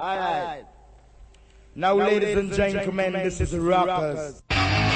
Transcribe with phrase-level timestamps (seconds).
[0.00, 0.64] Alright.
[1.74, 4.42] Now, ladies and gentlemen, this is Rockers.
[4.50, 4.89] on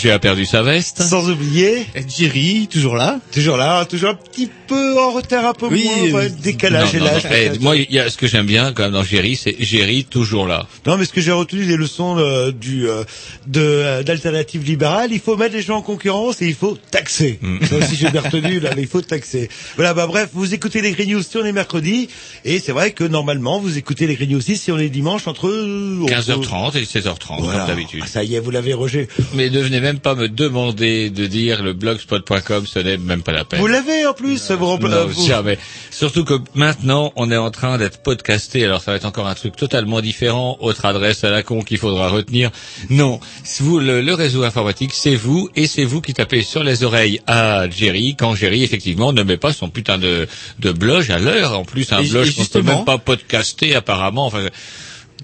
[0.00, 1.02] Roger a perdu sa veste.
[1.02, 3.20] sans oublier, Jerry, toujours là.
[3.32, 7.00] toujours là, toujours un petit peu en retard, un peu Oui, moins, euh, décalage Non,
[7.00, 7.22] et l'âge.
[7.30, 10.04] eh, moi, il y a ce que j'aime bien quand même dans Géry, c'est Géry
[10.04, 10.66] toujours là.
[10.86, 13.04] Non, mais ce que j'ai retenu des leçons euh, du euh,
[13.46, 17.38] de euh, d'alternative libérale, il faut mettre les gens en concurrence et il faut taxer.
[17.42, 17.58] Mm.
[17.66, 19.50] Ça aussi j'ai bien retenu là, il faut taxer.
[19.76, 22.08] Voilà, bah bref, vous écoutez les Green News si on est mercredi
[22.44, 25.48] et c'est vrai que normalement vous écoutez les News aussi si on est dimanche entre
[25.48, 27.58] euh, 15h30 et 16h30 Voilà.
[27.60, 28.00] comme d'habitude.
[28.04, 29.08] Ah, ça y est, vous l'avez Roger.
[29.34, 33.32] Mais ne venez même pas me demander de dire le blogspot.com, ce n'est même pas
[33.32, 33.60] la peine.
[33.60, 35.58] Vous l'avez en plus, vous, rempla- Non, vous- jamais.
[35.90, 38.64] Surtout que maintenant, on est en train d'être podcasté.
[38.64, 40.56] Alors, ça va être encore un truc totalement différent.
[40.60, 42.50] Autre adresse à la con qu'il faudra retenir.
[42.88, 43.20] Non.
[43.60, 47.20] Vous, le, le réseau informatique, c'est vous, et c'est vous qui tapez sur les oreilles
[47.26, 50.26] à Jerry, quand Jerry, effectivement, ne met pas son putain de,
[50.60, 51.58] de blog à l'heure.
[51.58, 54.26] En plus, un blog et qu'on peut justement- même pas podcaster, apparemment.
[54.26, 54.48] Enfin,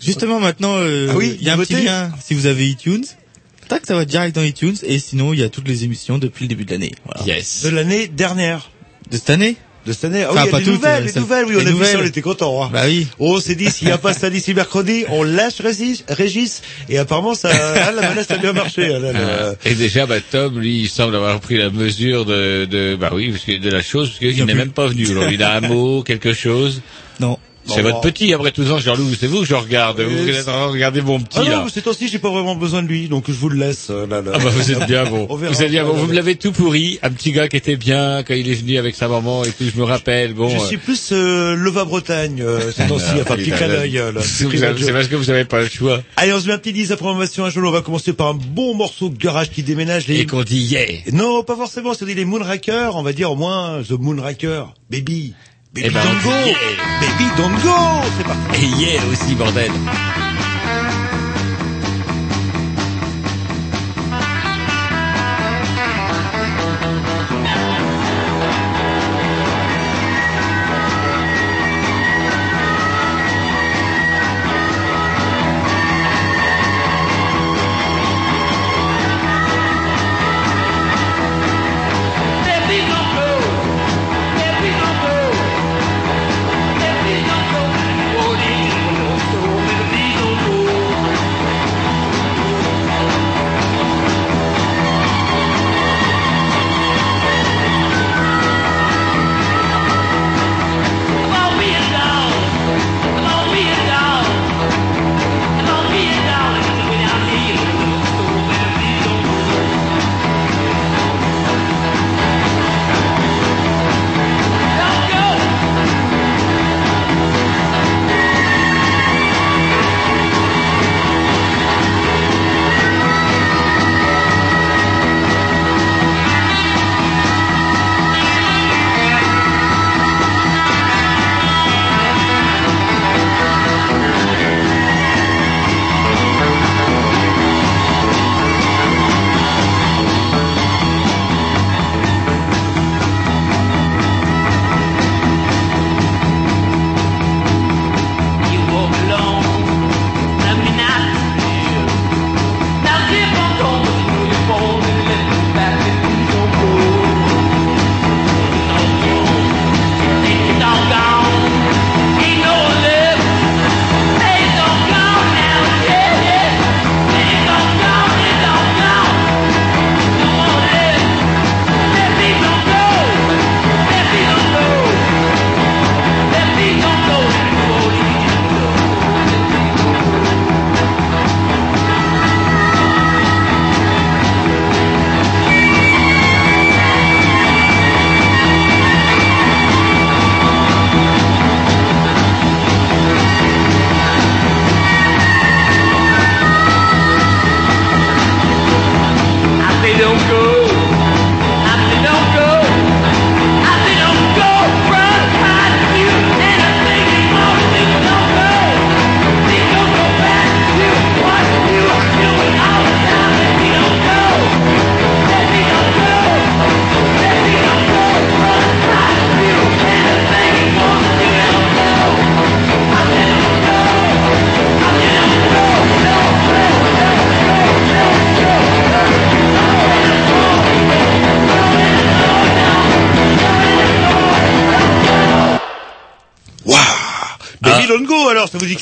[0.00, 2.12] Justement, maintenant, euh, Ah oui, il y a un petit lien.
[2.22, 3.04] Si vous avez iTunes,
[3.68, 4.76] tac, ça va direct dans iTunes.
[4.82, 6.92] Et sinon, il y a toutes les émissions depuis le début de l'année.
[7.06, 7.22] Voilà.
[7.26, 7.62] yes.
[7.64, 8.70] de l'année dernière.
[9.10, 9.56] De cette année?
[9.86, 10.24] De cette année.
[10.24, 11.84] Ah Enfin, oui, il y a des nouvelles, euh, ça- nouvelles, oui, on a vu
[11.84, 12.64] ça, on était contents.
[12.64, 12.70] Hein.
[12.72, 13.06] Bah oui.
[13.20, 16.98] On s'est dit, s'il n'y a pas ça d'ici mercredi, on lâche Régis, Régis, et
[16.98, 18.92] apparemment, ça, ah, la menace a bien marché.
[18.94, 19.54] ah, là, là.
[19.64, 23.30] Et déjà, bah, Tom, lui, il semble avoir pris la mesure de, de bah oui,
[23.30, 25.08] parce que de la chose, parce qu'il n'est même pas venu.
[25.08, 26.82] Alors, il a un mot, quelque chose.
[27.20, 27.38] Non.
[27.66, 30.00] C'est votre petit, après tout ça, Jean-Loup, c'est vous que je regarde.
[30.00, 32.30] Vous Oui, êtes en train de regarder mon petit, Ah non, c'est aussi, j'ai pas
[32.30, 33.88] vraiment besoin de lui, donc je vous le laisse.
[33.90, 34.32] euh, Là, là.
[34.34, 35.26] Ah bah vous êtes bien bon.
[35.30, 35.52] On verra.
[35.52, 35.92] Vous êtes bien bon.
[35.94, 36.98] Vous me l'avez tout pourri.
[37.02, 39.64] Un petit gars qui était bien quand il est venu avec sa maman et tout.
[39.72, 40.34] Je me rappelle.
[40.34, 40.48] Bon.
[40.48, 43.68] Je euh, suis plus euh, Leva Bretagne euh, ces temps-ci, ah, enfin petit putain, clin
[43.68, 43.98] d'œil.
[43.98, 44.20] euh, là.
[44.22, 44.92] C'est d'œil.
[44.92, 46.02] parce que vous avez pas le choix.
[46.16, 47.68] Allez, on se met un petit 10 information à Jolo.
[47.68, 50.20] On va commencer par un bon morceau de garage qui déménage les...
[50.20, 50.86] Et qu'on dit yeah.
[51.12, 54.74] Non, pas forcément, c'est les Moonrakers, on va dire au moins The Moonraker.
[54.90, 55.34] Baby.
[55.76, 56.30] Baby Eh ben, don't on go.
[56.30, 57.00] yeah.
[57.00, 58.02] Baby don't go.
[58.16, 58.64] C'est parti.
[58.64, 59.70] Et yeah aussi, bordel.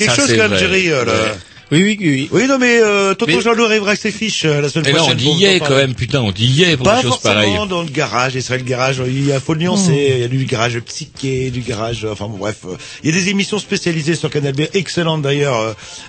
[0.07, 0.59] Quelque Ça, chose.
[0.59, 1.19] Jerry euh, là Ouais.
[1.73, 2.09] Oui, oui, oui.
[2.11, 2.29] oui.
[2.31, 4.99] Oui, non, mais euh, tonton Mais- Jean-Loup arrivera avec ses fiches euh, la semaine là,
[5.01, 5.19] prochaine.
[5.27, 7.69] on y est quand même, putain, on y est pour Pas des choses forcément pareilles.
[7.69, 10.21] dans le garage, et c'est vrai le garage, il y a, faut le nuancer, il
[10.21, 12.59] y a du garage psyché, du garage, euh, enfin bon, bref.
[12.67, 15.59] euh, Il y a des émissions spécialisées sur Canal B, excellentes d'ailleurs,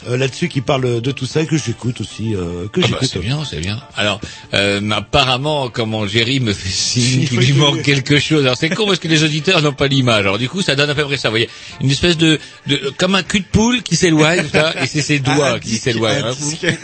[0.09, 2.97] euh, là-dessus, qui parlent de tout ça, et que j'écoute aussi, euh, que Ah bah,
[3.01, 3.81] c'est bien, c'est bien.
[3.95, 4.19] Alors,
[4.55, 8.43] euh, mais apparemment, comment Jerry me fait signe Il qu'il lui que- manque quelque chose.
[8.45, 10.19] Alors c'est con parce que les auditeurs n'ont pas l'image.
[10.21, 11.29] Alors du coup, ça donne à peu près ça.
[11.29, 11.49] Vous voyez,
[11.81, 14.45] une espèce de, de comme un cul de poule qui s'éloigne,
[14.81, 16.23] et c'est ses doigts qui s'éloignent.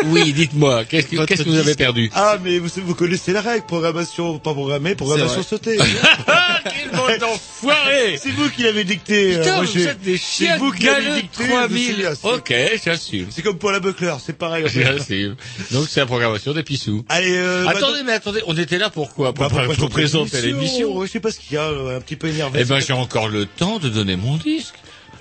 [0.06, 3.42] Oui, dites-moi, qu'est-ce que, qu'est-ce que vous avez perdu Ah, mais vous, vous connaissez la
[3.42, 5.78] règle, programmation pas programmée, programmation sautée.
[6.28, 9.36] Ah, quel bon enfoiré c'est vous qui l'avez dicté.
[9.36, 11.96] euh, Putain, moi, vous êtes des c'est chiens vous qui l'avez dicté, 3000.
[11.98, 12.54] je sais, c'est- Ok,
[12.86, 13.28] j'assume.
[13.32, 14.66] C'est comme pour la Buckler, c'est pareil.
[14.74, 15.36] J'assume.
[15.72, 17.04] Donc c'est la programmation des pissous.
[17.10, 20.96] Allez, euh, Attendez, mais attendez, on était là pourquoi Pour, bah, pour, pour présenter l'émission.
[20.96, 22.60] Ouais, Je sais pas ce qu'il y a, euh, un petit peu énervé.
[22.62, 24.76] Eh ben, j'ai encore le temps de donner mon disque,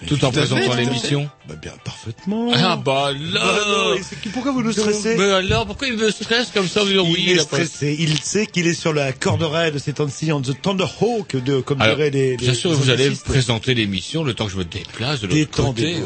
[0.06, 1.28] tout en présentant l'émission.
[1.48, 2.50] Bah, bien, parfaitement.
[2.54, 6.48] Ah bah Bah, alors qui- pourquoi vous nous stressez Mais alors, pourquoi il me stresse
[6.52, 7.96] comme ça dire oui, Il est il stressé.
[7.98, 11.60] Il sait qu'il est sur la corde raide de ces temps-ci, on the Thunderhawk, de,
[11.60, 14.56] comme diraient les, les bien sûr, les vous allez présenter l'émission le temps que je
[14.58, 15.96] me déplace de l'autre côté.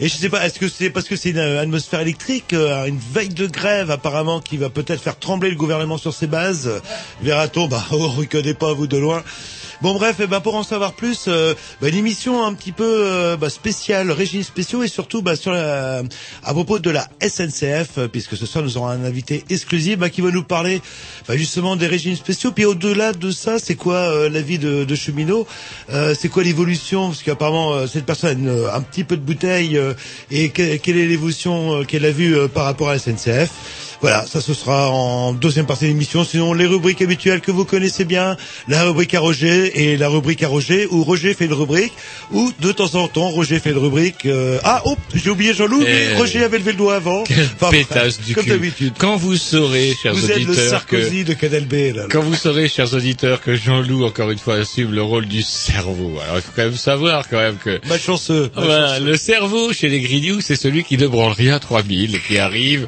[0.00, 2.84] Et je sais pas, est-ce que c'est parce que c'est une euh, atmosphère électrique, euh,
[2.86, 6.70] une veille de grève apparemment qui va peut-être faire trembler le gouvernement sur ses bases?
[7.22, 9.22] Verra-t-on Bah, ne connaît pas vous de loin.
[9.80, 12.84] Bon bref, eh ben, pour en savoir plus, euh, bah, une émission un petit peu
[12.84, 16.02] euh, bah, spéciale, régimes spéciaux et surtout bah, sur la,
[16.42, 20.20] à propos de la SNCF, euh, puisque ce soir nous aurons un invité exclusif qui
[20.20, 20.82] va nous parler
[21.30, 22.50] justement des régimes spéciaux.
[22.50, 25.46] Puis au-delà de ça, c'est quoi euh, la vie de, de cheminot
[25.90, 27.10] Euh, C'est quoi l'évolution?
[27.10, 29.80] Parce qu'apparemment euh, cette personne a un petit peu de bouteille
[30.32, 33.50] et que- quelle est l'évolution qu'elle a vue par rapport à la SNCF
[34.00, 36.22] voilà, ça ce sera en deuxième partie de l'émission.
[36.24, 38.36] Sinon, les rubriques habituelles que vous connaissez bien,
[38.68, 41.92] la rubrique à Roger et la rubrique à Roger, où Roger fait une rubrique,
[42.30, 44.24] ou de temps en temps, Roger fait une rubrique.
[44.26, 46.16] euh, Ah, oh, j'ai oublié Jean-Loup, mais Eh.
[46.16, 47.22] Roger avait levé le doigt avant.
[47.22, 48.94] Enfin, pétasse du Comme d'habitude.
[48.98, 51.00] Quand vous saurez, chers Vous êtes le auditeurs, que...
[51.00, 52.04] Sarkozy de Canal B, là.
[52.10, 56.18] Quand vous saurez, chers auditeurs, que Jean-Loup, encore une fois, assume le rôle du cerveau.
[56.22, 57.80] Alors, il faut quand même savoir, quand même, que...
[57.88, 58.50] Malchanceux.
[58.54, 62.86] Voilà, le cerveau chez les Grignoux, c'est celui qui ne branle rien 3000, qui arrive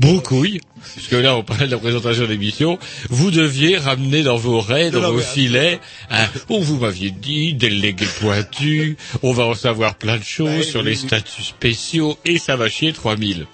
[0.00, 0.60] broucouille,
[0.94, 2.78] puisque là on parlait de la présentation de l'émission,
[3.10, 5.80] vous deviez ramener dans vos raies, dans vos mais- filets,
[6.10, 10.82] un, oh vous m'aviez dit, délégué pointu, on va en savoir plein de choses sur
[10.82, 13.46] les statuts spéciaux, et ça va chier 3000.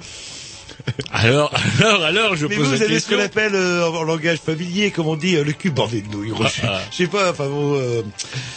[1.12, 4.02] Alors, alors, alors, je Mais pose vous, la vous avez ce qu'on appelle euh, en
[4.02, 6.33] langage familier, comme on dit, euh, le cul bordé de nouilles.
[6.40, 6.80] Ah, ah.
[6.90, 8.02] Je sais pas, enfin bon, euh,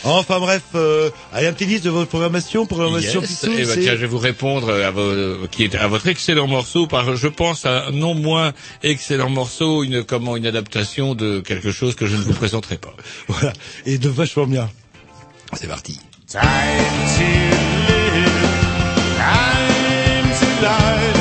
[0.04, 3.30] enfin bref, euh, allez un petit liste de votre programmation, programmation Yes.
[3.30, 6.48] Pissou, Eh ben, tiens, je vais vous répondre à, vos, qui est à votre excellent
[6.48, 11.40] morceau par, je pense, à un non moins excellent morceau, une comment une adaptation de
[11.40, 12.94] quelque chose que je ne vous présenterai pas.
[13.28, 13.54] Voilà,
[13.86, 14.70] et de vachement bien.
[15.54, 16.00] C'est parti.
[16.28, 18.32] Time to live,
[19.18, 21.21] time to lie,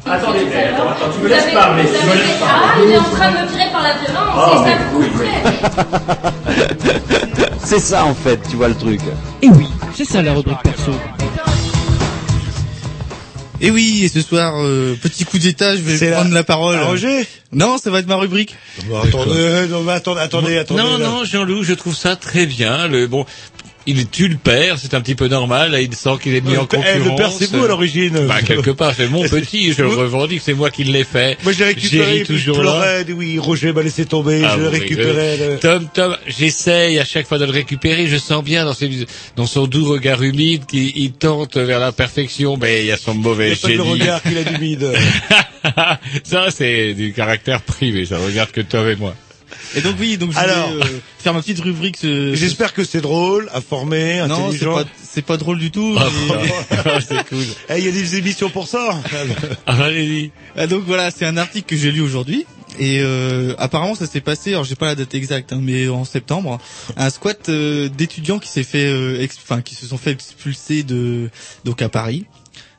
[0.11, 3.03] Attendez, mais attends, attends, tu me laisses parler, tu me laisses Ah, il est en
[3.03, 5.07] train de me tirer par la violence, Oh, et
[5.75, 6.31] ça.
[7.63, 8.99] C'est ça en fait, tu vois le truc.
[9.41, 10.91] Et oui, c'est ça la rubrique perso.
[13.63, 16.43] Et oui, et ce soir, euh, petit coup d'état, je vais C'est prendre la- la,
[16.43, 16.77] parole.
[16.81, 18.55] Ah, Roger Non, ça va être ma rubrique.
[18.89, 20.81] Bon, attendez, non, mais attendez, attendez, attendez.
[20.81, 21.05] non, là.
[21.05, 22.87] non, Jean-Loup, je trouve ça très bien.
[22.87, 23.25] Le bon,
[23.87, 25.71] il tue le père, c'est un petit peu normal.
[25.71, 27.05] Là, il sent qu'il est mis en Eh, concurrence.
[27.05, 28.27] le père, c'est vous à l'origine.
[28.27, 29.73] Bah, quelque part, c'est mon petit.
[29.73, 31.37] Je le revendique, c'est moi qui l'ai fait.
[31.43, 34.63] Moi, j'ai récupéré, puis il toujours pleurait, dit oui, Roger m'a laissé tomber, Ah, je
[34.63, 38.07] le- Tom, Tom, j'essaye à chaque fois de le récupérer.
[38.07, 38.89] Je sens bien dans, ses,
[39.35, 42.97] dans son doux regard humide qu'il il tente vers la perfection, mais il y a
[42.97, 43.89] son Il mauvais que le génie.
[43.91, 44.91] regard qu'il a d'humide.
[46.23, 48.05] ça, c'est du caractère privé.
[48.05, 49.15] Ça regarde que Tom et moi.
[49.75, 50.69] Et donc oui, donc je Alors.
[50.71, 51.97] vais euh, faire ma petite rubrique.
[51.97, 52.33] Ce...
[52.35, 54.73] J'espère que c'est drôle, informé, Non, c'est intelligent.
[54.75, 55.95] pas, c'est pas drôle du tout.
[55.97, 56.07] Ah,
[56.87, 57.43] euh, c'est cool.
[57.69, 59.01] Eh, il y a des émissions pour ça.
[59.65, 60.31] Ah, Allez-y.
[60.57, 62.45] ah, donc voilà, c'est un article que j'ai lu aujourd'hui.
[62.79, 64.51] Et euh, apparemment, ça s'est passé.
[64.51, 66.57] Alors, j'ai pas la date exacte, hein, mais en septembre,
[66.95, 71.29] un squat euh, d'étudiants qui s'est fait, euh, enfin, qui se sont fait expulser de
[71.65, 72.25] donc à Paris,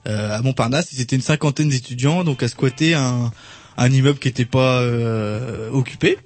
[0.09, 0.89] euh, à Montparnasse.
[0.95, 3.31] Ils étaient une cinquantaine d'étudiants, donc à squatter un,
[3.77, 6.17] un immeuble qui était pas euh, occupé.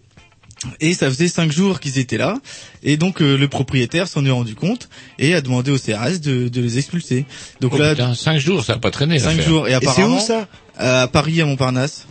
[0.80, 2.34] Et ça faisait cinq jours qu'ils étaient là.
[2.82, 6.48] Et donc euh, le propriétaire s'en est rendu compte et a demandé au CRS de,
[6.48, 7.26] de les expulser.
[7.60, 9.18] Donc Oh, là, putain, cinq jours, ça a pas traîné.
[9.18, 9.68] cinq jours.
[9.68, 10.48] Et apparemment, où ça
[10.78, 12.06] à Paris, à Montparnasse.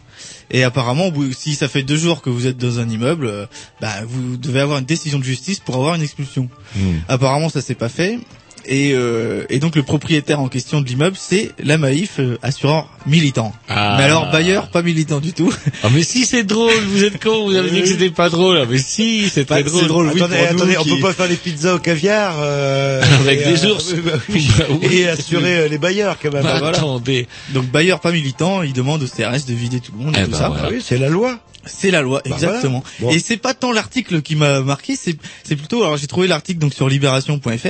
[0.51, 3.45] Et apparemment, si ça fait deux jours que vous êtes dans un immeuble, euh,
[3.81, 6.49] bah, vous devez avoir une décision de justice pour avoir une expulsion.
[6.75, 6.97] Hmm.
[7.07, 8.19] Apparemment, ça s'est pas fait.
[8.67, 12.89] Et, euh, et donc le propriétaire en question de l'immeuble, c'est la Maïf, euh, assureur
[13.05, 13.53] militant.
[13.69, 13.95] Ah.
[13.97, 15.53] Mais alors bailleur, pas militant du tout.
[15.83, 18.59] Ah mais si c'est drôle, vous êtes con, vous avez dit que c'était pas drôle.
[18.61, 19.81] Ah, mais si, c'est très Bah, drôle.
[19.81, 23.01] c'est drôle, oui, attendez, attendez, on qui- peut pas faire des pizzas au caviar euh,
[23.21, 23.93] Avec et, des euh, ours.
[24.03, 24.47] bah oui.
[24.57, 24.87] Bah oui.
[24.91, 26.43] et assurer euh, les bailleurs quand même.
[26.43, 26.77] Bah, voilà.
[26.77, 27.27] Attendez.
[27.49, 30.25] Donc bailleur, pas militant, il demande au CRS de vider tout le monde et Eh
[30.25, 30.49] tout ben, ça.
[30.49, 30.69] voilà.
[30.69, 31.37] Oui, c'est la loi.
[31.65, 32.83] C'est la loi, Bah exactement.
[32.99, 33.11] voilà.
[33.13, 33.17] Bon.
[33.17, 36.59] Et c'est pas tant l'article qui m'a marqué, c'est c'est plutôt alors j'ai trouvé l'article
[36.59, 37.67] donc sur libération.fr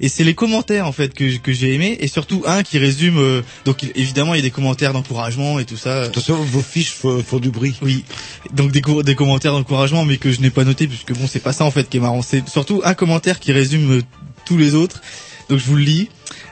[0.00, 3.18] et c'est les commentaires en fait que que j'ai aimé et surtout un qui résume
[3.18, 6.02] euh, donc évidemment il y a des commentaires d'encouragement et tout ça.
[6.02, 7.74] Attention, vos fiches font, font du bruit.
[7.82, 8.04] Oui.
[8.52, 11.52] Donc des des commentaires d'encouragement mais que je n'ai pas noté puisque bon c'est pas
[11.52, 14.02] ça en fait qui est marrant, c'est surtout un commentaire qui résume euh,
[14.44, 15.00] tous les autres.
[15.48, 16.08] Donc je vous le lis.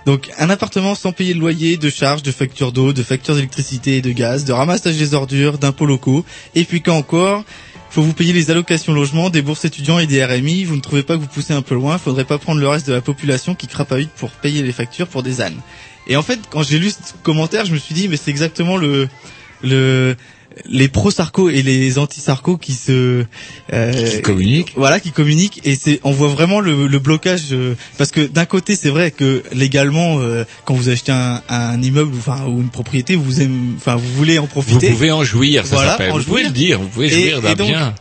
[0.09, 3.99] Donc un appartement sans payer de loyer, de charges, de factures d'eau, de factures d'électricité
[3.99, 6.25] et de gaz, de ramassage des ordures, d'impôts locaux,
[6.55, 7.45] et puis quand encore,
[7.91, 11.03] faut vous payer les allocations logement, des bourses étudiants et des RMI, vous ne trouvez
[11.03, 13.55] pas que vous poussez un peu loin, faudrait pas prendre le reste de la population
[13.55, 15.61] qui crapahute pour payer les factures pour des ânes.
[16.07, 18.79] Et en fait, quand j'ai lu ce commentaire, je me suis dit mais c'est exactement
[18.79, 19.11] le
[19.63, 20.17] le
[20.67, 23.25] les pro-sarco et les anti-sarco qui se
[23.73, 24.73] euh, Qui communiquent.
[24.77, 28.47] voilà qui communiquent et c'est on voit vraiment le, le blocage euh, parce que d'un
[28.47, 32.71] côté c'est vrai que légalement euh, quand vous achetez un, un immeuble enfin ou une
[32.71, 36.13] propriété vous aimez enfin vous voulez en Vous profiter pouvez en jouir, ça Voilà, s'appelle.
[36.13, 37.95] Vous pouvez le dire, vous pouvez jouir d'un bien.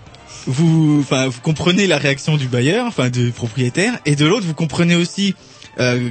[0.48, 4.54] vous enfin vous comprenez la réaction du bailleur enfin du propriétaire et de l'autre vous
[4.56, 5.36] comprenez aussi
[5.80, 6.10] euh,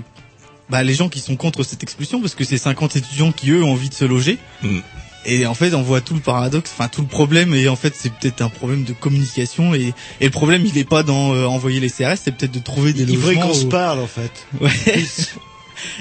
[0.69, 3.65] bah, les gens qui sont contre cette expulsion parce que c'est 50 étudiants qui eux
[3.65, 4.79] ont envie de se loger Mm.
[5.27, 7.95] Et en fait on voit tout le paradoxe enfin tout le problème et en fait
[7.97, 11.45] c'est peut-être un problème de communication et, et le problème il est pas dans euh,
[11.47, 14.07] envoyer les CRS c'est peut-être de trouver des Il faudrait logements qu'on se parle en
[14.07, 14.47] fait.
[14.61, 14.71] Ouais.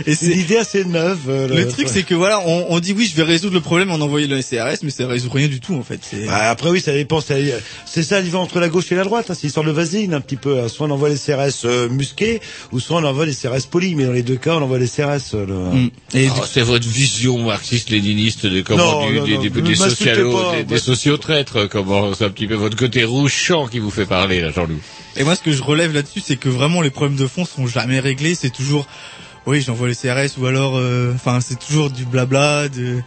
[0.05, 1.19] Et C'est l'idée assez neuve.
[1.29, 3.91] euh, le truc c'est que voilà on, on dit oui je vais résoudre le problème
[3.91, 6.81] en envoyant le CRS mais ça résout rien du tout en fait Bah, après oui,
[6.81, 7.21] ça dépend.
[7.21, 7.53] C'est
[7.85, 9.29] c'est ça, il va entre la gauche et la droite.
[9.29, 10.59] Hein, c'est l'histoire de vaseline un petit peu.
[10.59, 10.67] hein.
[10.67, 12.41] Soit on envoie les CRS euh, musqués,
[12.71, 13.95] ou soit on envoie les CRS polis.
[13.95, 15.33] Mais dans les deux cas, on envoie les CRS.
[15.33, 15.89] euh, le- Mm.
[16.13, 19.61] et Oh, c'est votre vision marxiste-léniniste de comment Non, du- non, des, non, des, des
[19.61, 20.63] m'insultez socialos, pas, des, moi.
[20.63, 24.41] des sociotraîtres, comment c'est un petit peu votre côté rouge champ qui vous fait parler
[24.41, 24.79] là, Jean-Loup.
[25.17, 27.67] Et moi, ce que je relève là-dessus, c'est que vraiment les problèmes de fond sont
[27.67, 28.35] jamais réglés.
[28.35, 28.85] C'est toujours,
[29.47, 32.67] oui, j'envoie les CRS ou alors, euh, enfin, c'est toujours du blabla.
[32.69, 33.01] De,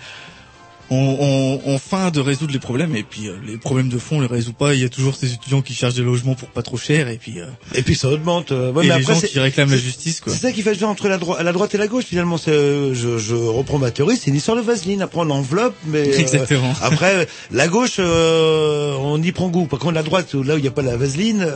[0.90, 4.16] on, on, on feint de résoudre les problèmes et puis euh, les problèmes de fond,
[4.16, 4.72] on les résout pas.
[4.72, 7.18] Il y a toujours ces étudiants qui cherchent des logements pour pas trop cher et
[7.18, 8.52] puis euh, Et puis ça augmente.
[8.52, 10.32] euh, ouais, et mais les après, gens qui réclament la justice, quoi.
[10.32, 12.38] C'est ça qui fait le jeu entre la, droi- la droite et la gauche finalement.
[12.38, 15.02] C'est, euh, je, je reprends ma théorie, c'est une histoire de vaseline.
[15.02, 16.72] Après on enveloppe, mais euh, Exactement.
[16.80, 19.66] après la gauche, euh, on y prend goût.
[19.66, 21.46] Par contre la droite, là où il n'y a pas la vaseline,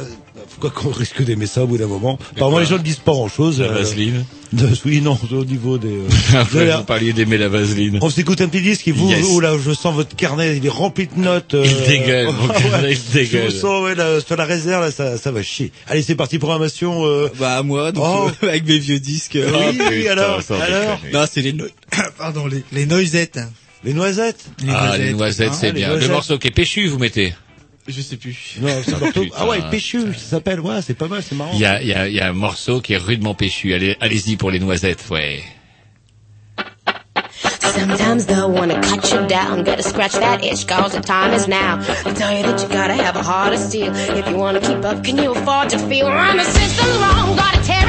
[0.50, 2.18] pourquoi qu'on risque d'aimer ça au bout d'un moment?
[2.36, 3.60] Apparemment, les gens ne disent pas grand-chose.
[3.62, 4.26] La euh, vaseline.
[4.52, 5.88] De- oui, non, au niveau des...
[5.88, 7.98] euh, Après, de la- vous parliez d'aimer la vaseline.
[8.02, 9.26] On s'écoute un petit disque et vous, Yes.
[9.30, 11.54] oh là, je sens votre carnet, il est rempli de notes.
[11.54, 13.50] euh, Il dégueule, mon ah carnet, ouais, il dégueule.
[13.50, 15.72] Je vous sens, ouais, là, sur la réserve, là, ça, ça va chier.
[15.88, 17.04] Allez, c'est parti, programmation.
[17.06, 17.28] Euh...
[17.38, 18.30] Bah à moi, donc Oh.
[18.44, 19.36] euh, avec mes vieux disques.
[19.36, 21.00] euh, Oui, Ah, oui, putain, alors, alors.
[21.12, 21.64] Non, c'est les no...
[22.18, 23.40] pardon les les noisettes.
[23.84, 25.88] Les noisettes Ah, les noisettes, hein, c'est les bien.
[25.88, 26.08] noisettes.
[26.08, 27.34] Le morceau qui est péchu, vous mettez.
[27.88, 28.56] Je sais plus.
[28.60, 29.22] Non, c'est pas tout.
[29.22, 29.36] putain.
[29.38, 30.60] Ah ouais, Péchu, ça s'appelle.
[30.60, 31.50] Ouais, c'est pas mal, c'est marrant.
[31.54, 33.74] Il y a, y a, y a un morceau qui est rudement péchu.
[33.74, 35.42] Allez, allez-y pour les noisettes, ouais.
[37.74, 41.78] Sometimes they'll wanna cut you down, gotta scratch that itch, cause the time is now.
[42.04, 43.90] They tell you that you gotta have a heart of steel.
[43.94, 46.06] If you wanna keep up, can you afford to feel?
[46.06, 47.81] Run the system's wrong, gotta tear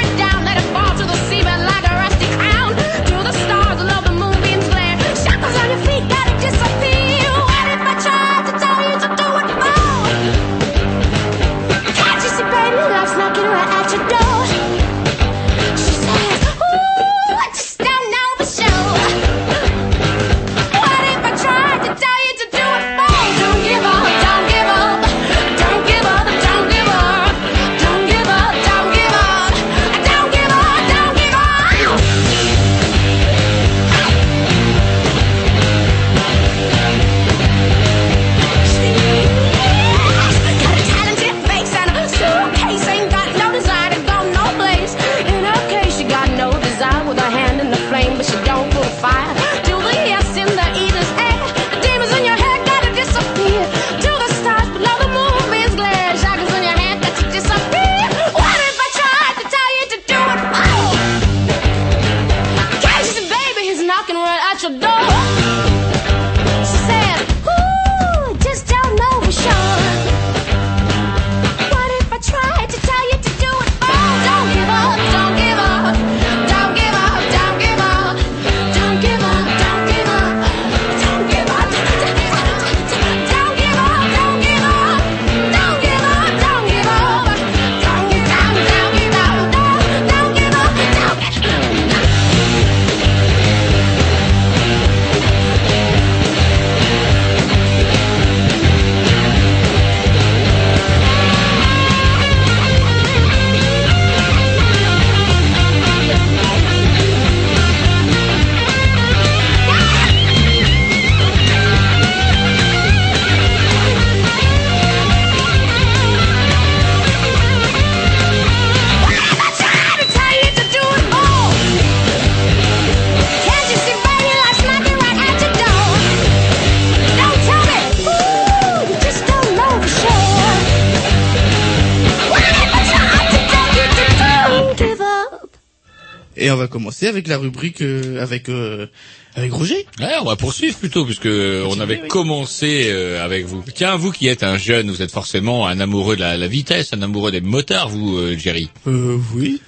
[137.03, 138.87] commencer avec la rubrique euh, avec euh,
[139.35, 139.85] avec Roger.
[139.99, 143.63] Ouais, on va poursuivre plutôt puisque on avait commencé euh, avec vous.
[143.73, 146.93] Tiens, vous qui êtes un jeune, vous êtes forcément un amoureux de la, la vitesse,
[146.93, 148.69] un amoureux des motards, vous, euh, Jerry.
[148.87, 149.59] Euh, oui.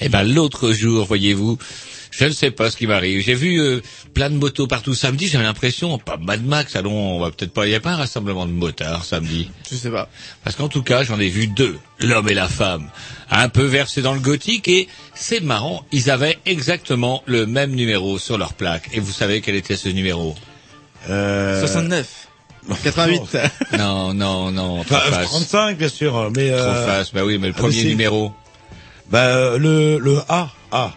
[0.00, 1.58] Eh ben l'autre jour, voyez-vous,
[2.18, 3.22] je ne sais pas ce qui m'arrive.
[3.22, 3.80] J'ai vu euh,
[4.12, 5.28] plein de motos partout samedi.
[5.28, 7.66] J'avais l'impression, pas Mad Max, allons, on va peut-être pas.
[7.66, 9.48] Il n'y a pas un rassemblement de motards samedi.
[9.70, 10.08] Je sais pas.
[10.42, 12.88] Parce qu'en tout cas, j'en ai vu deux, l'homme et la femme,
[13.30, 18.18] un peu versés dans le gothique et c'est marrant, ils avaient exactement le même numéro
[18.18, 18.88] sur leur plaque.
[18.92, 20.34] Et vous savez quel était ce numéro?
[21.08, 21.60] Euh...
[21.60, 22.28] 69.
[22.82, 23.38] 88.
[23.78, 25.26] Non, non, non, trop face.
[25.26, 26.50] 35, bien sûr, mais...
[26.50, 26.86] Trop Euh...
[26.86, 28.32] face, bah oui, mais le ah, premier mais numéro.
[29.10, 30.50] Bah, euh, le, le A.
[30.72, 30.92] A.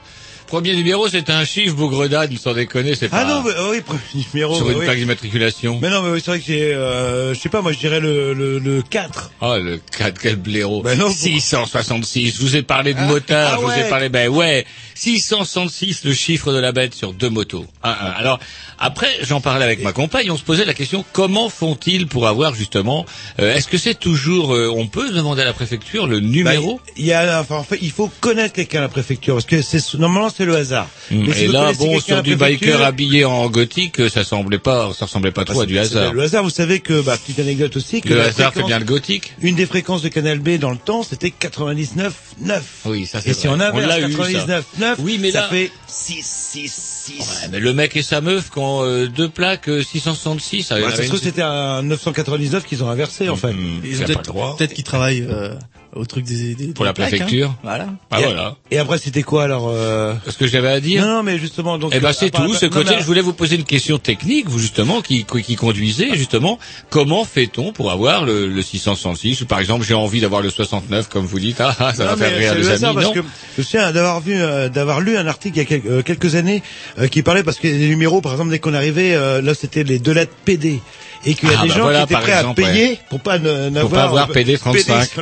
[0.52, 3.80] Premier numéro, c'est un chiffre bougredade, sans déconner, c'est pas Ah non, mais, euh, oui,
[3.80, 4.02] premier
[4.34, 4.54] numéro.
[4.54, 4.86] sur bah une oui.
[4.86, 5.80] plaque d'immatriculation.
[5.82, 8.02] Mais non, mais oui, c'est vrai que c'est, euh, je sais pas, moi je dirais
[8.02, 9.32] le, le, le 4.
[9.40, 10.82] Oh, le 4, quel blaireau.
[10.82, 13.90] Ben non, pour- 666, je vous ai parlé de motard, ah je vous ai ouais.
[13.90, 17.66] parlé, ben ouais, 666, le chiffre de la bête sur deux motos.
[17.82, 17.94] Un, un.
[18.18, 18.38] Alors,
[18.82, 22.56] après, j'en parlais avec ma compagne, on se posait la question, comment font-ils pour avoir
[22.56, 23.06] justement,
[23.40, 26.92] euh, est-ce que c'est toujours, euh, on peut demander à la préfecture le numéro Bah,
[26.98, 29.62] Il y a, enfin, en fait, il faut connaître quelqu'un à la préfecture, parce que
[29.62, 30.88] c'est, normalement c'est le hasard.
[31.12, 35.06] Mais si Et là, bon, sur du biker habillé en gothique, ça semblait pas, ça
[35.06, 36.14] ressemblait pas Bah, trop à du hasard.
[36.14, 38.86] Le hasard, vous savez que, bah, petite anecdote aussi, que Le hasard fait bien le
[38.86, 42.64] gothique Une des fréquences de Canal B dans le temps, c'était 99 9.
[42.86, 44.18] Oui, ça c'est Et si on avait l'a un eu, ça.
[44.18, 46.74] 99 9, Oui, mais ça là- fait 6 6
[47.06, 47.20] 6.
[47.20, 48.71] Ouais, mais le mec et sa meuf, quand
[49.08, 50.64] deux plaques 666.
[50.64, 53.54] ça se trouve, c'était un 999 qu'ils ont inversé, en fait.
[53.54, 55.26] Peut-être qu'ils travaillent...
[55.30, 55.56] Euh,
[55.96, 57.50] au truc des, des Pour des la plaques, préfecture.
[57.50, 57.58] hein.
[57.64, 57.88] Voilà.
[58.12, 58.56] Ah Et- voilà.
[58.72, 60.14] Et après, c'était quoi alors euh...
[60.28, 61.06] Ce que j'avais à dire.
[61.06, 61.92] Non, non, mais justement, donc.
[61.94, 62.54] Eh ben euh, c'est tout.
[62.54, 66.60] Ce côté, je voulais vous poser une question technique, vous justement, qui, qui conduisait justement.
[66.90, 71.10] Comment fait-on pour avoir le, le 666 ou par exemple, j'ai envie d'avoir le 69,
[71.10, 71.58] comme vous dites.
[71.60, 72.82] Ah, ah, ça Non, va faire rire les le amis.
[72.96, 73.22] parce non que
[73.56, 76.02] je me souviens d'avoir vu, euh, d'avoir lu un article il y a quelques, euh,
[76.02, 76.64] quelques années
[77.00, 79.84] euh, qui parlait parce que les numéros, par exemple, dès qu'on arrivait, euh, là c'était
[79.84, 80.80] les deux lettres PD.
[81.24, 83.00] Et qu'il y a Ah, des bah gens voilà, qui étaient prêts exemple, à payer
[83.12, 85.06] pour pas ne- n'avoir pas avoir PD 35.
[85.06, 85.22] sur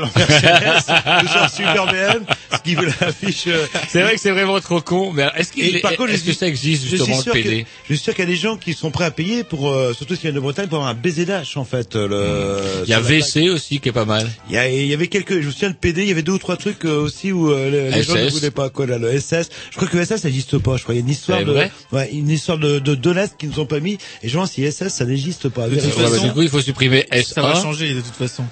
[2.52, 3.44] ce qui veut l'affiche.
[3.48, 5.12] euh, C'est vrai que c'est vraiment trop con.
[5.14, 7.66] Mais est-ce qu'il, contre, est-ce je que ça existe je suis justement le que- PD
[7.90, 9.94] Je suis sûr qu'il y a des gens qui sont prêts à payer pour, euh,
[9.94, 11.96] surtout s'il y a de Bretagne, pour avoir un BZH en fait.
[11.96, 14.30] euh, Le, Il y a VC aussi qui est pas mal.
[14.50, 16.22] Il y, a- il y avait quelques, je me souviens de PD, il y avait
[16.24, 18.34] deux ou trois trucs euh, aussi où euh, les, les gens ne SS.
[18.34, 19.50] voulaient pas quoi là, le SS.
[19.72, 20.78] Je crois que le SS ça n'existe pas.
[20.78, 21.54] Je crois il y a une histoire de,
[21.92, 23.98] ouais, une histoire de, de donuts qui nous ont pas mis.
[24.24, 25.68] Et je pense si SS ça n'existe pas.
[25.68, 28.44] De toute bah, façon, du coup, il faut supprimer Ça va changer de toute façon.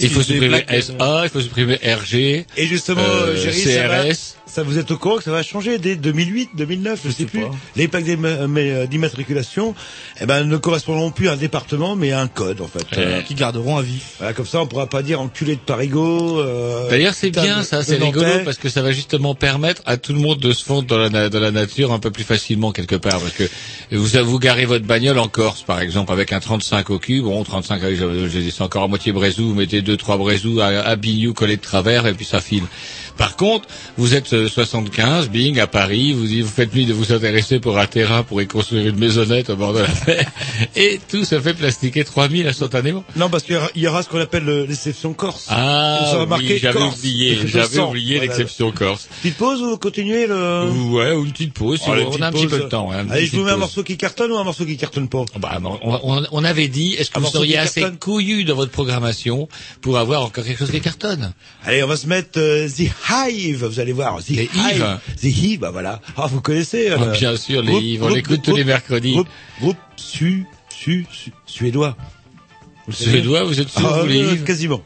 [0.00, 4.36] Il faut supprimer SA, il faut supprimer RG, Et justement, euh, Géry, ça, va- CRS.
[4.52, 7.24] Ça vous êtes au courant que ça va changer dès 2008, 2009, je, sais, sais
[7.24, 7.42] plus.
[7.74, 9.74] Les plaques euh, d'immatriculation,
[10.20, 12.80] eh ben, ne correspondront plus à un département, mais à un code, en fait.
[12.94, 12.98] Ouais.
[12.98, 14.02] Euh, Qui garderont à vie.
[14.18, 16.38] voilà, comme ça, on pourra pas dire enculé de Parigo.
[16.40, 20.12] Euh, D'ailleurs, c'est bien ça, c'est rigolo parce que ça va justement permettre à tout
[20.12, 22.96] le monde de se fondre dans la, dans la nature un peu plus facilement quelque
[22.96, 23.20] part.
[23.20, 23.44] Parce que
[23.90, 27.22] vous vous garez votre bagnole en Corse, par exemple, avec un 35 au cul.
[27.22, 29.48] Bon, 35, je, je, je dis, c'est encore à moitié Brézou.
[29.48, 32.64] Vous mettez deux, trois Brézou à, à Bignou collés de travers et puis ça file.
[33.16, 37.12] Par contre, vous êtes euh, 75, bing, à Paris, vous, vous faites nuit de vous
[37.12, 40.26] intéresser pour un terrain pour y construire une maisonnette au bord de la mer,
[40.76, 43.04] et tout se fait plastiquer 3000 instantanément.
[43.16, 45.46] Non, parce qu'il y aura- il y aura ce qu'on appelle le- l'exception corse.
[45.48, 48.26] Ah, Ça va marquer oui, j'avais oublié, j'avais oublié Voilà.
[48.32, 49.08] l'exception Corse.
[49.22, 50.70] Petite pause ou continuez le...
[50.90, 52.90] Ouais, ou une petite pause, si Oh, on a un petit peu de temps.
[52.92, 55.24] hein, Allez, je vous mets un morceau qui cartonne ou un morceau qui cartonne pas?
[55.38, 58.44] Bah, non, on, on- on avait dit, est-ce que Un vous seriez assez cartonne couillu
[58.44, 59.48] dans votre programmation
[59.80, 61.32] pour avoir encore quelque chose qui cartonne?
[61.64, 62.68] Allez, on va se mettre euh,
[63.10, 64.18] Hive, vous allez voir.
[64.22, 64.98] The Les Hive.
[65.20, 66.00] The Hive, bah voilà.
[66.16, 69.12] Ah, vous connaissez Ah, euh, Bien sûr, les Yves, on l'écoute tous les mercredis.
[69.12, 69.28] Groupe,
[69.60, 71.96] groupe su, su, su- suédois.
[72.86, 74.82] Vous Suédois, vous êtes sûr, Ah, vous les euh, Yves Quasiment.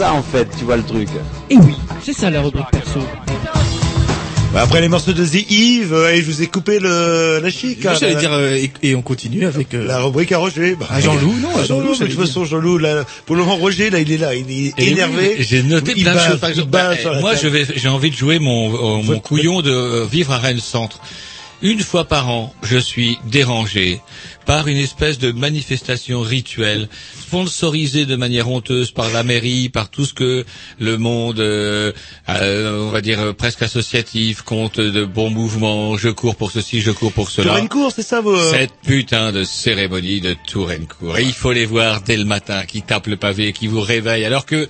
[0.00, 1.08] Ça en fait, tu vois le truc.
[1.50, 3.00] Et oui, c'est ça la rubrique perso.
[4.54, 7.50] Bah, après les morceaux de The Eve, euh, et je vous ai coupé le, la
[7.50, 7.84] chic.
[7.84, 9.74] hein, J'allais la- dire, euh, et, et on continue avec...
[9.74, 10.74] euh, La rubrique à Roger.
[10.80, 13.56] Bah, À Jean-Loup, non, à Jean-Loup, mais de toute façon, Jean-Loup, là, pour le moment,
[13.56, 15.34] Roger, là, il est là, il est Et énervé.
[15.38, 16.64] oui, J'ai noté plein de choses.
[16.66, 17.38] Bah, moi, table.
[17.42, 20.98] je vais, j'ai envie de jouer mon, euh, couillon de euh, vivre à Rennes Centre.
[21.62, 24.00] Une fois par an, je suis dérangé
[24.50, 30.04] par une espèce de manifestation rituelle, sponsorisée de manière honteuse par la mairie, par tout
[30.04, 30.44] ce que
[30.80, 31.92] le monde, euh,
[32.28, 35.96] euh, on va dire euh, presque associatif, compte de bons mouvements.
[35.96, 37.46] Je cours pour ceci, je cours pour cela.
[37.50, 38.34] Touraine-Court, c'est ça, vos...
[38.34, 41.18] euh, Cette putain de cérémonie de Touraine-Court.
[41.18, 44.24] Et il faut les voir dès le matin, qui tapent le pavé, qui vous réveillent,
[44.24, 44.68] alors que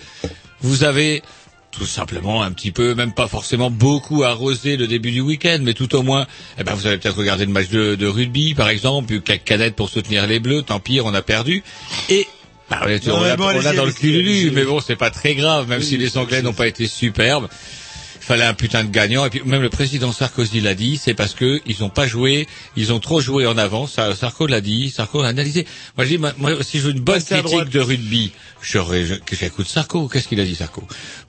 [0.61, 1.23] vous avez
[1.71, 5.73] tout simplement un petit peu, même pas forcément beaucoup arrosé le début du week-end, mais
[5.75, 6.27] tout au moins,
[6.59, 9.45] eh ben vous avez peut-être regardé le match de, de rugby, par exemple, eu quelques
[9.45, 11.63] cadettes pour soutenir les Bleus, tant pis, on a perdu.
[12.09, 12.27] Et
[12.69, 15.11] bah, on est- Non, on bon, on allez-y, dans le cululu, mais bon, c'est pas
[15.11, 17.49] très grave, même si les Anglais n'ont pas été superbes.
[18.21, 19.25] Fallait un putain de gagnant.
[19.25, 22.47] Et puis même le président Sarkozy l'a dit, c'est parce que ils ont pas joué,
[22.77, 23.87] ils ont trop joué en avant.
[23.87, 25.67] Ça, Sarko l'a dit, Sarko a analysé.
[25.97, 30.09] Moi je dis, moi, si je veux une bonne critique de rugby, que j'écoute Sarko.
[30.09, 30.83] Qu'est-ce qu'il a dit Sarko?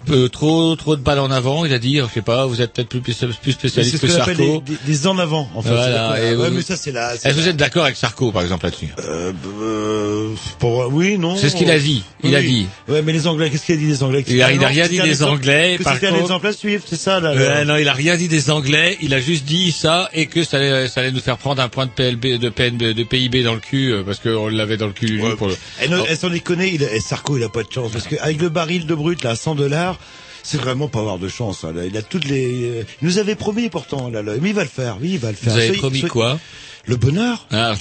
[0.09, 1.65] Euh, Trop, trop de balles en avant.
[1.65, 4.11] Il a dit, je sais pas, vous êtes peut-être plus, plus c'est spécialiste ce que
[4.21, 4.63] appelle Sarko.
[4.85, 5.69] des, en avant, en fait.
[5.69, 7.13] Voilà, ouais, mais ça, c'est là.
[7.15, 8.89] Est-ce que vous êtes d'accord avec Sarko, par exemple, là-dessus?
[8.99, 11.35] Euh, euh, pour, oui, non.
[11.37, 12.03] C'est ce qu'il a dit.
[12.23, 12.65] Il Oui, a dit.
[12.87, 14.23] Ouais, mais les Anglais, qu'est-ce qu'il a dit des Anglais?
[14.27, 16.80] Il a- il a Non, rien que dit des Anglais, Que par contre- à suivre,
[16.85, 17.29] c'est ça, là.
[17.31, 18.97] Euh, non, il a rien dit des Anglais.
[19.01, 21.69] Il a juste dit ça et que ça allait, ça allait nous faire prendre un
[21.69, 24.87] point de PLB, de PNB, de PIB dans le cul euh, parce qu'on l'avait dans
[24.87, 25.07] le cul.
[25.07, 25.35] lui, Ouais.
[25.35, 26.05] pour le- Elle, ne- Oh.
[26.07, 28.85] elle s'en déconne, il, et Sarko, il a pas de chance, parce qu'avec le baril
[28.85, 29.97] de brut, là, à 100 dollars,
[30.43, 31.85] c'est vraiment pas avoir de chance, hein, là.
[31.85, 34.33] Il a toutes les, euh, il nous avait promis, pourtant, là, là.
[34.41, 35.51] mais il va le faire, oui, il va le faire.
[35.53, 36.39] Vous avez Soyez- promis soyez- quoi
[36.87, 37.45] Le bonheur.
[37.51, 37.75] ah.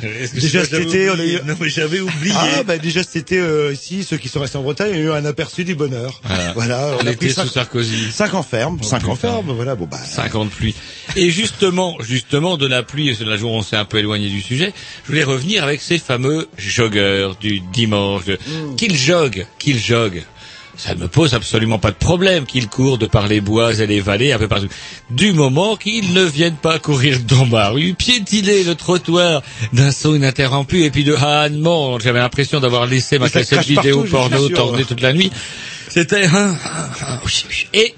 [0.00, 1.38] Que Déjà cet été, on a eu...
[1.46, 2.34] Non, mais j'avais oublié.
[2.36, 5.02] Ah, bah, déjà cet été, euh, ici, ceux qui sont restés en Bretagne, il y
[5.02, 6.20] a eu un aperçu du bonheur.
[6.24, 6.52] Voilà.
[6.54, 6.96] Voilà.
[7.00, 8.10] on a pris sous cinq, Sarkozy.
[8.10, 9.28] cinq en ferme, Oh, cinq en putain.
[9.28, 9.98] ferme, voilà, bon, bah.
[9.98, 10.74] 50 pluies.
[11.16, 13.98] Et justement, justement, de la pluie, et c'est la jour où on s'est un peu
[13.98, 14.72] éloigné du sujet,
[15.04, 18.24] je voulais revenir avec ces fameux joggeurs du dimanche.
[18.24, 18.76] de- Mm.
[18.76, 20.24] Qu'ils joguent, qu'ils joguent.
[20.82, 23.86] Ça ne me pose absolument pas de problème qu'ils courent de par les bois et
[23.86, 24.68] les vallées, un peu partout.
[25.10, 29.42] Du moment qu'ils ne viennent pas courir dans ma rue, piétiner le trottoir
[29.74, 34.04] d'un son ininterrompu et puis de ah non, j'avais l'impression d'avoir laissé ma cassette vidéo
[34.04, 35.30] partout, porno tordée toute la nuit.
[35.90, 36.56] C'était un,
[37.74, 37.94] et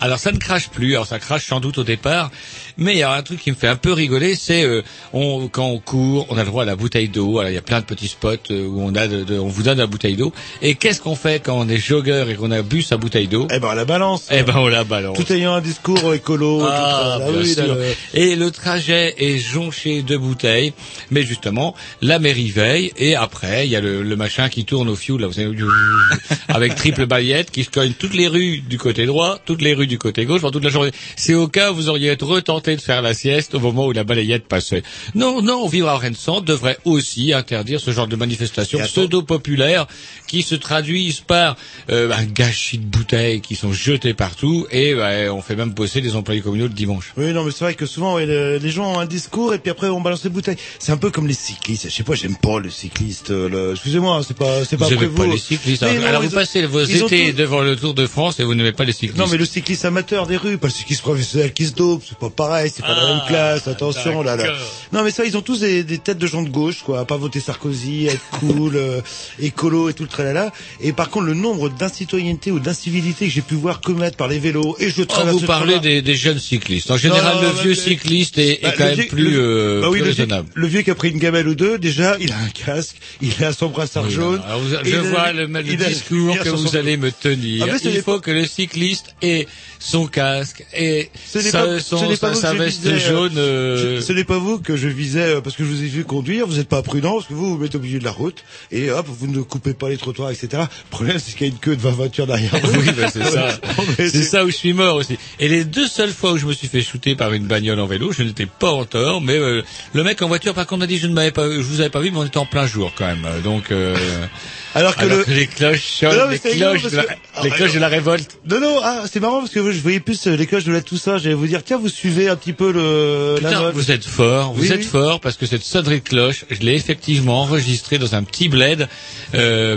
[0.00, 2.30] alors ça ne crache plus, alors ça crache sans doute au départ,
[2.76, 4.82] mais il y a un truc qui me fait un peu rigoler, c'est euh,
[5.12, 7.38] on, quand on court, on a le droit à la bouteille d'eau.
[7.38, 9.48] Alors il y a plein de petits spots euh, où on a, de, de- on
[9.48, 10.32] vous donne la bouteille d'eau.
[10.62, 13.46] Et qu'est-ce qu'on fait quand on est joggeur et qu'on a bu sa bouteille d'eau?
[13.50, 14.28] Eh ben, la balance.
[14.30, 15.16] Eh ben on la balance.
[15.16, 16.60] Tout ayant un discours écolo.
[16.60, 17.30] tout Ah, ça.
[17.30, 17.74] bien oui, sûr.
[17.74, 20.72] le- Et le trajet est jonché de bouteilles,
[21.10, 24.88] mais justement, la mairie veille, et après, il y a le, le machin qui tourne
[24.88, 25.54] au fioul, là, vous savez,
[26.48, 29.85] avec triple baillette, qui se cogne toutes les rues du côté droit, toutes les rues
[29.86, 30.90] du côté gauche, pendant toute la journée.
[31.16, 33.92] C'est au cas où vous auriez été retenté de faire la sieste au moment où
[33.92, 34.82] la balayette passait.
[35.14, 39.86] Non, non, vivre à Rennes Centre devrait aussi interdire ce genre de manifestations pseudo-populaires
[40.26, 41.56] qui se traduisent par
[41.90, 46.00] euh, un gâchis de bouteilles qui sont jetées partout, et bah, on fait même bosser
[46.00, 47.12] des employés communaux le dimanche.
[47.16, 49.58] Oui, non, mais c'est vrai que souvent, ouais, le- les gens ont un discours et
[49.58, 50.56] puis après on balance les bouteilles.
[50.78, 51.88] C'est un peu comme les cyclistes.
[51.88, 53.30] Je sais pas, j'aime pas les cyclistes.
[53.30, 55.32] euh, le- Excusez-moi, c'est pas, c'est pas Vous après n'aimez pas vous.
[55.32, 55.82] les cyclistes.
[55.82, 58.40] Mais Alors, non, alors vous ont- passez vos ont étés devant le Tour de France
[58.40, 59.18] et vous n'aimez pas les cyclistes.
[59.18, 62.18] Non, mais le cycliste amateur des rues, pas le cycliste professionnel qui se dope, c'est
[62.18, 64.44] pas pareil, c'est pas la même Ah, classe, attention là, là.
[64.92, 67.04] Non, mais ça, ils ont tous des, des têtes de gens de gauche, quoi, à
[67.04, 69.00] pas voter Sarkozy, être cool, euh,
[69.38, 70.52] écolo et tout le tralala.
[70.80, 74.38] Et par contre, le nombre d'incitoyenneté ou d'incivilité que j'ai pu voir commettre par les
[74.38, 76.90] vélos, et je Oh, traverse vous ce parlez des, des jeunes cyclistes.
[76.90, 79.88] En général, Non, le vieux cycliste est, est Bah, quand même vieux- plus, euh, bah
[79.90, 80.48] oui, plus le vieux, raisonnable.
[80.54, 83.44] le vieux qui a pris une gamelle ou deux, déjà, il a un casque, il
[83.44, 84.40] a son brassard Oui, jaune.
[84.46, 87.66] alors, vous- je il a- vois le, le discours a que vous allez me tenir.
[87.70, 89.46] Ah, Il faut que le cycliste ait
[89.78, 93.34] son casque et Ce sa, pas- son- ce pas sa, sa veste euh, jaune.
[93.36, 95.86] euh, Je- ce n'est pas vous que je visais euh, parce que je vous ai
[95.86, 98.10] vu conduire, vous n'êtes pas prudent parce que vous vous mettez au milieu de la
[98.10, 100.48] route et hop, vous ne coupez pas les trottoirs, etc.
[100.54, 102.80] Le problème c'est qu'il y a une queue de 20 voitures derrière vous.
[102.80, 103.58] Oui, bah, c'est ça.
[103.98, 105.18] C'est ça où je suis mort aussi.
[105.40, 107.86] Et les deux seules fois où je me suis fait shooter par une bagnole en
[107.86, 109.62] vélo, je n'étais pas en tort, mais euh,
[109.94, 111.90] le mec en voiture, par contre, a dit je ne m'avais pas, je vous avais
[111.90, 113.26] pas vu, mais on était en plein jour quand même.
[113.44, 113.96] Donc, euh,
[114.76, 115.24] Alors que alors le...
[115.24, 118.38] que les cloches Non, les cloches, de la, que- les cloches de la révolte.
[118.48, 120.82] Non, non, ah, c'est marrant parce que je voyais plus euh, les cloches de la
[120.82, 121.18] Toussaint.
[121.18, 123.74] J'allais vous dire, tiens, vous suivez un petit peu le la Putain, mode.
[123.74, 124.84] vous êtes fort, vous Oui, êtes oui.
[124.84, 128.86] fort parce que cette sonnerie de cloche, je l'ai effectivement enregistrée dans un petit bled.
[129.34, 129.76] euh,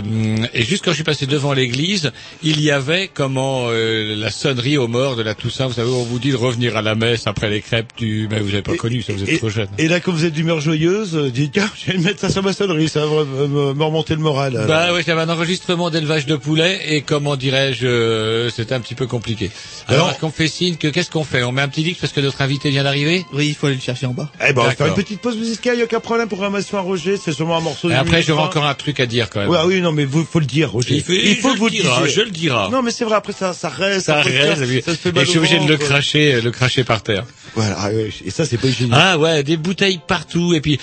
[0.54, 4.76] et juste quand je suis passé devant l'église, il y avait comment euh, la sonnerie
[4.78, 5.66] aux morts de la Toussaint.
[5.66, 8.28] Vous savez, on vous dit de revenir à la messe après les crêpes du.
[8.30, 9.68] Mais vous n'avez pas connu, ça vous êtes Et, trop jeune.
[9.78, 12.42] et là, comme vous êtes d'humeur joyeuse, euh, dites, tiens, je vais mettre ça sur
[12.42, 14.56] ma sonnerie, ça va me, me- me remonter le moral.
[14.90, 18.96] Bah ouais, j'avais un enregistrement d'élevage de poulets et comment dirais-je, euh, c'était un petit
[18.96, 19.48] peu compliqué.
[19.86, 21.44] Alors, qu'on fait signe que qu'est-ce qu'on fait?
[21.44, 23.24] On met un petit dix parce que notre invité vient d'arriver?
[23.32, 24.28] Oui, il faut aller le chercher en bas.
[24.44, 26.26] Eh ben, on va faire une petite pause musicale, il n'y a aucun problème.
[26.26, 28.48] Programmation à Roger, c'est seulement un morceau de Et après, j'aurai vingt.
[28.48, 29.48] encore un truc à dire quand même.
[29.48, 30.96] Ouais, ah oui, non, mais vous, faut le dire, Roger.
[30.96, 31.12] Il faut-
[31.50, 32.08] que le vous dirai, disiez.
[32.16, 32.68] je le dirai.
[32.72, 34.06] Non, mais c'est vrai, après, ça, ça reste.
[34.06, 36.50] Ça après, reste, et ça, se fait et je suis obligé de le cracher, le
[36.50, 37.24] cracher par terre.
[37.54, 38.94] Voilà, ah ouais, et ça, c'est pas hygiénique.
[38.96, 40.80] Ah ouais, des bouteilles partout et puis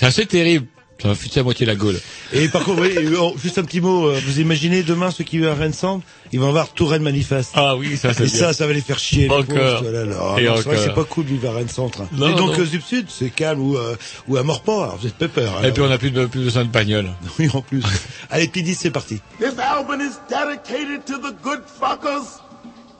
[0.00, 0.66] c'est assez terrible.
[1.02, 1.98] Ça m'a foutu à moitié la gaule.
[2.34, 5.24] Et par contre, oui, euh, oh, juste un petit mot, euh, vous imaginez demain ceux
[5.24, 7.52] qui vont à Rennes Centre, ils vont avoir Touraine manifeste.
[7.54, 8.38] Ah oui, ça c'est Et bien.
[8.38, 9.26] ça, ça va les faire chier.
[9.26, 9.82] les Encore.
[9.82, 10.34] oh là là.
[10.38, 10.76] Et Non, c'est vrai que encore.
[10.84, 12.02] c'est pas cool de vivre à Rennes Centre.
[12.12, 12.60] Non, et donc, non.
[12.62, 13.96] euh, Zup Sud, c'est calme ou, euh,
[14.28, 15.64] ou à Morport, alors vous êtes pépère.
[15.64, 17.08] Et puis on a plus, de, plus besoin de bagnole.
[17.38, 17.82] Oui, en plus.
[18.30, 19.20] Allez, P10, c'est parti.
[19.38, 22.42] This album is dedicated to the good fuckers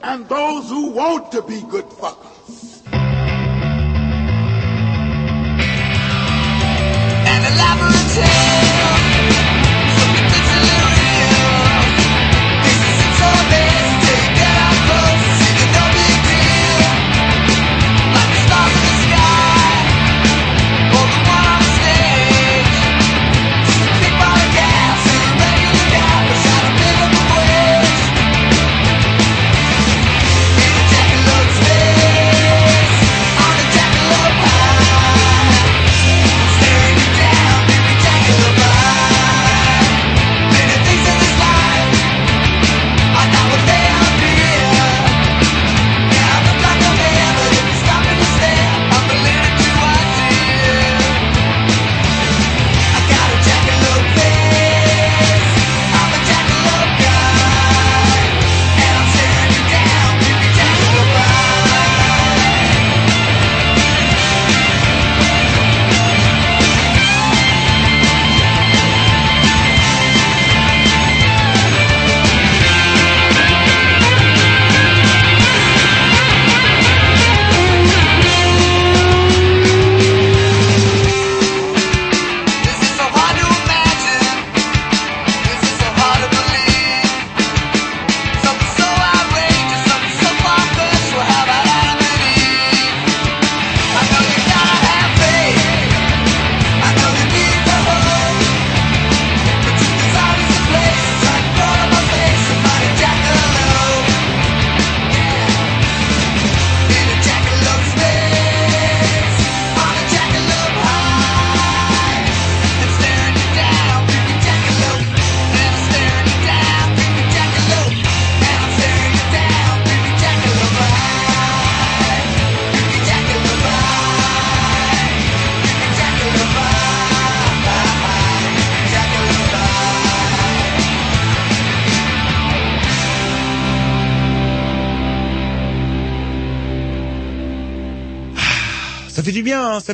[0.01, 2.30] and those who want to be good fuckers.
[8.13, 8.70] take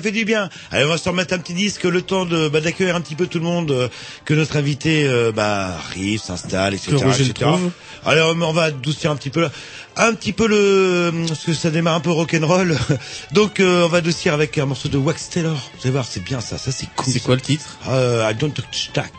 [0.07, 0.49] fait du bien.
[0.71, 3.15] Allez, on va se remettre un petit disque, le temps de bah, d'accueillir un petit
[3.15, 3.89] peu tout le monde, euh,
[4.23, 6.91] que notre invité euh, bah, arrive, s'installe, etc.
[6.91, 7.51] Que Roger le etc.
[7.51, 7.71] trouve.
[8.05, 9.51] Alors on va adoucir un petit peu, là.
[9.97, 12.77] un petit peu le, parce que ça démarre un peu rock'n'roll.
[13.33, 15.55] Donc euh, on va adoucir avec un morceau de Wax Taylor.
[15.55, 17.13] Vous allez voir, c'est bien ça, ça c'est cool.
[17.13, 17.77] C'est quoi le titre?
[17.89, 19.11] Euh, I don't touch tack.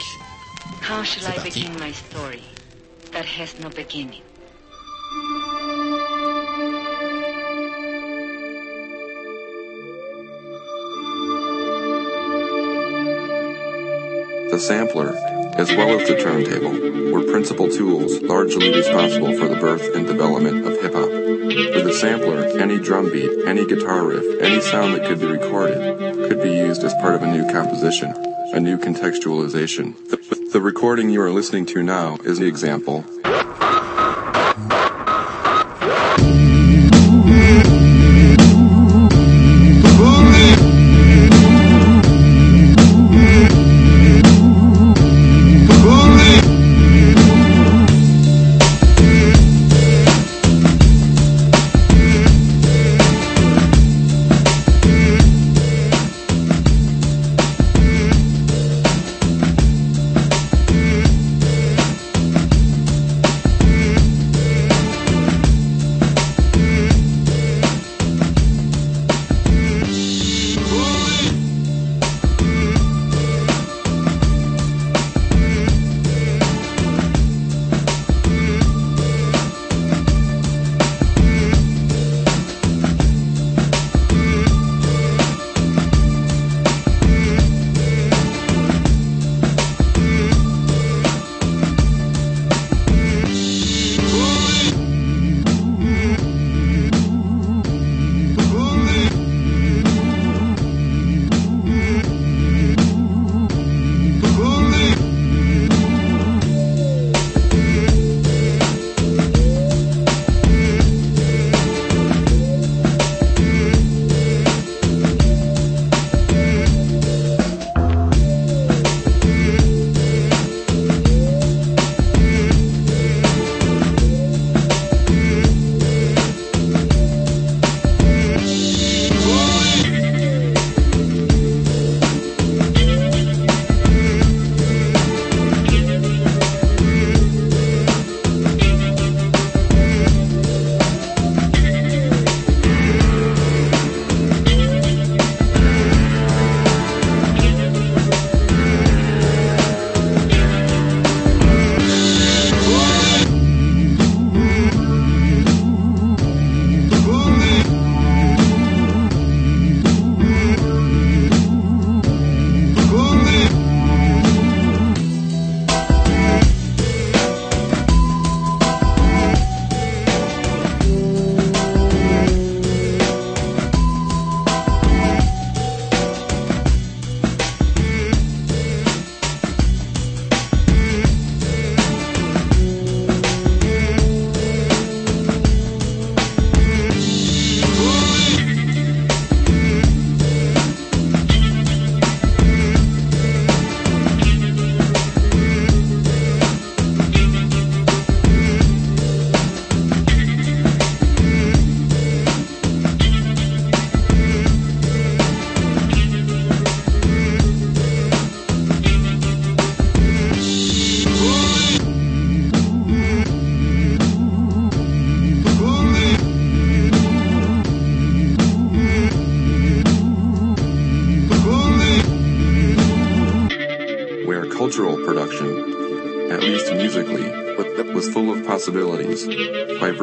[0.89, 1.61] How shall I parti.
[1.61, 2.43] begin my story
[3.13, 4.23] that has no beginning?
[14.51, 15.15] The sampler,
[15.57, 20.67] as well as the turntable, were principal tools largely responsible for the birth and development
[20.67, 21.09] of hip hop.
[21.09, 26.29] For the sampler, any drum beat, any guitar riff, any sound that could be recorded
[26.29, 28.13] could be used as part of a new composition,
[28.53, 29.95] a new contextualization.
[30.09, 33.05] The, the recording you are listening to now is the example.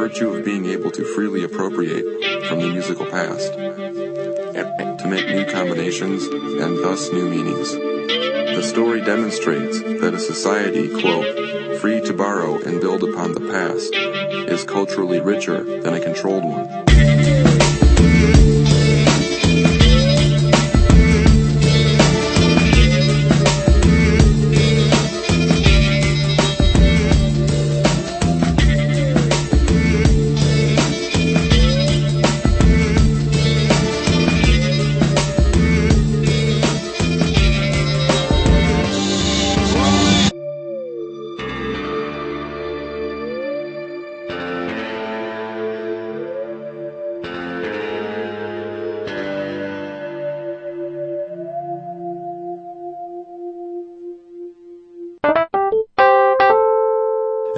[0.06, 2.06] Virtue of being able to freely appropriate
[2.46, 7.72] from the musical past, to make new combinations and thus new meanings.
[7.74, 13.96] The story demonstrates that a society, quote, free to borrow and build upon the past,
[13.96, 16.45] is culturally richer than a controlled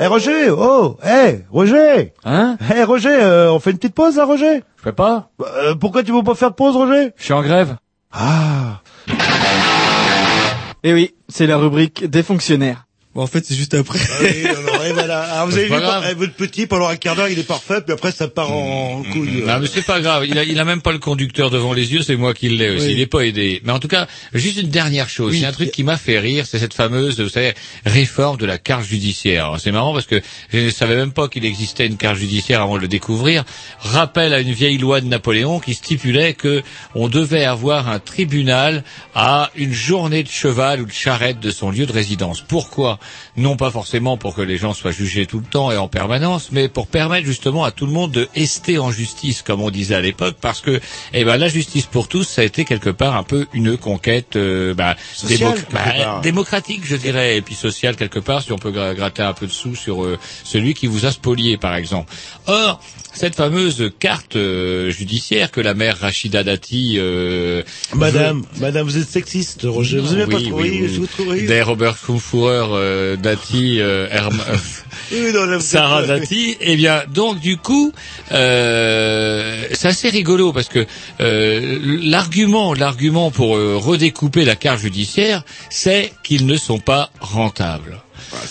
[0.09, 0.19] one.
[0.19, 2.13] Eh Roger, oh, eh Roger.
[2.25, 2.57] Hein?
[2.75, 4.63] Eh Roger, euh, on fait une petite pause là, Roger?
[4.77, 5.29] Je fais pas.
[5.37, 7.11] Bah, euh, pourquoi tu veux pas faire de pause, Roger?
[7.17, 7.77] Je suis en grève.
[8.11, 8.81] Ah.
[10.83, 12.86] Eh oui, c'est la rubrique des fonctionnaires.
[13.17, 13.97] Bon, en fait, c'est juste après.
[13.99, 15.21] Ah oui, alors, et voilà.
[15.21, 17.81] Alors, vous C'est avez vu, eh, votre petit, pendant un quart d'heure, il est parfait,
[17.81, 19.41] puis après, ça part en couille.
[19.43, 20.27] Non, mais c'est pas grave.
[20.27, 22.69] Il a, il a même pas le conducteur devant les yeux, c'est moi qui l'ai
[22.69, 22.85] aussi.
[22.85, 22.93] Oui.
[22.93, 23.59] Il est pas aidé.
[23.63, 24.05] Mais en tout cas,
[24.35, 25.33] juste une dernière chose.
[25.33, 27.55] Il y a un truc qui m'a fait rire, c'est cette fameuse, vous savez,
[27.87, 29.45] réforme de la carte judiciaire.
[29.45, 30.21] Alors, C'est marrant parce que
[30.53, 33.45] je ne savais même pas qu'il existait une carte judiciaire avant de le découvrir.
[33.79, 36.61] Rappel à une vieille loi de Napoléon qui stipulait que
[36.93, 38.83] on devait avoir un tribunal
[39.15, 42.41] à une journée de cheval ou de charrette de son lieu de résidence.
[42.41, 42.99] Pourquoi?
[43.35, 46.49] Non pas forcément pour que les gens soient jugés tout le temps et en permanence,
[46.51, 49.95] mais pour permettre justement à tout le monde de ester en justice, comme on disait
[49.95, 50.79] à l'époque, parce que
[51.13, 54.35] eh ben la justice pour tous, ça a été quelque part un peu une conquête
[54.35, 54.95] euh, bah,
[55.71, 59.33] bah, démocratique, je dirais, et puis sociale quelque part, si on peut gra- gratter un
[59.33, 62.13] peu de sous sur euh, celui qui vous a spolié, par exemple.
[62.47, 62.79] Or,
[63.17, 66.95] cette fameuse carte euh, judiciaire que la mère Rachida Dati...
[66.97, 67.63] euh,
[67.93, 69.99] Madame, madame, vous êtes sexiste, Roger.
[69.99, 71.07] Vous aimez pas trop, oui, vous.
[71.47, 74.39] Des Robert Kumfurer, euh, Dati, euh, Herm-
[75.33, 76.55] non, Sarah Dati.
[76.61, 77.91] Eh bien, donc du coup,
[78.31, 80.85] euh, c'est assez rigolo parce que
[81.19, 87.99] euh, l'argument, l'argument pour redécouper la carte judiciaire, c'est qu'ils ne sont pas rentables.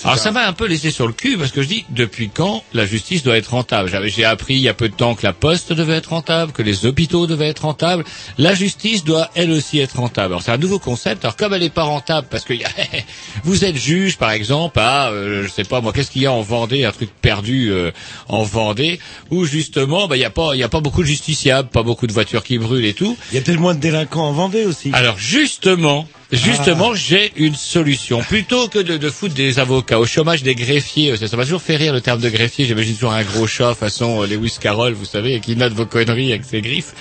[0.04, 2.62] Alors ça m'a un peu laissé sur le cul parce que je dis depuis quand
[2.72, 3.88] la justice doit être rentable?
[3.90, 6.52] J'avais j'ai appris il y a peu de temps que la poste devait être rentable,
[6.52, 8.04] que les hôpitaux devaient être rentables.
[8.38, 10.34] La justice doit elle aussi être rentable.
[10.34, 11.24] Alors c'est un nouveau concept.
[11.24, 12.68] Alors comme elle n'est pas rentable parce que y a-
[13.44, 16.32] vous êtes juge par exemple à euh, je sais pas moi qu'est-ce qu'il y a
[16.32, 17.90] en Vendée un truc perdu euh,
[18.28, 19.00] en Vendée
[19.30, 21.82] où justement bah il y a pas il y a pas beaucoup de justiciables, pas
[21.82, 23.16] beaucoup de voitures qui brûlent et tout.
[23.32, 24.90] Il y a tellement de délinquants en Vendée aussi.
[24.92, 28.20] Alors justement, justement, j'ai une solution.
[28.20, 31.62] Plutôt que de, de foutre des avocats au chômage des greffiers, euh, ça m'a toujours
[31.62, 32.66] fait rire le terme de greffier.
[32.66, 36.32] J'imagine toujours un gros chat façon euh, Lewis Carroll, vous savez, qui note vos conneries
[36.32, 36.94] avec ses griffes.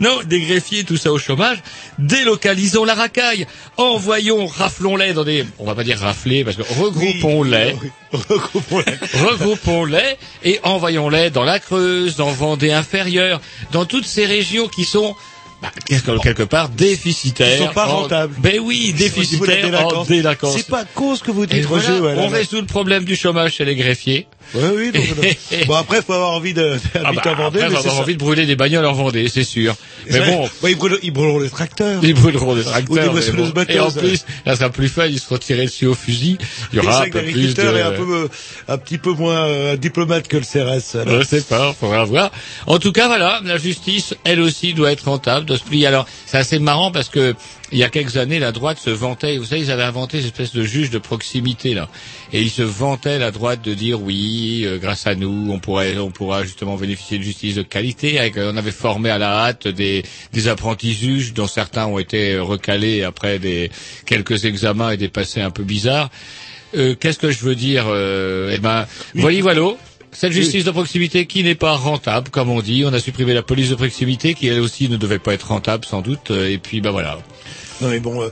[0.00, 1.58] Non, des greffiers, tout ça au chômage.
[1.98, 3.46] Délocalisons la racaille.
[3.76, 7.74] Envoyons, raflons-les dans des, on va pas dire rafler, parce que regroupons-les.
[8.12, 13.40] Regroupons-les et envoyons-les dans la Creuse, dans Vendée inférieure,
[13.72, 15.14] dans toutes ces régions qui sont
[15.62, 15.72] bah,
[16.22, 17.56] quelque part déficitaires.
[17.60, 18.34] Ils sont pas en- rentables.
[18.38, 20.56] Ben oui, déficitaires en délinquance.
[20.56, 22.00] C'est pas cause que vous dites, Roger.
[22.00, 24.26] on résout le problème du chômage chez les greffiers.
[24.54, 24.92] Oui, oui.
[24.92, 27.78] donc, bon, après, faut avoir envie de, Ah bah, en Vendée, après, on mais c'est
[27.80, 28.00] avoir ça.
[28.02, 29.74] envie de brûler des bagnoles en Vendée, c'est sûr.
[30.10, 30.30] Mais vrai.
[30.32, 32.00] bon, ils brûleront, ils brûleront les tracteurs.
[32.02, 32.96] ils brûleront des Ou des tracteurs.
[33.06, 33.64] mais moissonneuses bon.
[33.68, 36.38] Et en plus, ça sera plus fun, ils seront tirés dessus au fusil.
[36.72, 37.62] Il y aura un Les peu plus de...
[37.62, 38.28] est un peu, euh,
[38.68, 40.96] un petit peu moins euh, diplomate que le CRS.
[40.96, 41.20] alors.
[41.20, 42.30] Je sais pas, faudra voir.
[42.66, 45.86] En tout cas, voilà, la justice, elle aussi, doit être rentable, doit se plier.
[45.86, 47.34] Alors, c'est assez marrant parce que
[47.72, 49.36] il y a quelques années, la droite se vantait.
[49.36, 51.88] Vous savez, ils avaient inventé cette espèce de juge de proximité là,
[52.32, 55.98] et ils se vantaient la droite de dire oui, euh, grâce à nous, on pourrait,
[55.98, 58.18] on pourra justement bénéficier de justice de qualité.
[58.18, 60.02] Avec, euh, on avait formé à la hâte des,
[60.32, 63.70] des apprentis juges, dont certains ont été recalés après des
[64.06, 66.10] quelques examens et des passés un peu bizarres.
[66.76, 69.70] Euh, Qu'est-ce que je veux dire euh, Eh ben, voilà, voilà.
[70.12, 72.84] Cette justice de proximité qui n'est pas rentable, comme on dit.
[72.84, 75.84] On a supprimé la police de proximité qui elle aussi ne devait pas être rentable
[75.84, 76.30] sans doute.
[76.30, 77.18] Et puis ben voilà.
[77.80, 78.30] Non, mais bon, euh,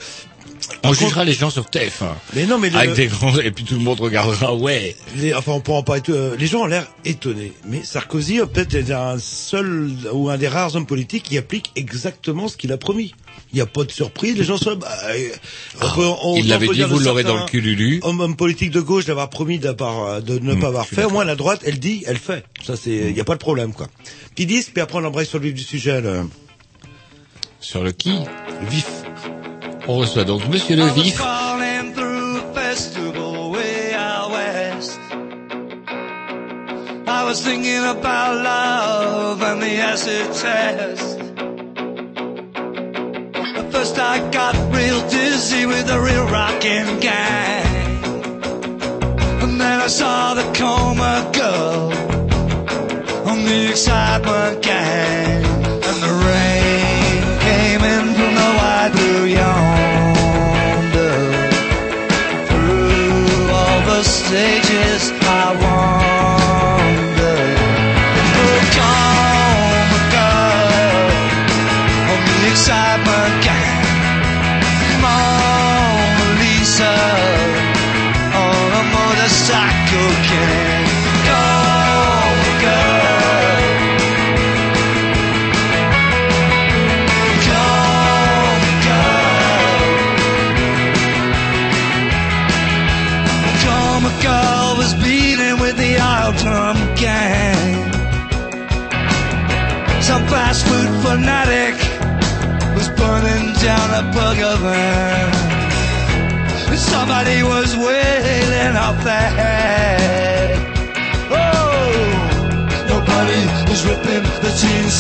[0.85, 2.07] On jugera les gens sur TF1.
[2.35, 4.55] mais non, mais le- Avec des grands et puis tout le monde regardera.
[4.55, 4.97] Ouais.
[5.17, 7.53] les, enfin, on pourra pas être, euh, les gens ont l'air étonnés.
[7.67, 11.73] Mais Sarkozy, euh, peut-être, est un seul ou un des rares hommes politiques qui applique
[11.77, 13.15] exactement ce qu'il a promis.
[13.53, 14.37] Il n'y a pas de surprise.
[14.37, 15.29] Les gens sont, bah, euh,
[15.81, 18.01] on peut- on- Ah, il on l'avait dit, vous l'aurez dans le cul, Lulu.
[18.03, 19.73] Hommes, hommes politiques de gauche d'avoir promis de ne
[20.55, 21.05] Hmm, pas avoir fait.
[21.05, 22.45] Au moins, la droite, elle dit, elle fait.
[22.65, 23.89] Ça, c'est, il n'y a pas de problème, quoi.
[24.35, 26.23] Petit disque, puis après, on embraye sur le vif du sujet, le,
[27.61, 28.11] Sur le qui?
[28.63, 28.87] Le vif.
[29.89, 31.21] On reçoit donc Monsieur Le Vif.
[37.09, 41.19] I was thinking about love and the acid test.
[43.57, 48.03] At first I got real dizzy with the real rockin' gang.
[49.43, 51.93] And then I saw the coma girl
[53.29, 55.45] on the excitement gang.
[55.89, 56.26] And the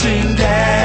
[0.07, 0.76] dancing dad.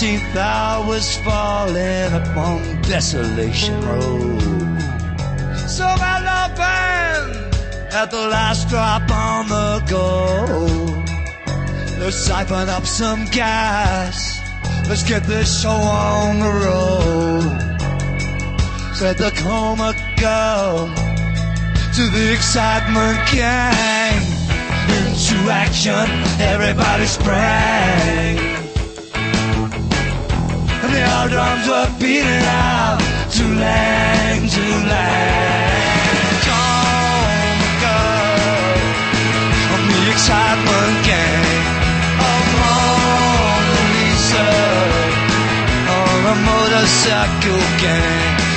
[0.00, 4.40] 13th I was falling upon Desolation Road.
[5.68, 7.54] So my love burned
[7.92, 11.04] at the last drop on the go.
[11.98, 14.40] Let's siphon up some gas.
[14.88, 17.60] Let's get this show on the road.
[18.94, 20.88] Said the coma girl
[21.96, 24.22] to the excitement gang.
[24.88, 26.08] Into action,
[26.40, 28.49] everybody sprang.
[30.90, 32.98] And the old drums were beating out
[33.30, 35.70] to lang, to lang.
[36.46, 38.74] Come, girl,
[39.70, 41.46] on the excitement gang.
[42.26, 44.50] Oh, Mona Lisa,
[45.94, 48.49] on a motorcycle gang.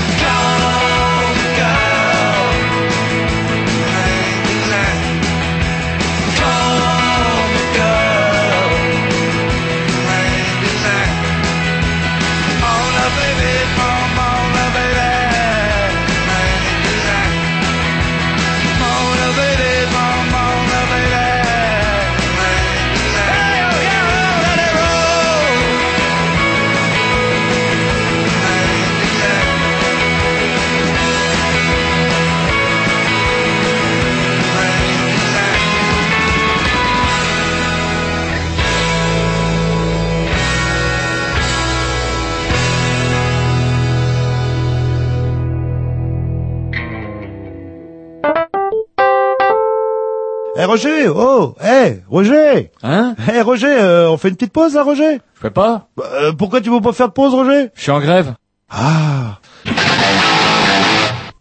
[50.64, 52.72] Eh Roger, oh, eh Roger.
[52.84, 55.16] Hein Eh Roger, euh, on fait une petite pause là, Roger?
[55.36, 57.68] Je fais pas Bah, euh, pourquoi tu veux pas faire de pause, Roger?
[57.76, 58.36] Je suis en grève.
[58.70, 59.40] Ah.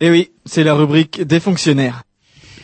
[0.00, 2.02] Eh oui, c'est la rubrique des fonctionnaires.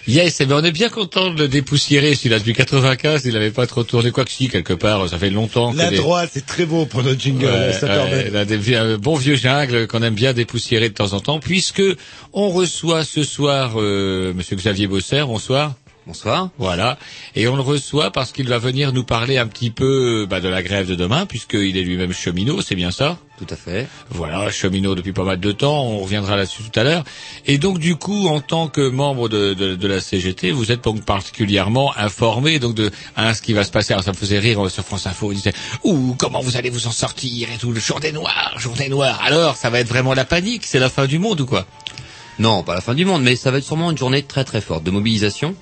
[0.08, 2.16] Yes, eh ben on est bien content de le dépoussiérer.
[2.16, 5.08] Celui-là, depuis 95, il n'avait pas trop tourné quoi que si, quelque part.
[5.08, 7.44] Ça fait longtemps que La des- droite, c'est très beau pour notre jingle.
[7.44, 8.30] Ouais, ça ouais, permet.
[8.30, 11.38] là, des vieux- un bon vieux jungle qu'on aime bien dépoussiérer de temps en temps,
[11.38, 11.82] puisque
[12.32, 15.22] on reçoit ce soir euh, Monsieur Xavier Bosser.
[15.24, 15.74] Bonsoir.
[16.08, 16.48] Bonsoir.
[16.56, 16.96] Voilà.
[17.36, 20.48] Et on le reçoit parce qu'il va venir nous parler un petit peu bah, de
[20.48, 23.18] la grève de demain, puisqu'il est lui-même cheminot, c'est bien ça?
[23.36, 23.86] Tout à fait.
[24.08, 27.04] Voilà, cheminot depuis pas mal de temps, on reviendra là-dessus tout à l'heure.
[27.44, 30.82] Et donc du coup, en tant que membre de, de, de la CGT, vous êtes
[30.82, 33.92] donc particulièrement informé donc de hein, ce qui va se passer.
[33.92, 35.52] Alors ça me faisait rire euh, sur France Info, il disait
[35.84, 39.20] ouh comment vous allez vous en sortir et tout, le journée noire, journée noire.
[39.22, 41.66] Alors ça va être vraiment la panique, c'est la fin du monde ou quoi?
[42.38, 44.60] Non, pas la fin du monde, mais ça va être sûrement une journée très très
[44.60, 45.54] forte de mobilisation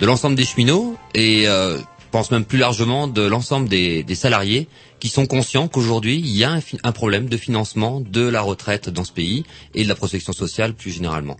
[0.00, 4.14] de l'ensemble des cheminots et euh, je pense même plus largement de l'ensemble des, des
[4.14, 4.68] salariés
[5.00, 9.04] qui sont conscients qu'aujourd'hui il y a un, problème de financement de la retraite dans
[9.04, 11.36] ce pays et de la protection sociale plus généralement.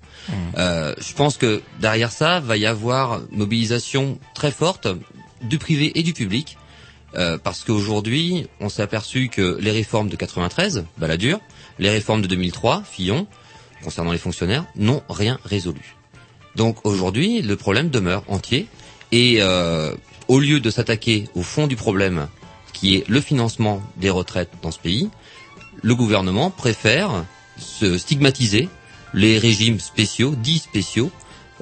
[0.59, 4.89] Euh, je pense que derrière ça va y avoir mobilisation très forte
[5.43, 6.57] du privé et du public.
[7.17, 11.39] Euh, parce qu'aujourd'hui, on s'est aperçu que les réformes de 93, Balladur,
[11.79, 13.29] les réformes de 2003, Fillon,
[13.85, 15.95] concernant les fonctionnaires, n'ont rien résolu.
[16.57, 18.67] Donc aujourd'hui, le problème demeure entier.
[19.13, 19.95] Et euh,
[20.29, 22.29] au lieu de s'attaquer au fond du problème,
[22.73, 25.11] qui est le financement des retraites dans ce pays,
[25.83, 27.25] le gouvernement préfère
[27.57, 28.69] se stigmatiser
[29.13, 31.11] les régimes spéciaux, dits spéciaux,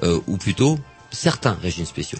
[0.01, 0.79] euh, ou plutôt
[1.11, 2.17] certains régimes spéciaux.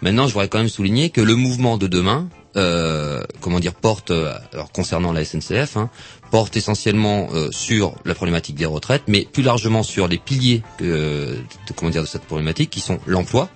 [0.00, 4.12] Maintenant, je voudrais quand même souligner que le mouvement de demain, euh, comment dire, porte,
[4.52, 5.90] alors concernant la SNCF, hein,
[6.30, 11.36] porte essentiellement euh, sur la problématique des retraites, mais plus largement sur les piliers euh,
[11.68, 13.48] de, comment dire, de cette problématique, qui sont l'emploi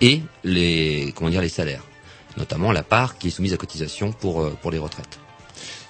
[0.00, 1.82] et les, comment dire, les salaires,
[2.36, 5.18] notamment la part qui est soumise à cotisation pour, euh, pour les retraites.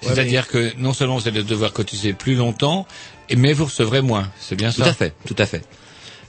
[0.03, 2.87] C'est-à-dire que non seulement vous allez devoir cotiser plus longtemps,
[3.35, 4.31] mais vous recevrez moins.
[4.39, 5.65] C'est bien Tout ça à fait, tout à fait.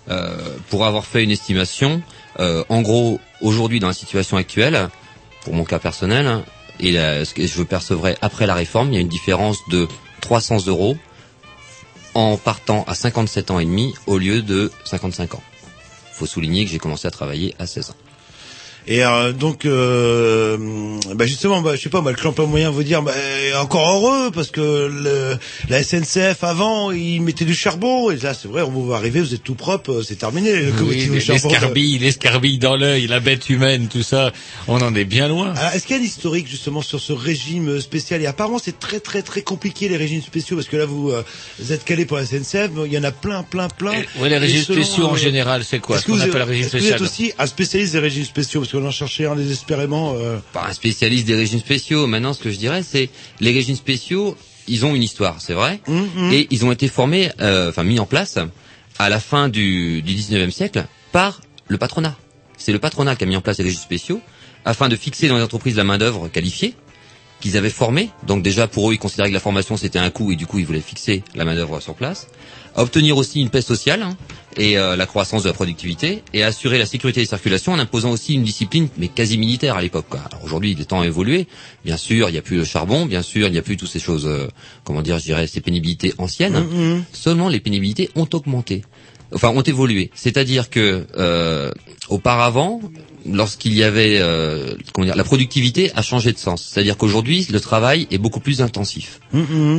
[0.09, 2.01] Euh, pour avoir fait une estimation,
[2.39, 4.89] euh, en gros, aujourd'hui dans la situation actuelle,
[5.43, 6.45] pour mon cas personnel, hein,
[6.80, 9.88] et la- ce que je percevrais après la réforme, il y a une différence de
[10.21, 10.97] 300 euros
[12.13, 15.43] en partant à 57 ans et demi au lieu de 55 ans.
[16.13, 17.95] Faut souligner que j'ai commencé à travailler à 16 ans.
[18.89, 20.57] Et euh, donc, euh,
[21.13, 23.11] bah justement, bah, je sais pas, bah, le clan moyen vous dire, bah,
[23.59, 28.47] encore heureux parce que le, la SNCF avant, ils mettaient du charbon et là, c'est
[28.47, 30.53] vrai, on vous va arriver, vous êtes tout propre, euh, c'est terminé.
[30.53, 34.31] Le Oui, charbon, l'escarbille, l'escarbille dans l'œil, la bête humaine, tout ça,
[34.69, 35.53] on en est bien loin.
[35.53, 38.21] Alors, est-ce qu'il y a un historique justement sur ce régime spécial?
[38.21, 41.23] Et apparemment, c'est très très très compliqué les régimes spéciaux parce que là, vous, euh,
[41.59, 43.91] vous êtes calé pour la SNCF, il y en a plein, plein, plein.
[44.19, 45.97] Ouais, les Et régimes selon, spéciaux en euh, général, c'est quoi?
[45.97, 48.61] Est-ce Ce que vous, appelle est-ce que vous êtes aussi un spécialiste des régimes spéciaux?
[48.61, 50.15] Parce qu'on en cherchait un désespérément.
[50.17, 50.38] Euh...
[50.53, 52.07] Pas un spécialiste des régimes spéciaux.
[52.07, 53.09] Maintenant, ce que je dirais, c'est
[53.39, 55.80] les régimes spéciaux, ils ont une histoire, c'est vrai,
[56.32, 58.38] et ils ont été formés, euh, enfin mis en place
[58.99, 62.15] à la fin du, du 19e siècle par le patronat.
[62.57, 64.21] C'est le patronat qui a mis en place les régimes spéciaux
[64.65, 66.73] afin de fixer dans les entreprises la main d'œuvre qualifiée
[67.39, 68.09] qu'ils avaient formée.
[68.25, 70.59] Donc déjà pour eux, ils considéraient que la formation c'était un coût et du coup
[70.59, 72.28] ils voulaient fixer la main d'œuvre sur place.
[72.78, 74.15] Obtenir aussi une paix sociale hein,
[74.55, 78.11] et euh, la croissance de la productivité et assurer la sécurité des circulations en imposant
[78.11, 80.05] aussi une discipline mais quasi militaire à l'époque.
[80.11, 81.47] Alors aujourd'hui, les temps ont évolué.
[81.84, 83.89] Bien sûr, il n'y a plus le charbon, bien sûr, il n'y a plus toutes
[83.89, 84.47] ces choses, euh,
[84.84, 87.03] comment dire, je dirais, ces pénibilités anciennes.
[87.13, 88.84] Seulement les pénibilités ont augmenté
[89.34, 90.11] enfin ont évolué.
[90.13, 91.71] C'est-à-dire que euh,
[92.09, 92.82] auparavant,
[93.32, 96.63] lorsqu'il y avait euh, comment dire, la productivité a changé de sens.
[96.63, 99.19] C'est-à-dire qu'aujourd'hui, le travail est beaucoup plus intensif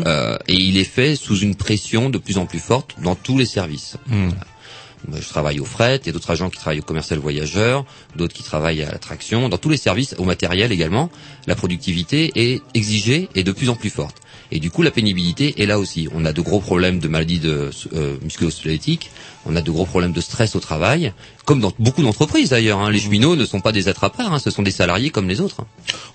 [0.07, 3.39] Euh, et il est fait sous une pression de plus en plus forte dans tous
[3.39, 3.97] les services.
[4.07, 5.21] Voilà.
[5.21, 7.85] Je travaille au fret, il y a d'autres agents qui travaillent au commercial voyageur,
[8.17, 9.49] d'autres qui travaillent à l'attraction.
[9.49, 11.09] Dans tous les services, au matériel également,
[11.47, 14.17] la productivité est exigée et de plus en plus forte.
[14.51, 16.09] Et du coup, la pénibilité est là aussi.
[16.15, 19.11] On a de gros problèmes de maladies de, euh, musculo-squelettiques,
[19.47, 21.13] on a de gros problèmes de stress au travail,
[21.45, 22.79] comme dans beaucoup d'entreprises d'ailleurs.
[22.79, 22.91] hein.
[22.91, 25.63] Les cheminots ne sont pas des attrapards, hein, ce sont des salariés comme les autres.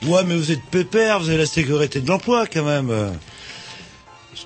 [0.07, 2.91] Ouais, mais vous êtes pépère, vous avez la sécurité de l'emploi quand même.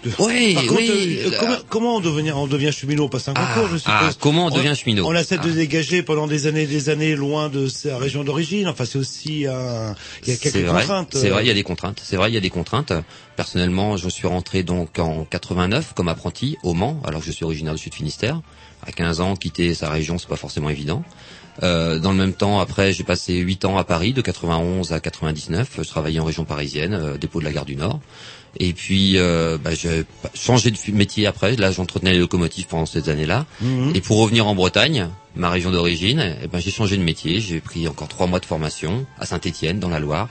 [0.06, 0.10] Euh.
[0.20, 1.38] Oui, Par contre, oui, euh, là.
[1.40, 3.96] comment, comment on devient, on devient cheminot On passe un concours, je suppose.
[3.96, 7.16] ah, comment on devient cheminot On essaie de dégager pendant des années, et des années
[7.16, 8.68] loin de sa région d'origine.
[8.68, 11.10] Enfin, c'est aussi un, il y a quelques vrai, contraintes.
[11.14, 11.34] C'est euh.
[11.34, 12.02] vrai, il y a des contraintes.
[12.04, 12.94] C'est vrai, il y a des contraintes.
[13.36, 17.46] Personnellement, je suis rentré donc en 89 comme apprenti au Mans, alors que je suis
[17.46, 18.42] originaire du Sud Finistère.
[18.86, 21.04] À 15 ans, quitter sa région, c'est pas forcément évident.
[21.64, 25.00] Euh, dans le même temps, après, j'ai passé 8 ans à Paris, de 91 à
[25.00, 25.70] 99.
[25.78, 28.00] Je travaillais en région parisienne, euh, dépôt de la gare du Nord.
[28.60, 31.56] Et puis, euh, bah, j'ai changé de métier après.
[31.56, 33.46] Là, j'entretenais les locomotives pendant ces années-là.
[33.62, 33.92] Mhm.
[33.96, 37.40] Et pour revenir en Bretagne, ma région d'origine, eh ben, j'ai changé de métier.
[37.40, 40.30] J'ai pris encore trois mois de formation à Saint-Étienne, dans la Loire,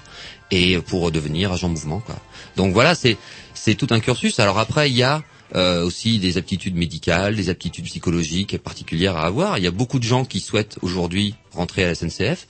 [0.51, 2.01] et pour devenir agent mouvement.
[2.01, 2.17] Quoi.
[2.57, 3.17] Donc voilà, c'est
[3.55, 4.39] c'est tout un cursus.
[4.41, 5.23] Alors après, il y a
[5.55, 9.59] euh, aussi des aptitudes médicales, des aptitudes psychologiques particulières à avoir.
[9.59, 12.47] Il y a beaucoup de gens qui souhaitent aujourd'hui rentrer à la SNCF.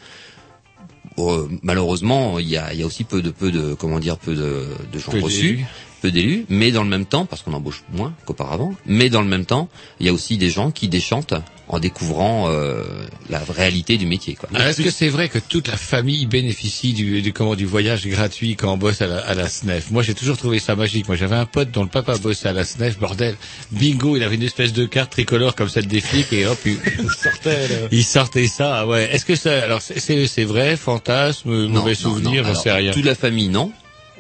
[1.19, 4.19] Euh, malheureusement, il y a, il y a aussi peu de peu de comment dire
[4.19, 5.65] peu de, de gens Peu reçus,
[6.03, 9.29] peu d'élus, mais dans le même temps, parce qu'on embauche moins qu'auparavant, mais dans le
[9.29, 9.69] même temps,
[10.01, 11.35] il y a aussi des gens qui déchantent
[11.69, 12.85] en découvrant euh,
[13.29, 14.35] la réalité du métier.
[14.37, 14.49] Quoi.
[14.55, 18.07] Alors, Est-ce que c'est vrai que toute la famille bénéficie du, du, comment, du voyage
[18.07, 19.91] gratuit quand on bosse à la, à la SNEF?
[19.91, 21.09] Moi, j'ai toujours trouvé ça magique.
[21.09, 23.35] Moi, j'avais un pote dont le papa bossait à la SNEF, bordel.
[23.73, 26.79] Bingo, il avait une espèce de carte tricolore comme celle des flics et hop, il
[27.11, 28.81] sortait, il sortait ça.
[28.81, 29.09] ah Ouais.
[29.13, 32.55] Est-ce que ça, alors c'est- c'est c'est vrai, fantasme, Non, mauvais non, souvenir, non.
[32.55, 32.93] j'en sais rien.
[32.93, 33.73] Toute la famille, non.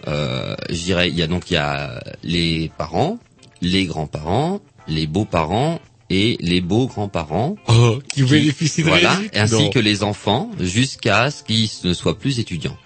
[0.09, 3.19] Euh, je dirais, il y a donc il y a les parents,
[3.63, 5.81] les grands-parents, les beaux-parents
[6.11, 7.57] et les beaux-grands-parents.
[7.69, 9.71] Oh, qui bénéficient de Voilà, ainsi Non.
[9.71, 12.77] que les enfants, jusqu'à ce qu'ils ne soient plus étudiants.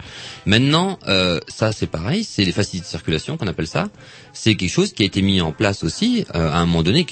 [0.45, 3.89] Maintenant, euh, ça c'est pareil, c'est les facilités de circulation qu'on appelle ça.
[4.33, 7.05] C'est quelque chose qui a été mis en place aussi euh, à un moment donné.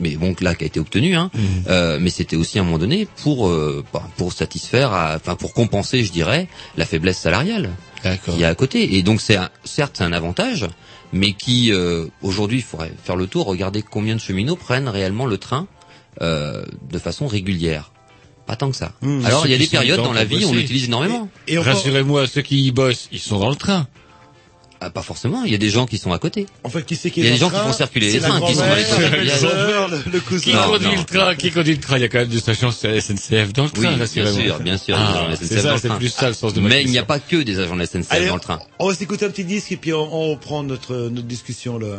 [0.00, 1.30] Mais bon là qui a été obtenu, hein,
[1.68, 5.36] euh, mais c'était aussi à un moment donné pour euh, bah, pour satisfaire, à- enfin
[5.36, 7.70] pour compenser, je dirais, la faiblesse salariale
[8.32, 8.96] qu'il y a à côté.
[8.96, 10.66] Et donc c'est un- certes c'est un avantage,
[11.12, 15.26] mais qui euh, aujourd'hui il faudrait faire le tour, regarder combien de cheminots prennent réellement
[15.26, 15.66] le train
[16.22, 17.92] euh, de façon régulière.
[18.46, 18.92] Pas tant que ça.
[19.02, 19.26] Mmh.
[19.26, 21.28] Alors il y a qui des périodes dans la vie où on l'utilise énormément.
[21.46, 23.86] Et Rassurez-moi, ceux qui y bossent, ils sont dans le train.
[24.82, 26.46] Ah, pas forcément, il y a des gens qui sont à côté.
[26.64, 28.18] En fait, qui c'est qui Il y a est des gens qui font circuler les
[28.20, 30.42] la trains, qui sont dans les le le, le cousin.
[30.42, 32.70] Qui conduit le train Qui conduit le train Il y a quand même des stations
[32.70, 34.42] SNCF dans le Oui, train, bien rassurez-moi.
[34.42, 35.96] sûr, bien sûr, Ah, de la c'est SNCF ça, dans le c'est train.
[35.98, 37.80] plus ça le sens de ma Mais il n'y a pas que des agents de
[37.80, 38.58] la SNCF Allez, dans le train.
[38.78, 41.98] On va s'écouter un petit disque et puis on, on reprend notre, notre discussion là.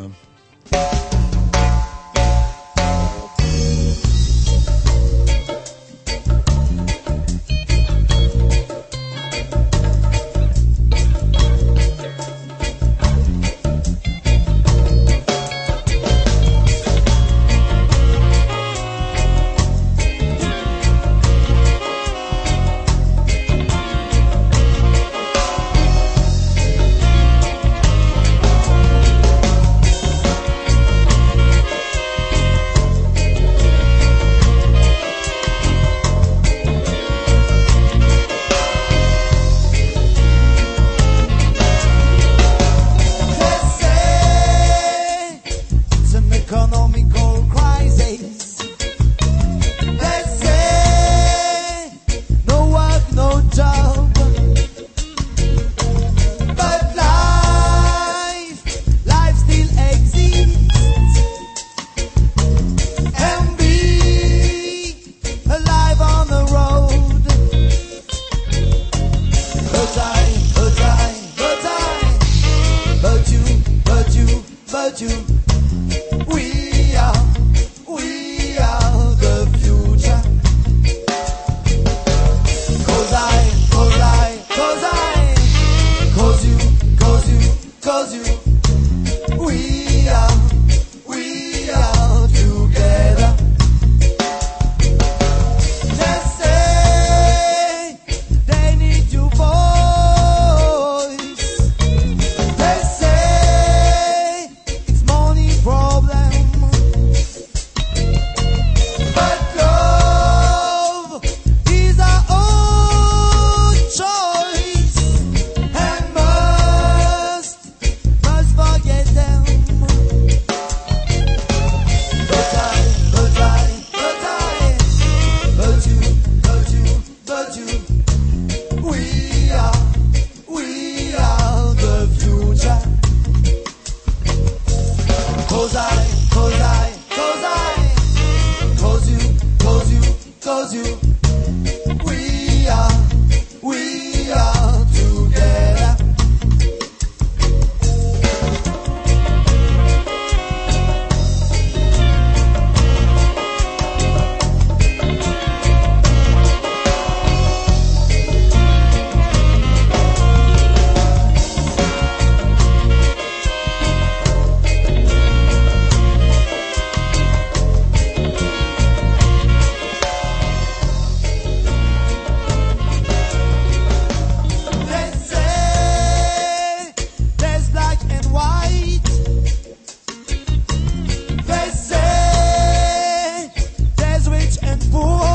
[184.71, 185.30] it, boy.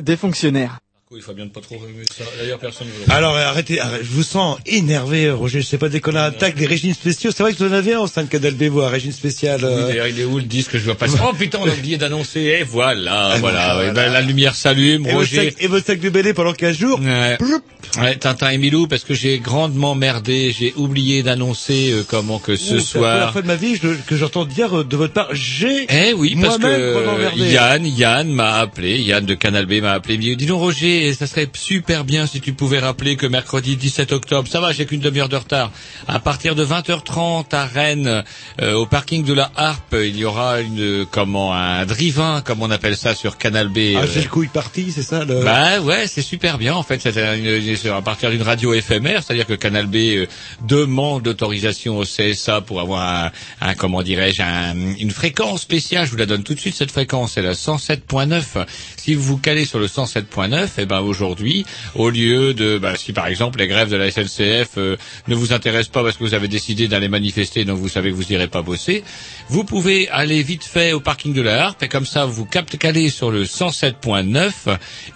[0.00, 0.78] Des fonctionnaires.
[1.24, 2.22] Il faut bien ne pas trop remuer ça.
[2.38, 3.10] D'ailleurs, personne ne veut.
[3.10, 5.62] Alors arrêtez, arrêtez, je vous sens énervé, Roger.
[5.62, 7.30] Je sais pas dès qu'on a attaque des régimes spéciaux.
[7.34, 9.10] C'est vrai que vous en avez un au sein de Canal B, vous, un régime
[9.12, 9.60] spécial.
[9.62, 11.66] Oui, euh, d'ailleurs, il est où le disque que je dois passer Oh putain, on
[11.66, 12.40] a oublié d'annoncer.
[12.40, 13.72] Et voilà, Ah, voilà.
[13.74, 13.88] voilà.
[13.90, 15.36] Eh ben, la lumière s'allume, et, Roger.
[15.50, 17.00] sac, et votre sac de BD pendant 15 jours.
[17.00, 17.38] Ouais.
[17.98, 22.54] Ouais, Tintin et Milou, parce que j'ai grandement merdé, j'ai oublié d'annoncer euh, comment que
[22.56, 23.32] ce Ouh, C'est la première soir.
[23.32, 26.36] fois de ma vie je- que j'entends dire euh, de votre part, j'ai Eh oui,
[26.40, 27.36] parce que.
[27.38, 31.06] Yann, Yann m'a appelé, Yann de Canal B m'a appelé, il dit, dis donc Roger,
[31.14, 34.86] ça serait super bien si tu pouvais rappeler que mercredi 17 octobre, ça va, j'ai
[34.86, 35.70] qu'une demi-heure de retard,
[36.08, 38.24] à partir de 20h30 à Rennes,
[38.60, 42.70] euh, au parking de la Harpe, il y aura une, comment, un drivin, comme on
[42.70, 43.78] appelle ça sur Canal B.
[43.96, 45.42] Ah, euh, c'est le couille parti, c'est ça le...
[45.44, 47.00] bah ouais, c'est super bien en fait.
[47.00, 50.26] C'est à partir d'une radio éphémère, c'est-à-dire que Canal B euh,
[50.62, 56.06] demande l'autorisation au CSA pour avoir un, un comment dirais-je un- une fréquence spéciale.
[56.06, 58.66] Je vous la donne tout de suite cette fréquence, c'est la 107.9.
[58.96, 63.12] Si vous vous calez sur le 107.9, et ben aujourd'hui, au lieu de, bah, si
[63.12, 64.96] par exemple les grèves de la SNCF euh,
[65.28, 68.16] ne vous intéressent pas parce que vous avez décidé d'aller manifester, donc vous savez que
[68.16, 69.04] vous n'irez pas bosser,
[69.48, 72.78] vous pouvez aller vite fait au parking de la Harpe et comme ça vous captez
[72.78, 74.50] calé sur le 107.9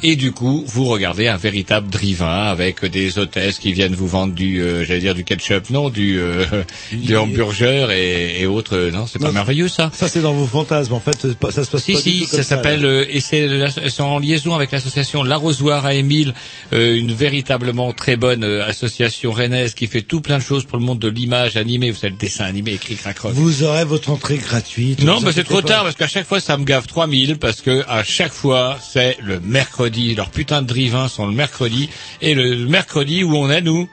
[0.03, 4.35] et du coup vous regardez un véritable drivin avec des hôtesses qui viennent vous vendre
[4.35, 6.45] du, euh, j'allais dire du ketchup, non, du, euh,
[6.93, 8.91] du hamburger et, et autres.
[8.93, 9.91] Non, c'est pas merveilleux ça.
[9.93, 10.95] Ça c'est dans vos fantasmes.
[10.95, 11.21] En fait,
[11.51, 14.19] ça se passe Si, pas du si, tout comme ça s'appelle, euh, et c'est en
[14.19, 16.35] liaison avec l'association L'Arrosoir à Émile,
[16.73, 20.79] euh, une véritablement très bonne euh, association rennaise qui fait tout plein de choses pour
[20.79, 23.33] le monde de l'image animée, vous savez, le dessin animé écrit crac-croc.
[23.33, 25.03] Vous aurez votre entrée gratuite.
[25.03, 25.69] Non, bah c'est trop pas.
[25.69, 29.17] tard parce qu'à chaque fois ça me gave 3000 parce que à chaque fois c'est
[29.23, 30.15] le mercredi.
[30.15, 31.89] Leurs putains de drivins sont le mercredi
[32.21, 33.89] et le mercredi où on est nous?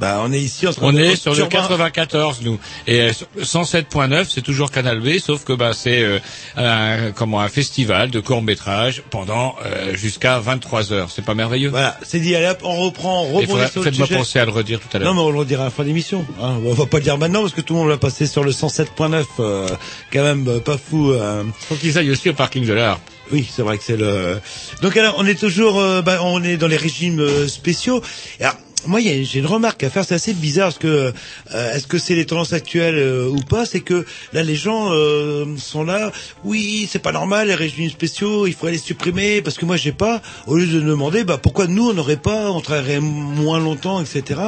[0.00, 1.58] Bah on est ici en train On de- est sur le Turbin.
[1.60, 6.00] 94 nous et euh, sur le 107.9 c'est toujours Canal B sauf que bah c'est
[6.02, 6.18] euh,
[6.56, 11.10] un comment un festival de court métrage pendant euh, jusqu'à 23 heures.
[11.14, 11.70] C'est pas merveilleux?
[11.70, 12.34] Voilà, c'est dit.
[12.36, 14.18] Allez hop, on reprend, on rebondit sur le Faites-moi sujet.
[14.18, 15.12] penser à le redire tout à l'heure.
[15.12, 16.24] Non, mais on le redira à la fin de l'émission.
[16.42, 16.58] Hein.
[16.64, 18.50] On va pas le dire maintenant parce que tout le monde va passer sur le
[18.52, 19.24] 107.9.
[19.40, 19.68] euh,
[20.12, 21.10] quand même, euh, pas fou.
[21.12, 21.42] Euh.
[21.68, 23.00] Faut qu'ils aillent aussi au parking de l'art.
[23.32, 24.40] Oui, c'est vrai que c'est le.
[24.80, 28.02] Donc alors, on est toujours, euh, bah, on est dans les régimes euh, spéciaux.
[28.40, 28.56] Et alors,
[28.88, 30.04] moi, il j'ai une remarque à faire.
[30.04, 31.12] C'est assez bizarre parce que
[31.54, 33.66] euh, est-ce que c'est les tendances actuelles euh, ou pas?
[33.66, 36.10] C'est que là, les gens euh, sont là.
[36.44, 38.46] Oui, c'est pas normal les régimes spéciaux.
[38.46, 40.22] Il faudrait les supprimer parce que moi, j'ai pas.
[40.46, 44.40] Au lieu de demander, bah pourquoi nous on n'aurait pas, on travaillerait moins longtemps, etc.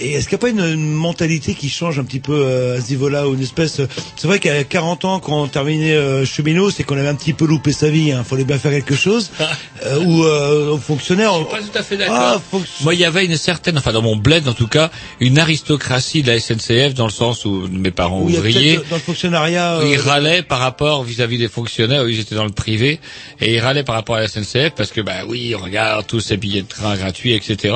[0.00, 2.78] Et est-ce qu'il n'y a pas une, une mentalité qui change un petit peu euh,
[2.78, 3.80] à ce niveau-là ou une espèce
[4.16, 7.32] C'est vrai qu'à 40 ans, quand on terminait euh, cheminot, c'est qu'on avait un petit
[7.32, 8.12] peu loupé sa vie.
[8.12, 8.24] Hein.
[8.24, 9.30] Fallait bien faire quelque chose.
[9.84, 11.32] euh, ou euh, fonctionnaire.
[11.34, 12.16] Je suis pas tout à fait d'accord.
[12.18, 14.90] Ah, que- Moi, il y avait une certaine, enfin dans mon bled en tout cas,
[15.20, 19.02] une aristocratie de la SNCF dans le sens où mes parents ouvriers, peut-être dans le
[19.02, 19.76] fonctionnariat.
[19.78, 23.00] euh, ils râlaient par rapport vis-à-vis des fonctionnaires, eux, ils étaient dans le privé,
[23.40, 26.36] et ils râlaient par rapport à la SNCF parce que bah oui, regarde tous ces
[26.36, 27.74] billets de train gratuits, etc.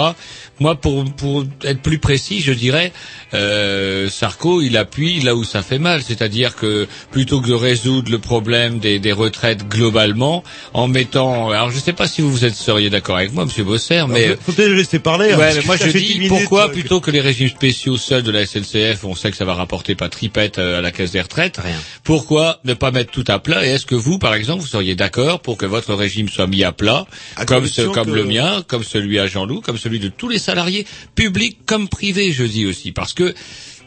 [0.60, 2.92] Moi, pour pour être plus précis, je dirais,
[3.34, 8.10] euh, Sarko, il appuie là où ça fait mal, c'est-à-dire que plutôt que de résoudre
[8.10, 12.44] le problème des, des retraites globalement, en mettant, alors je sais pas si vous vous
[12.44, 15.32] êtes seriez d'accord avec moi, Monsieur Bosser, mais faut- faut peut-être laisser parler.
[15.32, 18.22] hein, Ouais, mais moi je dis 10 minutes, pourquoi plutôt que les régimes spéciaux seuls
[18.22, 21.12] de la SNCF, on sait que ça va rapporter pas tripette euh, à la caisse
[21.12, 21.58] des retraites.
[21.62, 21.76] Rien.
[22.04, 23.64] Pourquoi ne pas mettre tout à plat?
[23.66, 26.64] Et est-ce que vous, par exemple, vous seriez d'accord pour que votre régime soit mis
[26.64, 27.06] à plat,
[27.36, 30.28] À comme ce, comme que- le mien, comme celui à Jean-Loup, comme celui de tous
[30.28, 33.34] les salariés, publics comme privés, je dis aussi, parce que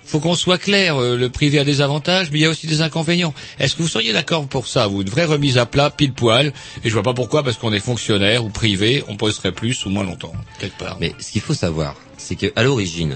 [0.05, 2.67] faut qu'on soit clair, euh, le privé a des avantages, mais il y a aussi
[2.67, 3.33] des inconvénients.
[3.59, 6.53] Est-ce que vous seriez d'accord pour ça, vous, une vraie remise à plat, pile poil
[6.83, 9.89] Et je vois pas pourquoi, parce qu'on est fonctionnaire ou privé, on poserait plus ou
[9.89, 10.97] moins longtemps, quelque part.
[10.99, 13.15] Mais ce qu'il faut savoir, c'est que à l'origine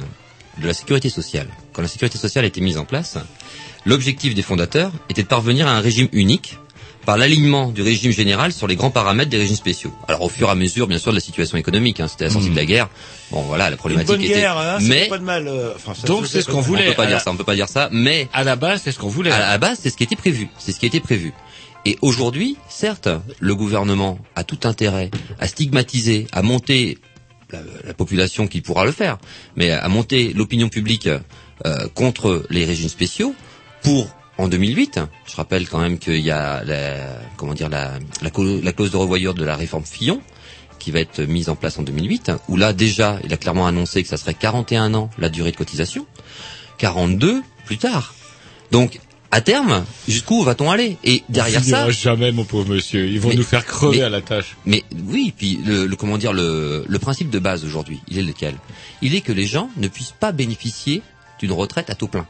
[0.60, 3.18] de la sécurité sociale, quand la sécurité sociale a été mise en place,
[3.86, 6.58] l'objectif des fondateurs était de parvenir à un régime unique
[7.08, 9.94] par l'alignement du régime général sur les grands paramètres des régimes spéciaux.
[10.10, 12.30] Alors au fur et à mesure, bien sûr, de la situation économique, hein, c'était la
[12.30, 12.90] sortie de la guerre.
[13.32, 14.34] Bon, voilà, la Une problématique bonne était.
[14.34, 15.48] guerre, hein, mais pas de mal.
[15.48, 16.84] euh, enfin, ça Donc c'est ce qu'on voulait.
[16.88, 17.88] on peut pas dire la- ça, on peut pas dire ça.
[17.94, 19.32] Mais À la base, c'est ce qu'on voulait.
[19.32, 20.50] à la base, c'est ce qui était prévu.
[20.58, 21.32] C'est ce qui était prévu.
[21.86, 23.08] Et aujourd'hui, certes,
[23.40, 26.98] le gouvernement a tout intérêt à stigmatiser, à monter
[27.52, 29.18] la, la population qui pourra le faire,
[29.56, 33.34] mais à monter l'opinion publique euh, contre les régimes spéciaux
[33.82, 35.00] pour en 2008.
[35.26, 36.96] Je rappelle quand même qu'il y a la,
[37.38, 40.22] comment dire la, la, clause de revoyure de la réforme Fillon
[40.80, 44.04] qui va être mise en place en 2008, où là déjà, il a clairement annoncé
[44.04, 46.06] que ça serait 41 ans la durée de cotisation,
[46.78, 48.14] 42 plus tard.
[48.72, 49.00] Donc,
[49.32, 50.98] à terme, jusqu'où va-t-on aller?
[51.04, 53.08] Et derrière On ça, jamais, mon pauvre monsieur.
[53.08, 54.56] Ils vont Mais- nous faire crever mais- à la tâche.
[54.66, 58.24] mais oui, puis le, le- comment dire le, le principe de base aujourd'hui, il est
[58.24, 58.56] lequel?
[59.02, 61.02] Il est que les gens ne puissent pas bénéficier
[61.40, 62.26] d'une retraite à taux plein.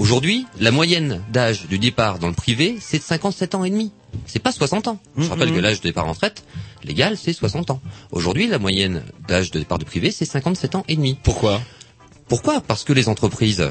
[0.00, 3.92] Aujourd'hui, la moyenne d'âge du départ dans le privé, c'est de 57 ans et demi.
[4.24, 4.98] c'est pas 60 ans.
[5.18, 6.42] Je rappelle que l'âge de départ en retraite
[6.82, 7.82] légal, c'est 60 ans.
[8.10, 11.18] Aujourd'hui, la moyenne d'âge de départ de privé, c'est 57 ans et demi.
[11.22, 11.60] Pourquoi?
[12.28, 12.62] Pourquoi?
[12.62, 13.70] Parce que les entreprises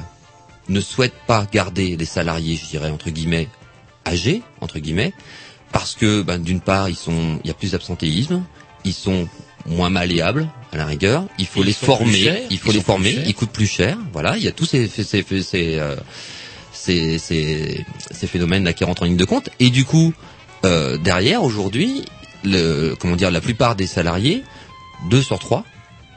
[0.69, 3.47] ne souhaitent pas garder les salariés, je dirais entre guillemets,
[4.05, 5.13] âgés entre guillemets,
[5.71, 8.43] parce que ben, d'une part, ils sont, il y a plus d'absentéisme,
[8.85, 9.27] ils sont
[9.69, 11.25] moins malléables à la rigueur.
[11.37, 13.11] Il faut Ils les former, il faut les former.
[13.27, 13.97] Ils coûtent plus cher.
[14.13, 15.95] Voilà, il y a tous ces ces ces ces, euh,
[16.73, 19.49] ces, ces- ces phénomènes là qui rentrent en ligne de compte.
[19.59, 20.13] Et du coup,
[20.65, 22.03] euh, derrière aujourd'hui,
[22.43, 24.43] le comment dire, la plupart des salariés,
[25.09, 25.63] deux sur trois,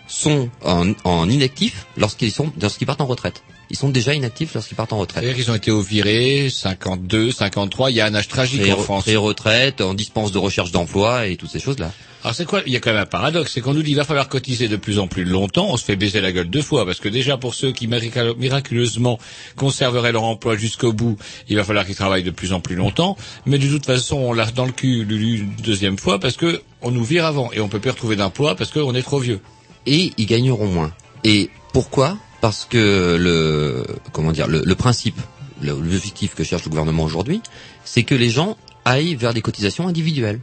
[0.08, 3.42] sont en, en inactif lorsqu'ils sont lorsqu'ils partent en retraite.
[3.70, 5.22] Ils sont déjà inactifs lorsqu'ils partent en retraite.
[5.24, 8.76] C'est-à-dire qu'ils ont été au viré, 52, 53, il y a un âge tragique en
[8.82, 9.04] France.
[9.04, 11.90] Pré-retraite, en dispense de recherche d'emploi et toutes ces choses-là.
[12.24, 13.96] Alors c'est quoi Il y a quand même un paradoxe, c'est qu'on nous dit il
[13.96, 16.62] va falloir cotiser de plus en plus longtemps, on se fait baiser la gueule deux
[16.62, 19.18] fois, parce que déjà pour ceux qui mirac- miraculeusement
[19.56, 21.16] conserveraient leur emploi jusqu'au bout,
[21.48, 24.32] il va falloir qu'ils travaillent de plus en plus longtemps, mais de toute façon on
[24.32, 27.60] l'a dans le cul Lulu, une deuxième fois parce que on nous vire avant et
[27.60, 29.40] on peut plus retrouver d'emploi parce qu'on est trop vieux.
[29.86, 30.92] et ils gagneront moins.
[31.24, 32.16] Et pourquoi?
[32.40, 35.20] Parce que le comment dire le, principe,
[35.60, 37.40] l'objectif que cherche le gouvernement aujourd'hui,
[37.84, 40.40] c'est que les gens aillent vers des cotisations individuelles.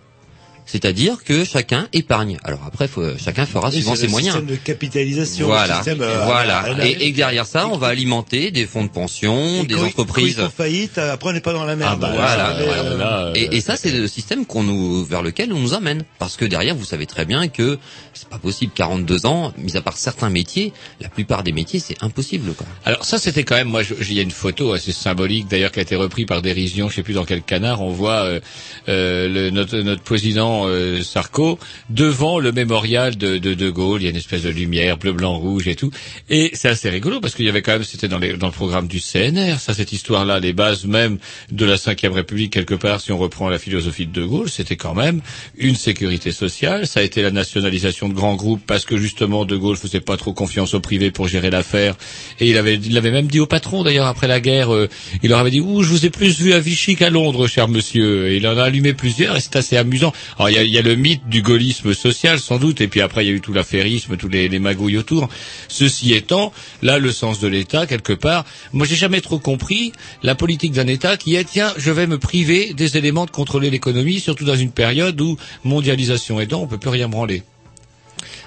[0.71, 2.37] C'est-à-dire que chacun épargne.
[2.43, 4.35] Alors après, faut- chacun fera Oui, suivant ses moyens.
[4.35, 5.47] système de capitalisation.
[5.47, 6.59] le Voilà, système, euh, voilà.
[6.59, 9.73] à la- Et, et derrière ça, on va alimenter des fonds de pension, Et des
[9.75, 10.35] quand entreprises.
[10.35, 11.91] Quand ils font faillite, euh, après on n'est pas dans la merde.
[11.93, 12.49] Ah bah voilà.
[12.59, 16.03] Euh, et, et ça, c'est le système qu'on nous, vers lequel on nous amène.
[16.19, 17.79] Parce que derrière, vous savez très bien que
[18.13, 18.71] c'est pas possible.
[18.75, 22.53] 42 ans, mis à part certains métiers, la plupart des métiers, c'est impossible.
[22.53, 22.67] Quoi.
[22.85, 25.79] Alors ça c'était quand même, moi il y a une photo assez symbolique d'ailleurs qui
[25.79, 28.39] a été reprise par dérision, je sais plus dans quel canard, on voit euh,
[28.87, 34.05] euh, le, notre, notre président euh, Sarko devant le mémorial de, de De Gaulle, il
[34.05, 35.91] y a une espèce de lumière bleu, blanc, rouge et tout,
[36.29, 38.87] et c'est assez rigolo parce qu'il y avait quand même, c'était dans, dans le programme
[38.87, 41.17] du CNR, ça cette histoire-là, les bases même
[41.51, 44.75] de la Cinquième République quelque part, si on reprend la philosophie de De Gaulle, c'était
[44.75, 45.21] quand même
[45.57, 49.55] une sécurité sociale, ça a été la nationalisation de grands groupes parce que justement De
[49.55, 51.95] Gaulle faisait pas trop confiance au privé pour gérer l'affaire.
[52.39, 54.89] Et il avait, il avait même dit au patron d'ailleurs après la guerre, euh,
[55.23, 57.67] il leur avait dit ouh je vous ai plus vu à Vichy qu'à Londres cher
[57.67, 60.13] monsieur et il en a allumé plusieurs et c'est assez amusant.
[60.39, 63.01] Alors il y a, y a le mythe du gaullisme social sans doute et puis
[63.01, 65.27] après il y a eu tout l'affairisme, tous les, les magouilles autour.
[65.67, 69.91] Ceci étant, là le sens de l'État quelque part, moi j'ai jamais trop compris
[70.23, 73.69] la politique d'un État qui est tiens je vais me priver des éléments de contrôler
[73.69, 77.43] l'économie surtout dans une période où mondialisation aidant on peut plus rien branler.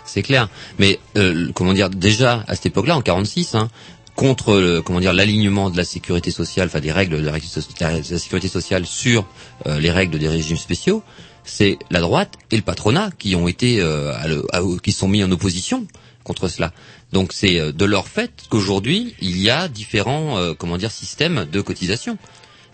[0.05, 0.49] C'est clair.
[0.79, 3.71] Mais euh, comment dire déjà à cette époque-là, en 46, hein,
[4.15, 8.13] contre le, comment dire l'alignement de la sécurité sociale, enfin des règles de la, de
[8.13, 9.27] la sécurité sociale sur
[9.67, 11.03] euh, les règles des régimes spéciaux,
[11.45, 15.09] c'est la droite et le patronat qui ont été euh, à le- à- qui sont
[15.09, 15.87] mis en opposition
[16.25, 16.73] contre cela.
[17.13, 21.47] Donc c'est euh, de leur fait qu'aujourd'hui il y a différents euh, comment dire systèmes
[21.51, 22.17] de cotisation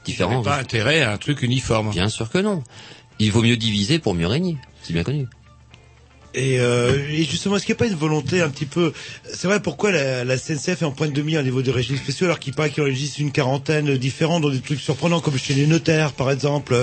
[0.05, 0.43] différents.
[0.43, 1.91] Pas intérêt à un truc uniforme.
[1.91, 2.63] Bien sûr que non.
[3.19, 4.57] Il vaut mieux diviser pour mieux régner.
[4.83, 5.27] C'est bien connu.
[6.35, 8.93] Et, euh, et justement, est-ce qu'il n'y a pas une volonté un petit peu
[9.33, 11.97] C'est vrai, pourquoi la, la CNCF est en point de demi au niveau des régimes
[11.97, 15.55] spéciaux alors qu'il paraît qu'il enregistre une quarantaine différents dans des trucs surprenants comme chez
[15.55, 16.75] les notaires par exemple.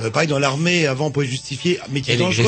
[0.00, 2.46] Euh, pareil dans l'armée, avant on pouvait justifier métier dangereux.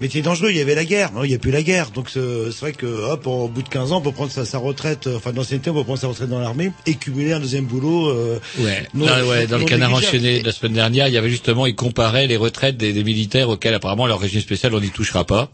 [0.00, 1.12] Métier dangereux, il y avait la guerre.
[1.12, 1.90] Non, il n'y a plus la guerre.
[1.90, 2.20] Donc c'est
[2.60, 5.32] vrai que hop, au bout de 15 ans, pour prendre sa, sa retraite, euh, enfin
[5.32, 8.08] d'ancienneté, on peut prendre sa retraite dans l'armée et cumuler un deuxième boulot.
[8.08, 8.86] Euh, Ouais.
[8.94, 11.66] non- ouais, dans le non canard enchaîné de la semaine dernière, il y avait justement,
[11.66, 15.24] ils comparaient les retraites des, des militaires auxquels apparemment leur régime spécial on n'y touchera
[15.24, 15.50] pas.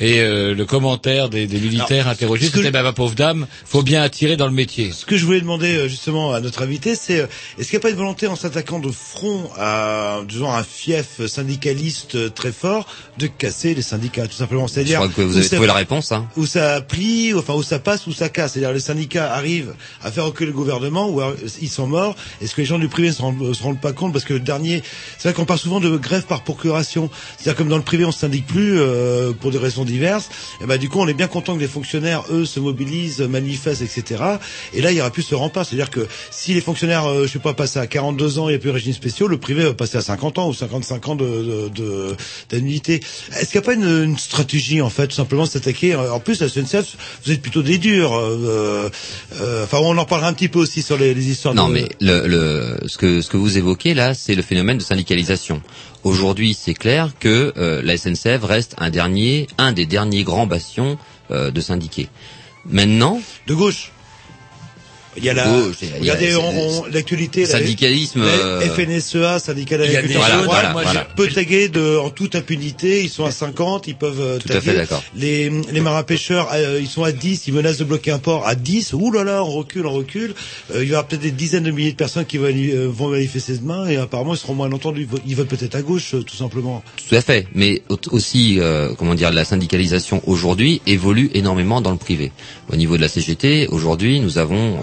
[0.00, 2.92] Et euh, le commentaire des, des militaires Alors, interrogés, ce que c'était je- bah, ma
[2.92, 4.90] pauvre dame, faut bien attirer dans le métier.
[4.92, 7.26] Ce que je voulais demander euh, justement à notre invité, c'est euh,
[7.58, 11.24] est-ce qu'il n'y a pas une volonté en s'attaquant de front à disons un fief
[11.26, 12.86] syndicaliste euh, très fort
[13.18, 15.74] de casser les syndicats tout simplement, Je c'est-à-dire crois que vous avez ça- trouvé la
[15.74, 16.10] réponse.
[16.12, 16.26] Hein.
[16.36, 18.52] où ça plie, enfin où ça passe, où ça casse?
[18.54, 22.16] C'est-à-dire les syndicats arrivent à faire reculer le gouvernement, ou alors, ils sont morts.
[22.40, 24.12] Est-ce que les gens du privé se rendent, se rendent pas compte?
[24.12, 24.82] Parce que le dernier,
[25.18, 27.08] c'est vrai qu'on parle souvent de grève par procuration.
[27.38, 30.28] C'est-à-dire comme dans le privé, on se syndique plus euh, pour des raisons diverses.
[30.60, 33.82] Et ben du coup, on est bien content que les fonctionnaires, eux, se mobilisent, manifestent,
[33.82, 34.22] etc.
[34.74, 35.64] Et là, il y aura plus ce rempart.
[35.64, 38.56] C'est-à-dire que si les fonctionnaires, euh, je sais pas, passent à 42 ans, il n'y
[38.56, 41.14] a plus de régime spéciaux, le privé va passer à 50 ans ou 55 ans
[41.14, 42.16] de de- de-
[42.50, 43.00] d'annuité.
[43.38, 45.94] Est-ce qu'il n'y a pas une, une stratégie en fait, tout simplement, de s'attaquer?
[45.94, 48.14] En plus, la SNCF, vous êtes plutôt des durs.
[48.16, 48.88] euh,
[49.40, 51.54] euh, Enfin, on en parlera un petit peu aussi sur les, les histoires.
[51.54, 51.74] Non, de...
[51.74, 55.60] mais le, le, ce que ce que vous évoquez là, c'est le phénomène de syndicalisation.
[56.04, 60.98] Aujourd'hui, c'est clair que euh, la SNCF reste un dernier, un des derniers grands bastions
[61.30, 62.08] euh, de syndiqués.
[62.66, 63.92] Maintenant, de gauche.
[65.16, 68.20] Il y a la, gauche, il y a- regardez, c'est- on- on- l'actualité, la- syndicalisme,
[68.20, 71.06] la euh, FNSEA, syndicat d'agriculture, voilà, moi, voilà.
[71.10, 74.48] je peux taguer de, en toute impunité, ils sont à 50, ils peuvent euh, Tout
[74.48, 74.70] à taguer.
[74.70, 75.02] fait d'accord.
[75.14, 78.46] Les, les marins pêcheurs, euh, ils sont à 10, ils menacent de bloquer un port
[78.46, 80.34] à 10, ouh là là, on recule, on recule.
[80.74, 83.08] Euh, il y aura peut-être des dizaines de milliers de personnes qui vont, euh, vont
[83.08, 85.06] manifester demain, et apparemment ils seront moins entendus.
[85.26, 86.82] Ils votent peut-être à gauche, euh, tout simplement.
[87.08, 88.58] Tout à fait, mais au- aussi,
[88.98, 92.32] comment dire, la syndicalisation aujourd'hui évolue énormément dans le privé.
[92.72, 94.78] Au niveau de la CGT, aujourd'hui, nous avons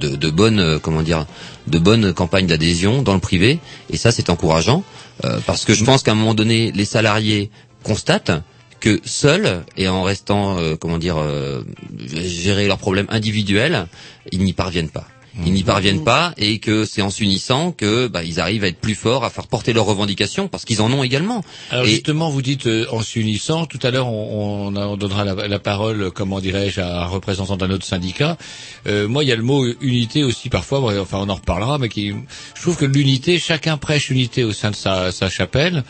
[0.00, 1.26] de, de bonnes, euh, comment dire,
[1.66, 3.58] de bonnes campagnes d'adhésion dans le privé,
[3.90, 4.82] et ça, c'est encourageant,
[5.24, 7.50] euh, parce que je pense qu'à un moment donné, les salariés
[7.82, 8.32] constatent
[8.80, 11.62] que seuls et en restant, euh, comment dire, euh,
[12.06, 13.86] gérer leurs problèmes individuels,
[14.30, 15.06] ils n'y parviennent pas.
[15.44, 18.78] Ils n'y parviennent pas et que c'est en s'unissant que bah, ils arrivent à être
[18.78, 21.42] plus forts, à faire porter leurs revendications parce qu'ils en ont également.
[21.70, 23.66] Alors Et- justement, vous dites euh, en s'unissant.
[23.66, 27.06] Tout à l'heure, on, on, on donnera la, la parole, euh, comment dirais-je, à un
[27.06, 28.36] représentant d'un autre syndicat.
[28.86, 31.00] Euh, moi, il y a le mot unité aussi parfois.
[31.00, 32.12] Enfin, on en reparlera, mais qui,
[32.54, 35.82] je trouve que l'unité, chacun prêche unité au sein de sa, sa chapelle.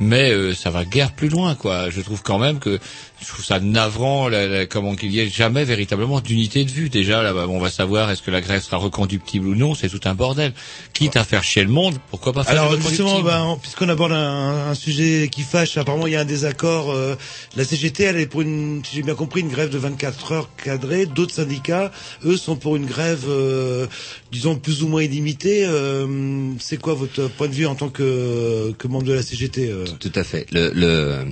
[0.00, 1.90] Mais euh, ça va guère plus loin, quoi.
[1.90, 2.78] Je trouve quand même que
[3.20, 6.88] je trouve ça navrant, la, la- comment qu'il y ait jamais véritablement d'unité de vue.
[6.88, 9.74] Déjà, là, bah, on va savoir est-ce que la grève sera reconductible ou non.
[9.74, 10.52] C'est tout un bordel.
[10.92, 14.68] Quitte à faire chier le monde, pourquoi pas faire Alors justement, ben, puisqu'on aborde un,
[14.70, 16.90] un sujet qui fâche, apparemment il y a un désaccord.
[16.92, 17.16] euh,
[17.56, 20.50] la CGT, elle est pour une, si j'ai bien compris, une grève de 24 heures
[20.62, 21.06] cadrée.
[21.06, 21.90] D'autres syndicats,
[22.24, 23.86] eux, sont pour une grève, euh,
[24.32, 25.64] disons plus ou moins illimitée.
[25.66, 29.70] Euh, C'est quoi votre point de vue en tant que, que membre de la CGT
[29.70, 29.84] euh?
[29.98, 30.46] Tout à fait.
[30.52, 31.24] Le, le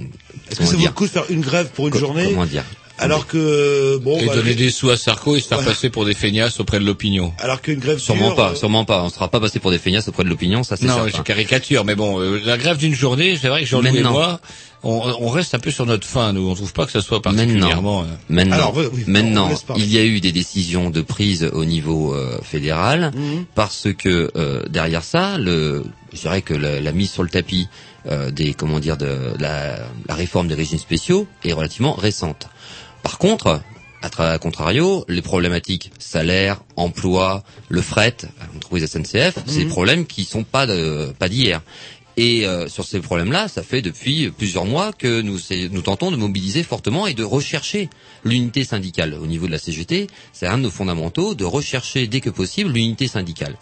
[0.50, 2.24] Est-ce que ça vaut dire le coup de faire une grève pour une Co- journée
[2.30, 2.64] Comment dire
[2.98, 5.66] alors que bon, et bah, donner des sous à Sarko et se faire Ouais.
[5.66, 7.34] passer pour des feignasses auprès de l'opinion.
[7.40, 9.02] alors qu'une grève Sûrement dure, pas, euh, sûrement pas.
[9.02, 11.18] On ne sera pas passé pour des feignasses auprès de l'opinion, ça c'est Non, certain.
[11.18, 14.12] je caricature, mais bon, euh, la grève d'une journée, c'est vrai que Jean-Louis et Maintenant.
[14.12, 14.40] moi,
[14.88, 16.48] on, on reste un peu sur notre fin, nous.
[16.48, 18.02] On trouve pas que ça soit particulièrement...
[18.02, 21.44] euh, Maintenant, Alors, oui, oui, on maintenant, il y a eu des décisions de prise
[21.52, 23.44] au niveau euh, fédéral Mhm.
[23.54, 27.68] parce que euh, derrière ça, le, je dirais que la, la mise sur le tapis
[28.06, 32.48] euh, des, comment dire, de la, la réforme des régimes spéciaux est relativement récente.
[33.02, 33.60] Par contre,
[34.02, 38.16] à tra- à contrario, les problématiques salaire, emploi, le fret,
[38.54, 39.70] l'entreprise SNCF, c'est des Mhm.
[39.70, 41.62] problèmes qui sont pas de, pas d'hier.
[42.18, 45.38] Et euh, sur ces problèmes-là, ça fait depuis plusieurs mois que nous,
[45.82, 47.90] tentons de mobiliser fortement et de rechercher
[48.24, 49.14] l'unité syndicale.
[49.14, 52.72] Au niveau de la CGT, c'est un de nos fondamentaux de rechercher dès que possible
[52.72, 53.56] l'unité syndicale.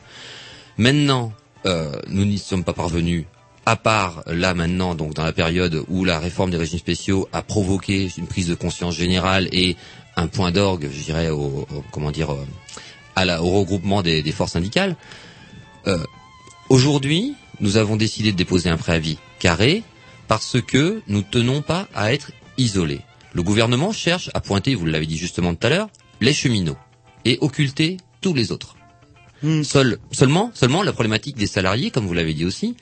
[0.78, 1.32] Maintenant,
[1.66, 3.24] euh, nous n'y sommes pas parvenus.
[3.66, 7.42] À part là maintenant, donc dans la période où la réforme des régimes spéciaux a
[7.42, 9.74] provoqué une prise de conscience générale et
[10.16, 12.44] un point d'orgue, je dirais, au, au- comment dire, euh,
[13.16, 14.94] à la, au regroupement des, des forces syndicales.
[15.88, 15.98] Euh,
[16.68, 19.82] Aujourd'hui, nous avons décidé de déposer un préavis carré
[20.28, 23.00] parce que nous tenons pas à être isolés.
[23.32, 25.88] Le gouvernement cherche à pointer, vous l'avez dit justement tout à l'heure,
[26.20, 26.78] les cheminots
[27.24, 28.76] et occulter tous les autres.
[29.62, 32.76] Seul, seulement, seulement la problématique des salariés, comme vous l'avez dit aussi,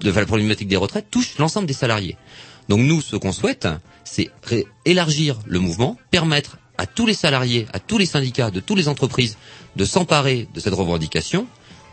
[0.00, 2.16] de, enfin, la problématique des retraites touche l'ensemble des salariés.
[2.68, 3.68] Donc nous, ce qu'on souhaite,
[4.04, 4.30] c'est
[4.84, 8.88] élargir le mouvement, permettre à tous les salariés, à tous les syndicats, de toutes les
[8.88, 9.36] entreprises,
[9.76, 11.46] de s'emparer de cette revendication,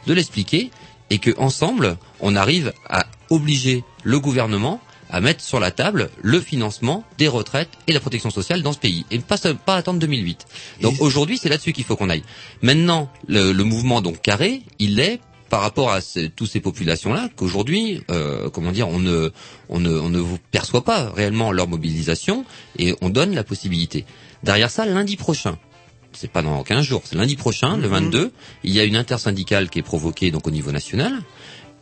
[0.08, 0.72] de l'expliquer,
[1.10, 4.80] et que ensemble, on arrive à obliger le gouvernement
[5.10, 8.80] à mettre sur la table le financement des retraites et la protection sociale dans ce
[8.80, 10.46] pays, et pas, pas attendre 2008.
[10.82, 12.24] Donc aujourd'hui, c'est là-dessus qu'il faut qu'on aille.
[12.62, 15.20] Maintenant, le, le mouvement donc carré, il est
[15.50, 19.32] par rapport à ces, toutes ces populations-là qu'aujourd'hui, euh, comment dire, on ne,
[19.70, 22.46] on ne, on ne vous perçoit pas réellement leur mobilisation
[22.78, 24.06] et on donne la possibilité.
[24.44, 25.58] Derrière ça, lundi prochain,
[26.16, 28.32] c'est pas dans 15 jours, c'est lundi prochain, le 22,
[28.64, 31.22] il y a une intersyndicale qui est provoquée donc au niveau national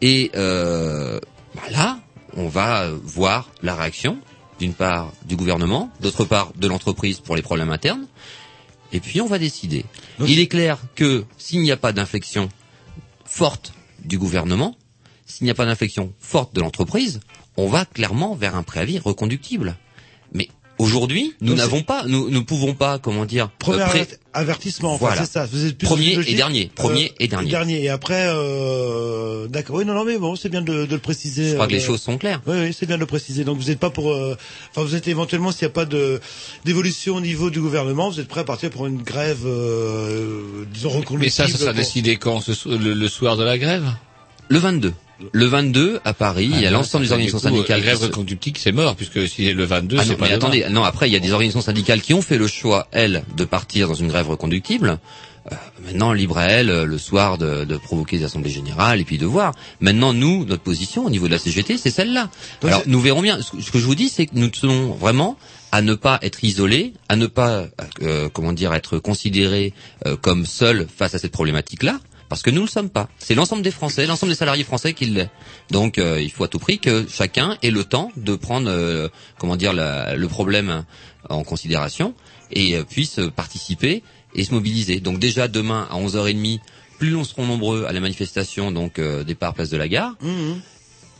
[0.01, 1.19] et euh,
[1.55, 1.99] bah là,
[2.35, 4.17] on va voir la réaction
[4.59, 8.07] d'une part du gouvernement, d'autre part de l'entreprise pour les problèmes internes,
[8.91, 9.85] et puis on va décider.
[10.25, 12.49] Il est clair que s'il n'y a pas d'inflexion
[13.25, 13.73] forte
[14.03, 14.75] du gouvernement,
[15.25, 17.19] s'il n'y a pas d'inflexion forte de l'entreprise,
[17.57, 19.77] on va clairement vers un préavis reconductible.
[20.83, 24.93] Aujourd'hui, nous n'avons pas, nous ne pouvons pas, comment dire, Premier euh, pré- aver- avertissement,
[24.95, 25.25] enfin, Voilà.
[25.25, 25.45] c'est ça.
[25.51, 27.81] Vous êtes plus Premier et dernier, premier et dernier.
[27.83, 29.77] Et après, euh, d'accord.
[29.77, 31.49] Oui, non, non, mais bon, c'est bien de, de le préciser.
[31.49, 32.41] Je crois que les euh, choses sont claires.
[32.47, 33.43] Oui, oui, c'est bien de le préciser.
[33.43, 34.35] Donc vous n'êtes pas pour, euh,
[34.71, 36.19] enfin vous êtes éventuellement s'il n'y a pas de
[36.65, 40.89] d'évolution au niveau du gouvernement, vous êtes prêt à partir pour une grève, euh, disons
[40.89, 41.19] reconductible.
[41.21, 43.85] Mais ça, ça sera pour- décidé quand ce le, le soir de la grève?
[44.49, 44.93] Le 22.
[45.31, 47.79] Le 22 à Paris, il y a l'ensemble des organisations syndicales.
[47.79, 50.25] La grève qui se- reconductible, c'est mort, puisque si c'est le 22, Ah c'est pas
[50.25, 50.37] mais demain.
[50.37, 53.23] attendez, non, après, il y a des organisations syndicales qui ont fait le choix, elles,
[53.37, 54.99] de partir dans une grève reconductible.
[55.51, 59.03] Euh, maintenant, libre à elles, euh, le soir, de, de provoquer des assemblées générales et
[59.03, 59.53] puis de voir.
[59.81, 62.29] Maintenant, nous, notre position au niveau de la CGT, c'est celle-là.
[62.63, 63.41] Alors, nous verrons bien.
[63.41, 65.37] Ce que ce que je vous dis, c'est que nous tenons vraiment
[65.73, 67.65] à ne pas être isolé, à ne pas,
[68.01, 69.73] euh, comment dire, être considéré
[70.07, 71.99] euh, comme seul face à cette problématique-là,
[72.33, 73.09] parce que nous ne le sommes pas.
[73.19, 75.29] C'est l'ensemble des Français, l'ensemble des salariés français qui l'est.
[75.69, 79.07] Donc, euh, il faut à tout prix que chacun ait le temps de prendre, euh,
[79.37, 80.83] comment dire, le problème
[81.29, 82.15] en considération
[82.51, 84.01] et euh, puisse participer
[84.33, 84.99] et se mobiliser.
[84.99, 86.59] Donc déjà demain à 11h30,
[86.97, 90.15] plus nous serons nombreux à la manifestation, donc euh, départ place de la gare,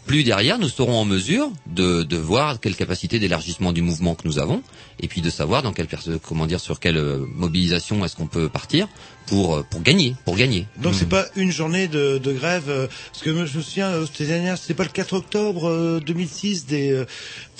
[0.05, 4.27] plus derrière nous serons en mesure de, de voir quelle capacité d'élargissement du mouvement que
[4.27, 4.61] nous avons
[4.99, 5.87] et puis de savoir dans quelle
[6.21, 8.87] comment dire sur quelle euh, mobilisation est-ce qu'on peut partir
[9.27, 10.67] pour euh, pour gagner pour gagner.
[10.81, 14.05] Donc c'est pas une journée de, de grève euh, parce que je me souviens euh,
[14.05, 17.03] c'était dernière c'était pas le 4 octobre euh, 2006 des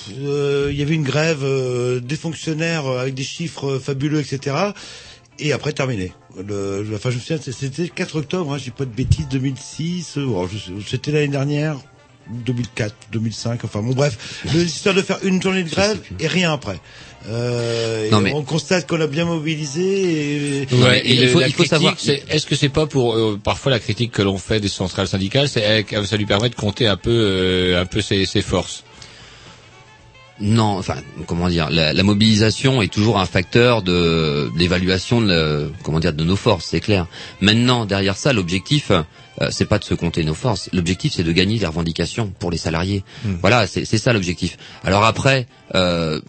[0.10, 4.56] il y avait une grève euh, des fonctionnaires avec des chiffres fabuleux etc
[5.40, 6.12] et après terminé.
[6.48, 10.18] Le, enfin je me souviens c'était le 4 octobre hein, j'ai pas de bêtises 2006
[10.18, 11.78] euh, bon, je- c'était l'année dernière
[12.30, 16.80] 2004 2005 enfin bon bref l'histoire de faire une journée de grève et rien après.
[17.30, 21.30] Euh, et Non, mais- on constate qu'on a bien mobilisé et, Ouais, et et il
[21.30, 23.80] faut- la il faut critique, savoir- c'est- Est-ce que c'est pas pour euh, parfois la
[23.80, 27.12] critique que l'on fait des centrales syndicales, c'est ça lui permet de compter un peu,
[27.12, 28.84] euh, un peu ses, ses forces.
[30.40, 30.96] Non, enfin,
[31.28, 36.12] comment dire, la, la mobilisation est toujours un facteur de d'évaluation de, la- comment dire,
[36.12, 37.06] de nos forces, c'est clair.
[37.40, 38.92] Maintenant, derrière ça, l'objectif,
[39.42, 40.70] euh, c'est pas de se compter nos forces.
[40.74, 43.04] L'objectif, c'est de gagner les revendications pour les salariés.
[43.42, 44.58] Voilà, c'est ça l'objectif.
[44.84, 46.20] Alors après, euh,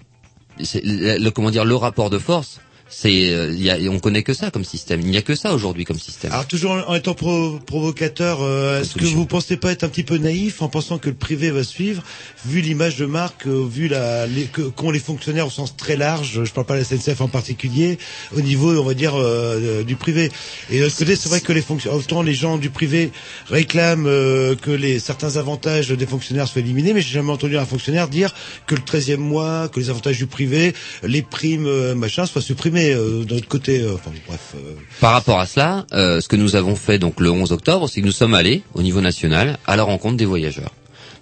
[0.62, 2.60] c'est le, le- comment dire, le rapport de force,
[2.96, 5.00] c'est, euh, il y a- on connaît que ça comme système.
[5.00, 6.30] Il n'y a que ça aujourd'hui comme système.
[6.32, 10.04] Alors toujours en étant pro- provocateur, euh, est-ce que vous pensez pas être un petit
[10.04, 12.02] peu naïf en pensant que le privé va suivre,
[12.46, 15.96] vu l'image de marque, euh, vu la, les, que- qu'ont les fonctionnaires au sens très
[15.96, 17.98] large, je parle pas de la SNCF en particulier,
[18.36, 20.30] au niveau on va dire euh, du privé.
[20.70, 23.10] Et de l'autre côté, c'est vrai que les fonctionnaires, autant les gens du privé
[23.48, 27.66] réclament euh, que les certains avantages des fonctionnaires soient éliminés, mais j'ai jamais entendu un
[27.66, 28.32] fonctionnaire dire
[28.66, 32.83] que le 13e mois, que les avantages du privé, les primes, euh, machin, soient supprimés
[32.92, 33.80] euh, côté.
[33.80, 34.52] euh, enfin bref.
[34.56, 38.00] euh, Par rapport à cela, ce que nous avons fait donc le 11 octobre, c'est
[38.00, 40.72] que nous sommes allés au niveau national à la rencontre des voyageurs.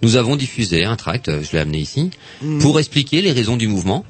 [0.02, 2.10] Nous avons diffusé un tract, je l'ai amené ici,
[2.42, 2.60] Mhm.
[2.60, 4.04] pour expliquer les raisons du mouvement.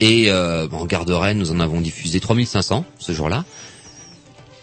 [0.00, 3.44] Et euh, en gare de Rennes, nous en avons diffusé 3500 ce jour-là.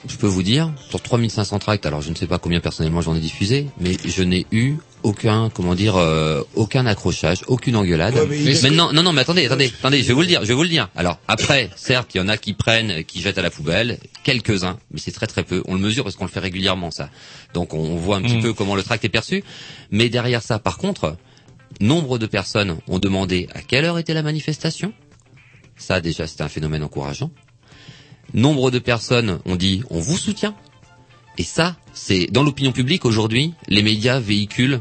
[0.08, 3.16] Je peux vous dire, sur 3500 tracts, alors je ne sais pas combien personnellement j'en
[3.16, 4.76] ai diffusé, mais je n'ai eu
[5.06, 8.16] aucun, comment dire, euh, aucun accrochage, aucune engueulade.
[8.16, 10.42] Ouais, mais il- Maintenant, non, non, mais attendez, attendez, attendez, je vais vous le dire,
[10.42, 10.90] je vais vous le dire.
[10.96, 14.78] Alors après, certes, il y en a qui prennent, qui jettent à la poubelle, quelques-uns,
[14.92, 15.62] mais c'est très très peu.
[15.68, 17.10] On le mesure parce qu'on le fait régulièrement, ça.
[17.54, 18.42] Donc on, voit un petit Mm.
[18.42, 19.44] peu comment le tract est perçu.
[19.92, 21.16] Mais derrière ça, par contre,
[21.80, 24.92] nombre de personnes ont demandé à quelle heure était la manifestation.
[25.78, 27.32] Ça, déjà, c'était un phénomène encourageant.
[28.34, 30.56] Nombre de personnes ont dit on vous soutient.
[31.38, 34.80] Et ça, c'est dans l'opinion publique aujourd'hui, les médias véhiculent,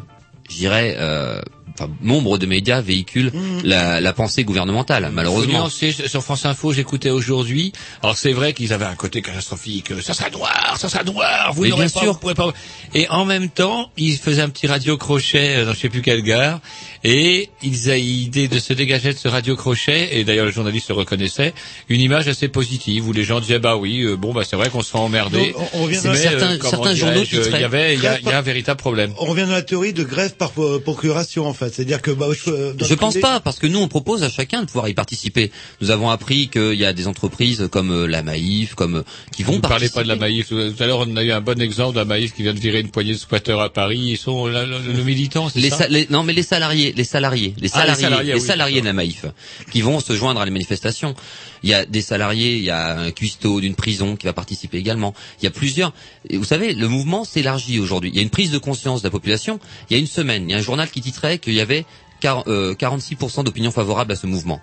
[0.50, 1.40] je dirais, euh,
[1.78, 3.32] enfin, nombre de médias véhiculent
[3.64, 5.68] la, la pensée gouvernementale, malheureusement.
[5.68, 7.72] sur France Info, j'écoutais aujourd'hui.
[8.02, 9.90] Alors c'est vrai qu'ils avaient un côté catastrophique.
[9.90, 11.52] euh, Ça sera noir, ça sera noir.
[11.54, 12.12] Vous n'aurez bien pas, sûr.
[12.12, 12.52] vous pourrez pas.
[12.94, 16.02] Et en même temps, ils faisaient un petit radio crochet euh, dans je sais plus
[16.02, 16.60] quelle gare,
[17.02, 20.16] et ils avaient l'idée de se dégager de ce radio crochet.
[20.18, 21.52] Et d'ailleurs, le journaliste le reconnaissait,
[21.88, 24.70] une image assez positive où les gens disaient bah oui, euh, bon bah c'est vrai
[24.70, 25.52] qu'on se fait emmerder.
[25.52, 27.22] Donc, on- on revient Mais, dans- euh, certains- certains journaux.
[27.24, 29.12] Il y avait, il y a, y a un véritable problème.
[29.18, 32.50] On revient dans la théorie de grève par procuration en fait, c'est-à-dire que bah, je,
[32.50, 34.94] euh, Je pense privé- pas, parce que nous on propose à chacun de pouvoir y
[34.94, 35.50] participer.
[35.80, 39.02] Nous avons appris qu'il y a des entreprises comme euh, la Maïf, comme euh,
[39.34, 40.00] qui vont Vous ne parlez participer.
[40.00, 40.48] pas de la Maïf.
[40.48, 42.60] Tout à l'heure, on a eu un bon exemple de la Maïf qui vient de
[42.60, 44.00] virer une poignée de squatteurs à Paris.
[44.12, 46.92] Ils sont là, le, le militant, c'est Les, ça sa- les- non mais les salariés,
[46.96, 49.24] les salariés, les Ah, les salariés, salariés, les oui, salariés de la Maïf
[49.72, 51.14] qui vont se joindre à les manifestations.
[51.62, 54.76] Il y a des salariés, il y a un cuistot d'une prison qui va participer
[54.76, 55.14] également.
[55.40, 55.92] Il y a plusieurs.
[56.28, 58.10] Et vous savez, le mouvement s'élargit aujourd'hui.
[58.10, 59.58] Il y a une prise de conscience de la population.
[59.88, 61.86] Il y a une semaine, il y a un journal qui titrait qu'il y avait
[62.20, 64.60] quar- euh, 46% d'opinion favorable à ce mouvement.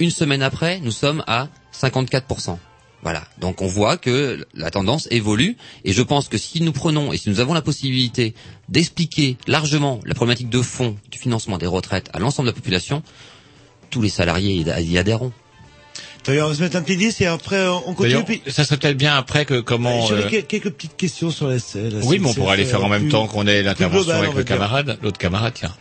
[0.00, 2.58] Une semaine après, nous sommes à 54%.
[3.02, 3.22] Voilà.
[3.38, 7.16] Donc on voit que la tendance évolue et je pense que si nous prenons et
[7.16, 8.34] si nous avons la possibilité
[8.68, 13.02] d'expliquer largement la problématique de fond du financement des retraites à l'ensemble de la population,
[13.88, 15.32] tous les salariés y adhéreront.
[16.26, 18.22] D'ailleurs, on va se mettre un petit disque et après on continue.
[18.24, 20.06] Puis, ça serait peut-être bien après que comment.
[20.06, 22.82] J'avais euh, quel- quelques petites questions sur la, la Oui, mais on pourra les faire
[22.84, 25.74] en euh, même plus- temps qu'on ait l'intervention avec le camarade, l'autre camarade, tiens.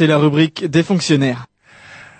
[0.00, 1.44] C'est la rubrique des fonctionnaires.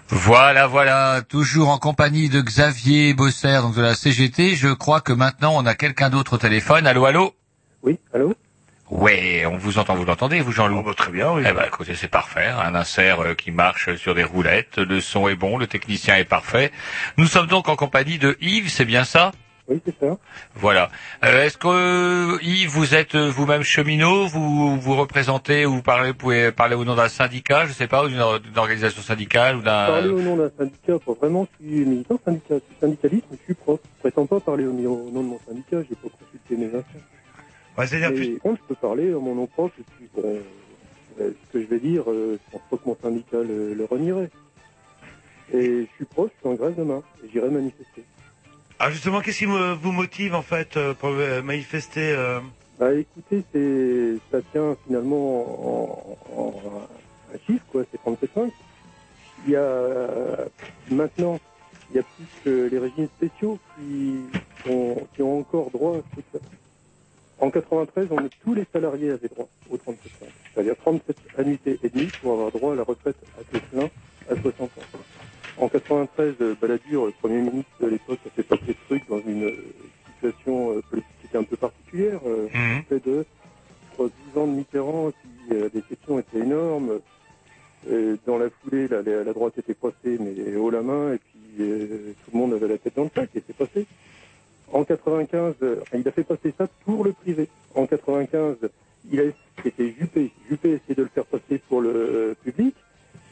[0.09, 4.55] Voilà, voilà, toujours en compagnie de Xavier Bosser, donc de la CGT.
[4.55, 6.87] Je crois que maintenant on a quelqu'un d'autre au téléphone.
[6.87, 7.35] Allô, allô?
[7.83, 8.35] Oui, allô?
[8.91, 10.93] Ouais, on vous entend, vous l'entendez, vous Jean-Loup?
[10.93, 11.43] Très bien, oui.
[11.49, 12.49] Eh ben, écoutez, c'est parfait.
[12.49, 16.25] Un insert euh, qui marche sur des roulettes, le son est bon, le technicien est
[16.27, 16.73] parfait.
[17.17, 19.33] Nous sommes donc en compagnie de Yves, c'est bien ça?
[19.71, 20.19] Oui, c'est ça.
[20.57, 20.91] Voilà.
[21.25, 25.83] Euh, Est-ce que euh, Yves, vous êtes euh, vous-même cheminot Vous vous représentez ou vous
[25.83, 28.59] parlez, vous pouvez parler au nom d'un syndicat, je sais pas, ou d'une or- d'une
[28.59, 29.87] organisation syndicale ou d'un.
[29.87, 33.37] Parler au nom d'un syndicat, pas vraiment, je suis militant syndicat, je suis syndicaliste, mais
[33.39, 33.79] je suis prof.
[33.85, 34.75] Je prétends pas parler au, au
[35.13, 37.03] nom de mon syndicat, j'ai pas consulté mes affaires.
[37.79, 40.37] Ouais, c'est-à-dire Mais que- quand je peux parler en mon nom propre, et puis bon,
[41.21, 43.85] euh, ce que je vais dire, euh, je pense pas que mon syndicat le, le
[43.85, 44.31] renierait.
[45.53, 48.03] Et je suis prof, je suis en grève demain, et j'irai manifester.
[48.83, 52.41] Ah justement, qu'est-ce qui vous motive en fait euh, pour euh, manifester euh,
[52.79, 56.89] Bah écoutez, c'est ça tient finalement en,
[57.35, 58.51] un chiffre, quoi, c'est 37,5.
[59.45, 60.09] Il y a
[60.91, 61.39] maintenant,
[61.91, 64.21] il y a plus que les régimes spéciaux qui
[64.67, 66.41] ont, qui ont encore droit à ce truc-là.
[67.39, 69.93] En 93, on, tous les salariés avaient droit au 37,5.
[70.55, 73.91] C'est-à-dire 37 annuités et demie pour avoir droit à la retraite à taux plein
[74.31, 75.20] à 60 ans.
[75.61, 79.21] En 93, euh, Balladur, le Premier ministre de l'époque, a fait passer ce truc dans
[79.21, 79.65] une euh,
[80.15, 82.21] situation euh, politique qui était un peu particulière.
[82.89, 83.27] Fait de
[83.91, 85.13] je crois, 12 ans de Mitterrand,
[85.51, 87.01] les questions étaient énormes.
[88.27, 92.31] Dans la foulée, la, droite était passée, mais haut la main, et puis euh, tout
[92.33, 93.87] le monde avait la tête dans le sac, et c'est passé.
[94.73, 97.49] En 95, euh, il a fait passer ça pour le privé.
[97.75, 98.57] En 95,
[99.11, 99.25] il a,
[99.63, 100.31] c'était Juppé.
[100.49, 102.75] Juppé a essayé de le faire passer pour le public.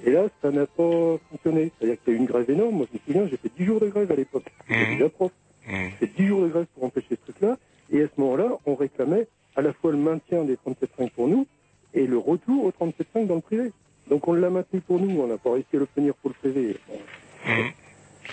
[0.05, 1.73] Et là, ça n'a pas fonctionné.
[1.79, 2.77] C'est-à-dire qu'il y a eu une grève énorme.
[2.77, 4.45] Moi, je me souviens, j'ai fait 10 jours de grève à l'époque.
[4.69, 5.33] J'étais déjà prof.
[5.69, 7.59] J'ai fait 10 jours de grève pour empêcher ce truc-là.
[7.91, 9.27] Et à ce moment-là, on réclamait
[9.57, 11.47] à la fois le maintien des 37,5 pour nous
[11.95, 13.73] et le retour aux 37,5 dans le privé.
[14.09, 16.77] Donc on l'a maintenu pour nous, on n'a pas réussi à l'obtenir pour le privé.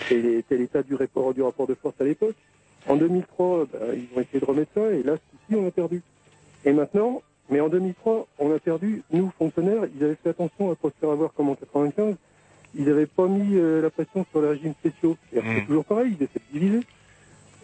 [0.08, 2.36] C'était l'état du rapport, du rapport de force à l'époque.
[2.86, 6.02] En 2003, ben, ils ont essayé de remettre ça, et là, ici, on a perdu.
[6.64, 10.74] Et maintenant, mais en 2003, on a perdu, nous, fonctionnaires, ils avaient fait attention à
[10.74, 12.16] pas se faire avoir comme en 95.
[12.74, 15.16] Ils n'avaient pas mis euh, la pression sur les régimes spéciaux.
[15.30, 16.80] C'est-à-dire que C'est toujours pareil, ils essaient de diviser.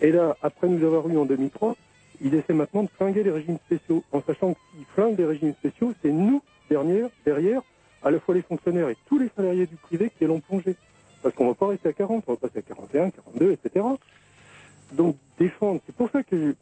[0.00, 1.76] Et là, après nous avoir eu en 2003,
[2.20, 5.54] ils essaient maintenant de flinguer les régimes spéciaux, en sachant que s'ils flinguent les régimes
[5.54, 7.62] spéciaux, c'est nous, derrière, derrière,
[8.04, 10.76] à la fois les fonctionnaires et tous les salariés du privé qui allons plonger.
[11.22, 13.84] Parce qu'on va pas rester à 40, on va passer à 41, 42, etc.
[14.92, 16.54] Donc défendre, c'est pour ça que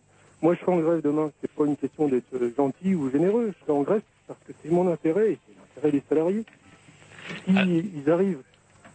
[0.43, 1.31] moi je serai en grève demain.
[1.41, 2.27] C'est pas une question d'être
[2.57, 3.53] gentil ou généreux.
[3.59, 6.45] Je serai en grève parce que c'est mon intérêt et c'est l'intérêt des salariés.
[7.47, 7.53] Si
[8.05, 8.43] ils arrivent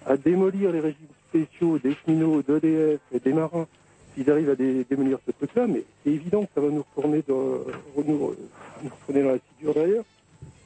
[0.05, 3.67] à démolir les régimes spéciaux des cheminots, d'EDF et des marins,
[4.13, 7.23] s'ils arrivent à dé- démolir ce truc-là, mais c'est évident que ça va nous retourner
[7.27, 7.59] dans,
[7.97, 8.35] nous,
[8.83, 10.03] nous retourner dans la figure derrière.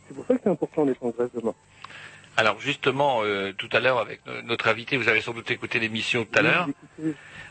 [0.08, 1.54] C'est pour ça que c'est important d'être en grève demain.
[2.40, 5.78] Alors justement, euh, tout à l'heure avec no- notre invité, vous avez sans doute écouté
[5.80, 6.68] l'émission tout à l'heure.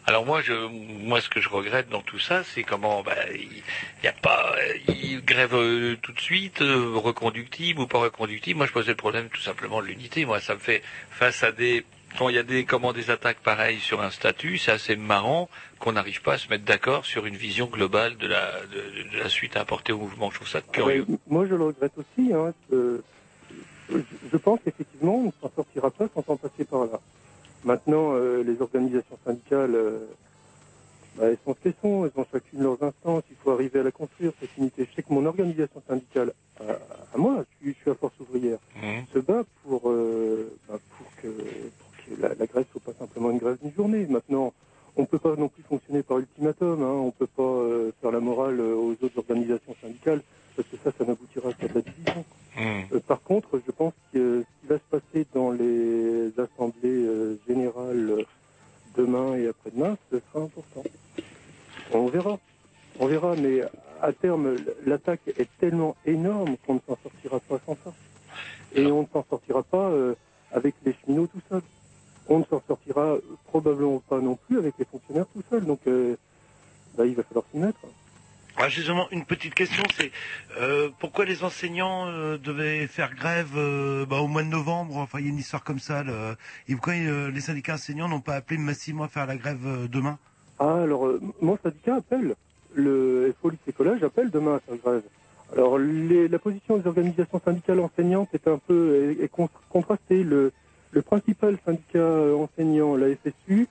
[0.06, 3.62] Alors moi, je, moi, ce que je regrette dans tout ça, c'est comment, bah, il
[4.02, 4.54] y a pas,
[4.88, 8.56] il grève euh, tout de suite, euh, reconductible ou pas reconductible.
[8.56, 10.24] Moi, je posais le problème tout simplement de l'unité.
[10.24, 11.84] Moi, ça me fait face à des,
[12.16, 15.50] quand il y a des, comment, des attaques pareilles sur un statut, c'est assez marrant
[15.78, 19.18] qu'on n'arrive pas à se mettre d'accord sur une vision globale de la, de, de
[19.18, 20.30] la suite à apporter au mouvement.
[20.30, 21.04] Je trouve ça curieux.
[21.06, 22.32] Ouais, moi, je le regrette aussi.
[22.32, 23.02] Hein, que-
[23.90, 23.98] je,
[24.30, 27.00] je pense qu'effectivement, on ne s'en sortira pas sans en passer par là.
[27.64, 30.06] Maintenant, euh, les organisations syndicales, euh,
[31.16, 32.04] bah, elles sont ce qu'elles sont.
[32.04, 33.24] Elles ont chacune leurs instances.
[33.30, 34.86] Il faut arriver à la construire, cette unité.
[34.88, 36.72] Je sais que mon organisation syndicale, à,
[37.14, 38.58] à moi, je suis, je suis à Force ouvrière,
[39.12, 43.30] se bat pour, euh, bah, pour que, pour que la, la grève soit pas simplement
[43.30, 44.06] une grève d'une journée.
[44.06, 44.52] Maintenant,
[44.96, 46.82] on peut pas non plus fonctionner par ultimatum.
[46.82, 46.86] Hein.
[46.92, 50.22] On peut pas euh, faire la morale aux autres organisations syndicales
[50.56, 52.24] parce que ça, ça n'aboutira qu'à de la division.
[53.08, 58.10] Par contre, je pense que ce qui va se passer dans les assemblées euh, générales
[58.10, 58.22] euh,
[58.98, 60.84] demain et après-demain, ce sera important.
[61.94, 62.38] On verra.
[63.00, 63.62] On verra, mais
[64.02, 67.94] à terme, l'attaque est tellement énorme qu'on ne s'en sortira pas sans ça.
[68.74, 70.14] Et on ne s'en sortira pas euh,
[70.52, 71.62] avec les cheminots tout seuls.
[72.28, 73.16] On ne s'en sortira
[73.46, 75.64] probablement pas non plus avec les fonctionnaires tout seuls.
[75.64, 75.80] Donc,
[76.94, 77.78] bah, il va falloir s'y mettre.
[78.60, 80.10] Ah, justement, une petite question, c'est
[81.18, 84.98] pourquoi les enseignants euh, devaient faire grève euh, bah, au mois de novembre?
[84.98, 86.04] Enfin, il y a une histoire comme ça.
[86.68, 90.16] Et pourquoi euh, les syndicats enseignants n'ont pas appelé massivement à faire la grève demain?
[90.60, 91.08] Ah, alors,
[91.40, 92.36] mon syndicat appelle,
[92.72, 95.02] le FO lycée collège appelle demain à faire grève.
[95.56, 100.22] Alors, les- la position des organisations syndicales enseignantes est un peu est, est con- contrastée.
[100.22, 100.52] Le,
[101.04, 103.66] principal syndicat enseignant, la FSU,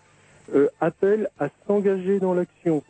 [0.82, 2.84] appelle à s'engager dans l'action,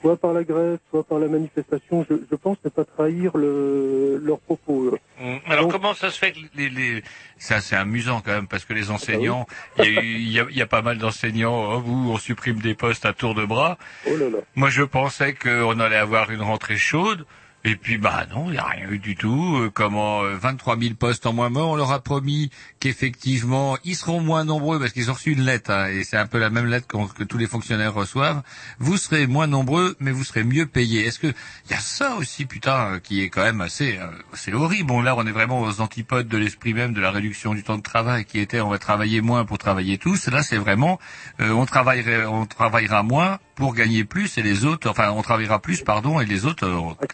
[0.00, 4.20] soit par la grève, soit par la manifestation, je, je pense ne pas trahir le,
[4.22, 4.96] leurs propos.
[5.20, 7.02] Hum, Alors comment ça se fait que les, les...
[7.38, 9.46] ça c'est amusant quand même parce que les enseignants,
[9.78, 13.12] y, y il y a pas mal d'enseignants, oh, vous on supprime des postes à
[13.12, 13.78] tour de bras.
[14.06, 14.38] Oh là là.
[14.54, 17.24] Moi je pensais qu'on allait avoir une rentrée chaude.
[17.64, 19.56] Et puis bah non, il n'y a rien eu du tout.
[19.56, 23.94] Euh, comment euh, 23 000 postes en moins, mais on leur a promis qu'effectivement ils
[23.94, 26.50] seront moins nombreux parce qu'ils ont reçu une lettre hein, et c'est un peu la
[26.50, 28.42] même lettre que tous les fonctionnaires reçoivent.
[28.80, 31.06] Vous serez moins nombreux, mais vous serez mieux payés.
[31.06, 31.28] Est-ce que
[31.70, 34.88] y a ça aussi putain euh, qui est quand même assez euh, c'est horrible.
[34.88, 37.76] Bon là on est vraiment aux antipodes de l'esprit même de la réduction du temps
[37.76, 40.28] de travail qui était on va travailler moins pour travailler tous.
[40.28, 40.98] Là c'est vraiment
[41.40, 45.60] euh, on travaillerait on travaillera moins pour gagner plus et les autres enfin on travaillera
[45.60, 47.06] plus pardon et les autres euh,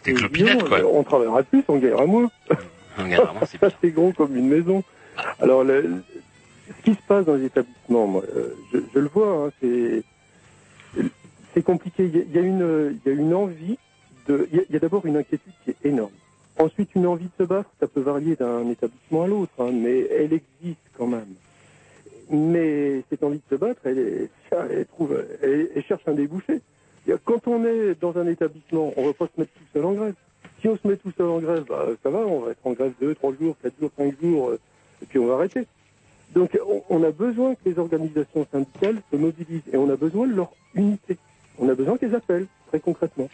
[0.85, 2.29] On travaillera plus, on gagnera moins.
[3.61, 4.83] Ça, c'est gros comme une maison.
[5.39, 6.01] Alors, le-
[6.67, 10.03] ce qui se passe dans les établissements, moi, euh, je, je le vois, hein, c'est
[11.53, 12.05] c'est compliqué.
[12.13, 13.77] Il y a, une, il y a une envie
[14.27, 14.47] de.
[14.51, 16.11] Il y a, d'abord une inquiétude qui est énorme.
[16.57, 20.01] Ensuite, une envie de se battre, ça peut varier d'un établissement à l'autre, hein, mais
[20.11, 21.33] elle existe quand même.
[22.29, 26.59] Mais cette envie de se battre, elle, est- elle trouve, elle, elle cherche un débouché.
[27.25, 30.13] Quand on est dans un établissement, on va pas se mettre tout seul en grève.
[30.61, 32.73] Si on se met tout seul en grève, bah, ça va, on va être en
[32.73, 34.59] grève deux, trois jours, quatre jours, cinq jours, euh,
[35.01, 35.65] et puis on va arrêter.
[36.33, 40.27] Donc on, on a besoin que les organisations syndicales se mobilisent et on a besoin
[40.27, 41.17] de leur unité.
[41.57, 43.29] On a besoin qu'elles appellent, très concrètement.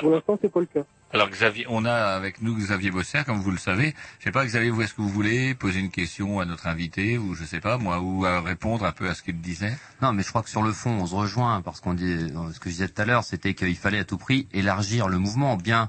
[0.00, 0.84] Pour l'instant, c'est pas le cas.
[1.12, 3.94] Alors Xavier, on a avec nous Xavier Bosser, comme vous le savez.
[4.18, 7.16] Je sais pas Xavier, vous est-ce que vous voulez poser une question à notre invité
[7.16, 9.72] ou je sais pas moi ou à répondre un peu à ce qu'il disait?
[10.02, 12.58] Non, mais je crois que sur le fond, on se rejoint parce qu'on dit ce
[12.58, 15.56] que je disais tout à l'heure, c'était qu'il fallait à tout prix élargir le mouvement,
[15.56, 15.88] bien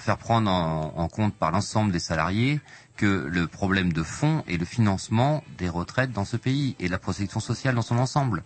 [0.00, 2.60] faire prendre en, en compte par l'ensemble des salariés
[2.96, 6.98] que le problème de fond est le financement des retraites dans ce pays et la
[6.98, 8.42] protection sociale dans son ensemble.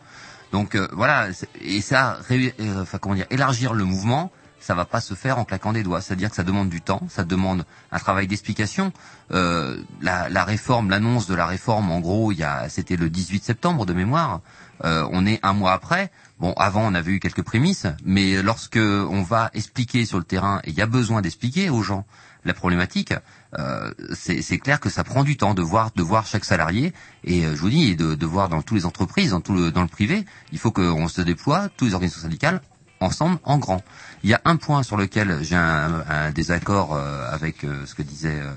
[0.52, 1.28] Donc euh, voilà,
[1.60, 5.38] et ça, ré- euh, enfin comment dire, élargir le mouvement, ça va pas se faire
[5.38, 6.00] en claquant des doigts.
[6.00, 8.92] C'est-à-dire que ça demande du temps, ça demande un travail d'explication.
[9.32, 13.08] Euh, la, la réforme, l'annonce de la réforme, en gros, il y a, c'était le
[13.08, 14.40] 18 septembre de mémoire.
[14.84, 16.10] Euh, on est un mois après.
[16.40, 20.60] Bon, avant, on avait eu quelques prémices, mais lorsque on va expliquer sur le terrain,
[20.64, 22.06] et il y a besoin d'expliquer aux gens
[22.46, 23.12] la problématique,
[23.58, 26.94] euh, c'est clair que ça prend du temps de voir, de voir chaque salarié,
[27.24, 29.82] et euh, je vous dis, de, voir dans toutes les entreprises, dans tout le, dans
[29.82, 32.62] le privé, il faut qu'on se déploie, toutes les organisations syndicales,
[33.00, 33.82] ensemble, en grand.
[34.22, 38.02] Il y a un point sur lequel j'ai un, désaccord euh, avec euh, ce que
[38.02, 38.52] disait euh,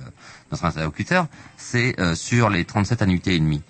[0.51, 3.63] notre interlocuteur, c'est sur les 37 annuités et demie.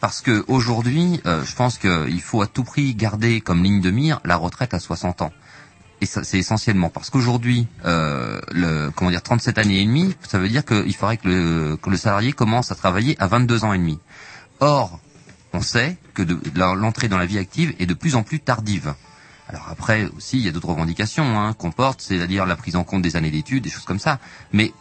[0.00, 4.20] Parce que aujourd'hui, je pense qu'il faut à tout prix garder comme ligne de mire
[4.24, 5.32] la retraite à 60 ans.
[6.00, 10.64] Et c'est essentiellement parce qu'aujourd'hui, le comment dire, 37 années et demie, ça veut dire
[10.64, 13.98] qu'il faudrait que le, salarié commence à travailler à 22 ans et demi.
[14.60, 14.98] Or,
[15.52, 16.22] on sait que
[16.54, 18.94] l'entrée dans la vie active est de plus en plus tardive.
[19.48, 22.84] Alors après aussi, il y a d'autres revendications hein, qu'on porte, c'est-à-dire la prise en
[22.84, 24.18] compte des années d'études, des choses comme ça.
[24.52, 24.72] Mais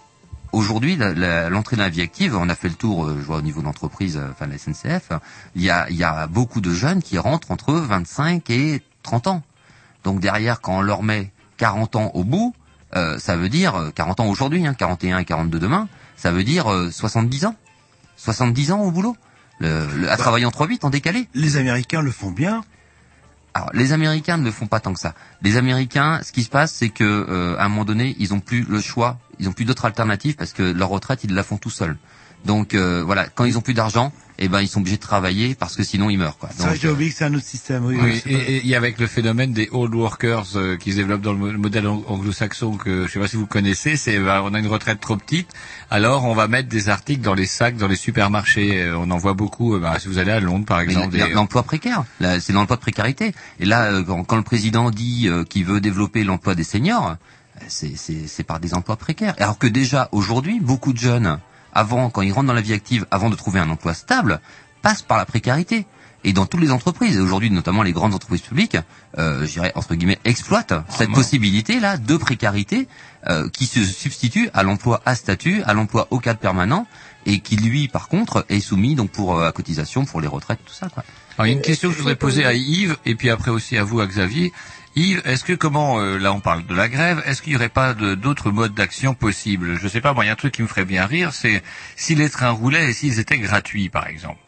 [0.52, 3.42] aujourd'hui, l'entrée dans la vie active, on a fait le tour, euh, je vois au
[3.42, 5.12] niveau de l'entreprise, euh, enfin de la SNCF,
[5.56, 9.28] il y a, il y a beaucoup de jeunes qui rentrent entre 25 et 30
[9.28, 9.44] ans.
[10.04, 12.54] Donc derrière, quand on leur met 40 ans au bout,
[12.96, 15.88] euh, ça veut dire euh, 40 ans aujourd'hui, hein, 41 et 42 demain,
[16.18, 17.56] ça veut dire euh, 70 ans.
[18.18, 19.16] 70 ans au boulot.
[19.60, 21.28] Le, le- à travailler en 3-8 en décalé.
[21.34, 22.64] Les Américains le font bien.
[23.74, 25.14] Les Américains ne le font pas tant que ça.
[25.42, 28.42] Les Américains, ce qui se passe, c'est que euh, à un moment donné, ils ont
[28.42, 31.58] plus le choix, ils ont plus d'autres alternatives parce que leur retraite, ils la font
[31.58, 31.98] tout seuls.
[32.46, 35.56] Donc euh, voilà, quand ils ont plus d'argent, eh ben ils sont obligés de travailler
[35.56, 36.38] parce que sinon ils meurent.
[36.38, 36.50] Quoi.
[36.52, 37.86] C'est vrai, Donc, j'ai oublié que c'est un autre système.
[37.86, 41.22] Oui, Oui, et, et- et avec le phénomène des old workers euh, qui se développe
[41.22, 44.42] dans le mo- modèle ang- anglo-saxon que je sais pas si vous connaissez, c'est bah,
[44.44, 45.50] on a une retraite trop petite,
[45.90, 48.82] alors on va mettre des articles dans les sacs dans les supermarchés.
[48.84, 49.76] Euh, on en voit beaucoup.
[49.76, 52.76] euh, bah, si vous allez à Londres par exemple, des- l'emploi précaire, là, c'est l'emploi
[52.76, 53.34] de précarité.
[53.60, 57.12] Et là, euh, quand, quand le président dit euh, qu'il veut développer l'emploi des seniors,
[57.12, 59.34] euh, c'est- c'est c'est par des emplois précaires.
[59.40, 61.40] Alors que déjà aujourd'hui, beaucoup de jeunes,
[61.76, 64.40] avant, quand ils rentrent dans la vie active, avant de trouver un emploi stable,
[64.82, 65.86] passent par la précarité.
[66.24, 68.78] Et dans toutes les entreprises, et aujourd'hui notamment les grandes entreprises publiques,
[69.20, 72.88] euh, je dirais entre guillemets, exploitent cette possibilité-là de précarité
[73.28, 76.88] euh, qui se substitue à l'emploi à statut, à l'emploi au cadre permanent,
[77.28, 80.60] et qui lui, par contre, est soumis donc pour euh, à cotisation pour les retraites,
[80.66, 80.90] tout ça.
[80.90, 81.04] Quoi.
[81.38, 83.52] Alors, il y a une question que je voudrais poser à Yves et puis après
[83.52, 84.52] aussi à vous, à Xavier.
[84.96, 87.68] Yves, est-ce que comment euh, là on parle de la grève, est-ce qu'il n'y aurait
[87.70, 89.78] pas d'autres modes d'action possibles?
[89.78, 91.62] Je sais pas, moi il y a un truc qui me ferait bien rire, c'est
[91.98, 94.40] si les trains roulaient et s'ils étaient gratuits, par exemple.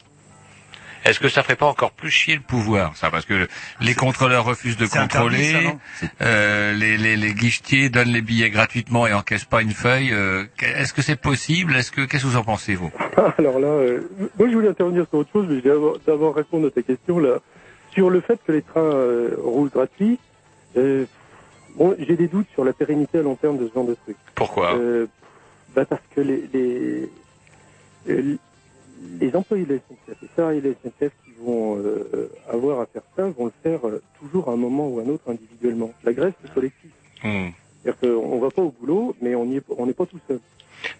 [1.06, 3.10] Est-ce que ça ferait pas encore plus chier le pouvoir, ça?
[3.10, 3.48] Parce que
[3.80, 8.50] les contrôleurs refusent de interdit, contrôler, ça, euh, les, les, les guichetiers donnent les billets
[8.50, 10.12] gratuitement et encaissent pas une feuille.
[10.12, 11.76] euh, Est-ce que c'est possible?
[11.78, 12.92] Est-ce que qu'est-ce que vous en pensez vous?
[13.38, 14.02] Alors là, euh,
[14.38, 16.82] moi je voulais intervenir sur autre chose, mais je vais d'abord- d'abord répondre à ta
[16.82, 17.38] question là.
[17.94, 20.20] Sur le fait que les trains euh, roulent gratuits,
[20.78, 21.06] euh,
[21.78, 24.18] Bon, j'ai des doutes sur la pérennité à long terme de ce genre de truc.
[24.34, 24.76] Pourquoi?
[24.76, 25.06] Euh,
[25.76, 27.10] bah parce que les, les,
[28.10, 28.36] euh,
[29.20, 32.88] les employés de la SNCF, les salariés de la SNCF qui vont euh, avoir à
[32.88, 33.82] faire ça vont le faire
[34.20, 35.92] toujours à un moment ou à un autre individuellement.
[36.04, 36.90] La grève, c'est collectif.
[37.24, 37.50] Hmm.
[37.84, 40.40] C'est-à-dire qu'on va pas au boulot, mais on n'est pas tout seul.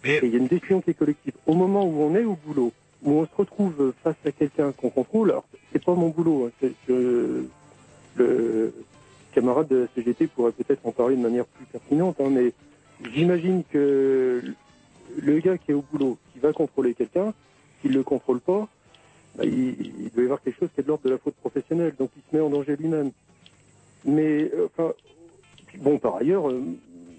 [0.04, 1.34] Et il y a une décision qui est collective.
[1.48, 2.72] Au moment où on est au boulot,
[3.04, 6.52] où on se retrouve face à quelqu'un qu'on contrôle, alors c'est pas mon boulot, hein,
[6.62, 7.48] c'est que
[8.16, 8.74] le
[9.38, 12.54] camarade de la CGT pourrait peut-être en parler de manière plus pertinente, hein, mais
[13.14, 14.42] j'imagine que
[15.22, 17.36] le gars qui est au boulot, qui va contrôler quelqu'un,
[17.80, 18.68] s'il le contrôle pas,
[19.36, 21.36] bah, il, il doit y avoir quelque chose qui est de l'ordre de la faute
[21.36, 23.12] professionnelle, donc il se met en danger lui-même.
[24.06, 24.94] Mais euh, enfin,
[25.78, 26.64] bon, par ailleurs, euh,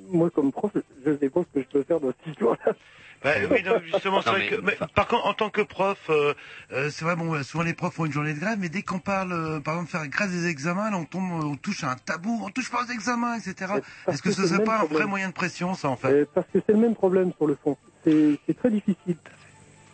[0.08, 0.72] moi comme prof,
[1.04, 2.72] je sais pas ce que je peux faire dans cette histoire-là.
[3.24, 5.98] Bah, oui, non, justement, c'est vrai mais- que, mais, par contre, en tant que prof,
[6.08, 6.34] euh,
[6.72, 9.00] euh, c'est vrai, bon, souvent les profs font une journée de grève, mais dès qu'on
[9.00, 11.96] parle, euh, par exemple, faire grâce des examens, là, on tombe, on touche à un
[11.96, 13.72] tabou, on touche pas aux examens, etc.
[14.08, 16.24] Est-ce que que ce serait pas un vrai moyen de pression, ça, en fait Euh,
[16.32, 17.76] parce que c'est le même problème sur le fond.
[18.04, 19.16] C'est très difficile.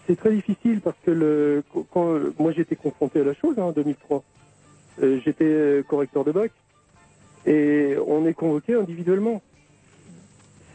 [0.06, 3.72] C'est très difficile parce que le, quand moi j'étais confronté à la chose hein, en
[3.72, 4.22] 2003,
[5.02, 6.52] Euh, j'étais correcteur de bac
[7.46, 9.42] et on est convoqué individuellement.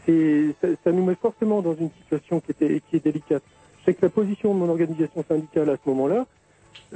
[0.06, 0.54] C'est
[0.84, 3.42] ça, nous met forcément dans une situation qui était qui est délicate.
[3.80, 6.26] Je sais que la position de mon organisation syndicale à ce moment-là,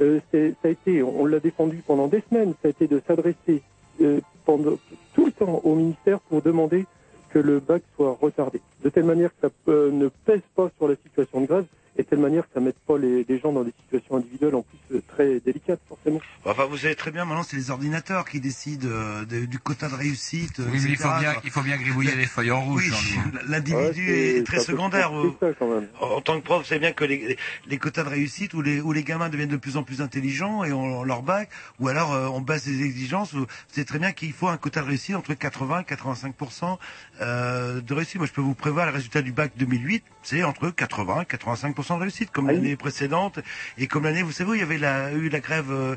[0.01, 3.61] euh, ça a été, on l'a défendu pendant des semaines, ça a été de s'adresser
[4.01, 4.77] euh, pendant
[5.13, 6.85] tout le temps au ministère pour demander
[7.29, 10.87] que le bac soit retardé, de telle manière que ça euh, ne pèse pas sur
[10.87, 11.65] la situation de grève
[11.97, 14.17] et de telle manière que ça ne mette pas les, les gens dans des situations
[14.17, 16.19] individuelles en plus euh, très délicates forcément.
[16.45, 19.87] Enfin, vous savez très bien, maintenant, c'est les ordinateurs qui décident euh, de- du quota
[19.89, 22.93] de réussite, Oui, mais il faut bien, il faut bien gribouiller les feuilles en rouge.
[22.93, 25.09] Oui, l'individu Ouais, est très secondaire.
[25.11, 25.87] compliqué, ça, quand même.
[26.01, 28.81] En tant que prof, c'est bien que les, les- les quotas de réussite où les,
[28.81, 31.49] où les gamins deviennent de plus en plus intelligents et on, leur bac,
[31.79, 33.33] ou alors euh, on baisse les exigences.
[33.71, 36.77] C'est très bien qu'il faut un quota de réussite entre 80 et 85%
[37.21, 38.17] euh, de réussite.
[38.17, 41.75] Moi, je peux vous prévoir le résultat du bac 2008, c'est entre 80 et 85
[41.93, 43.39] de réussite, comme l'année précédente
[43.77, 45.95] et comme l'année, vous savez, où il y avait la, eu la grève euh,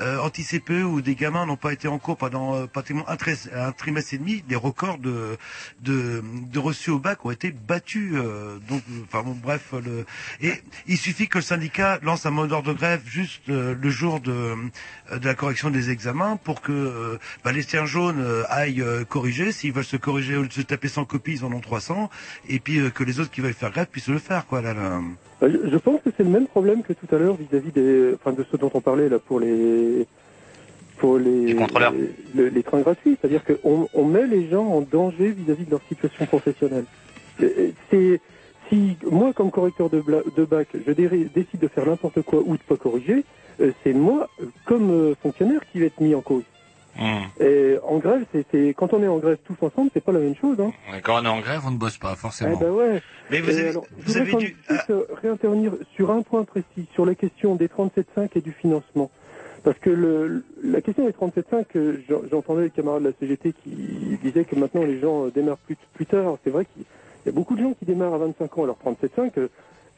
[0.00, 3.16] euh, anti-CPE où des gamins n'ont pas été en cours pendant euh, pratiquement un,
[3.54, 4.42] un trimestre et demi.
[4.42, 5.36] Des records de,
[5.80, 6.22] de,
[6.52, 8.12] de reçus au bac ont été battus.
[8.14, 10.04] euh, donc, enfin bon, bref, le,
[10.40, 10.52] et
[10.86, 14.54] il suffit que le syndicat lance un mot d'ordre de grève juste le jour de,
[15.12, 19.52] de la correction des examens pour que bah, les tiens jaunes aillent corriger.
[19.52, 22.10] S'ils veulent se corriger de se taper 100 copies, ils en ont 300.
[22.48, 24.60] Et puis que les autres qui veulent faire grève puissent le faire, quoi.
[24.60, 25.00] Là, là.
[25.42, 28.32] Euh, Je pense que c'est le même problème que tout à l'heure vis-à-vis des, enfin,
[28.32, 30.06] de ce dont on parlait là pour les,
[30.98, 31.92] pour les, contrôleurs.
[32.34, 33.16] les, les trains gratuits.
[33.20, 36.84] C'est-à-dire qu'on on met les gens en danger vis-à-vis de leur situation professionnelle.
[37.90, 38.20] C'est,
[38.68, 42.40] si moi, comme correcteur de, bla- de bac, je dé- décide de faire n'importe quoi
[42.44, 43.24] ou de pas corriger,
[43.60, 44.28] euh, c'est moi,
[44.66, 46.44] comme euh, fonctionnaire, qui va être mis en cause.
[46.98, 47.42] Hmm.
[47.42, 50.34] Et en grève, c'est, quand on est en grève tous ensemble, c'est pas la même
[50.36, 50.58] chose.
[50.60, 50.72] Hein.
[51.02, 52.56] Quand on est en grève, on ne bosse pas, forcément.
[52.60, 53.02] Eh ben ouais.
[53.30, 54.56] Mais vous Et avez- alors, vous avez dû-
[54.90, 59.10] euh, réintervenir sur un point précis, sur la question des 37.5 et du financement.
[59.62, 63.52] Parce que le, la question des 37.5, euh, j'en- j'entendais les camarades de la CGT
[63.62, 66.38] qui disaient que maintenant les gens euh, démarrent plus, plus tard.
[66.44, 66.84] C'est vrai qu'il
[67.26, 68.64] y a beaucoup de gens qui démarrent à 25 ans.
[68.64, 69.48] Alors 37.5,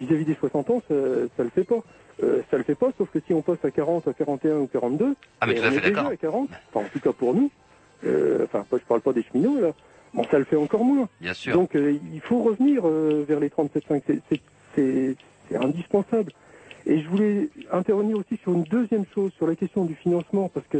[0.02, 0.94] euh, vis-à-vis des 60 ans, ça,
[1.36, 1.80] ça le fait pas.
[2.22, 4.66] Euh, ça le fait pas, sauf que si on passe à 40, à 41 ou
[4.66, 7.50] 42, Ah, mais à on est déjà à 40, enfin en tout cas pour nous,
[8.04, 9.72] euh, enfin je parle pas des cheminots là,
[10.14, 11.08] bon ça le fait encore moins.
[11.20, 11.54] Bien sûr.
[11.54, 14.02] Donc euh, il faut revenir euh, vers les 37,5,
[14.76, 15.16] c'est-
[15.56, 16.32] indispensable.
[16.86, 20.66] Et je voulais intervenir aussi sur une deuxième chose, sur la question du financement, parce
[20.68, 20.78] que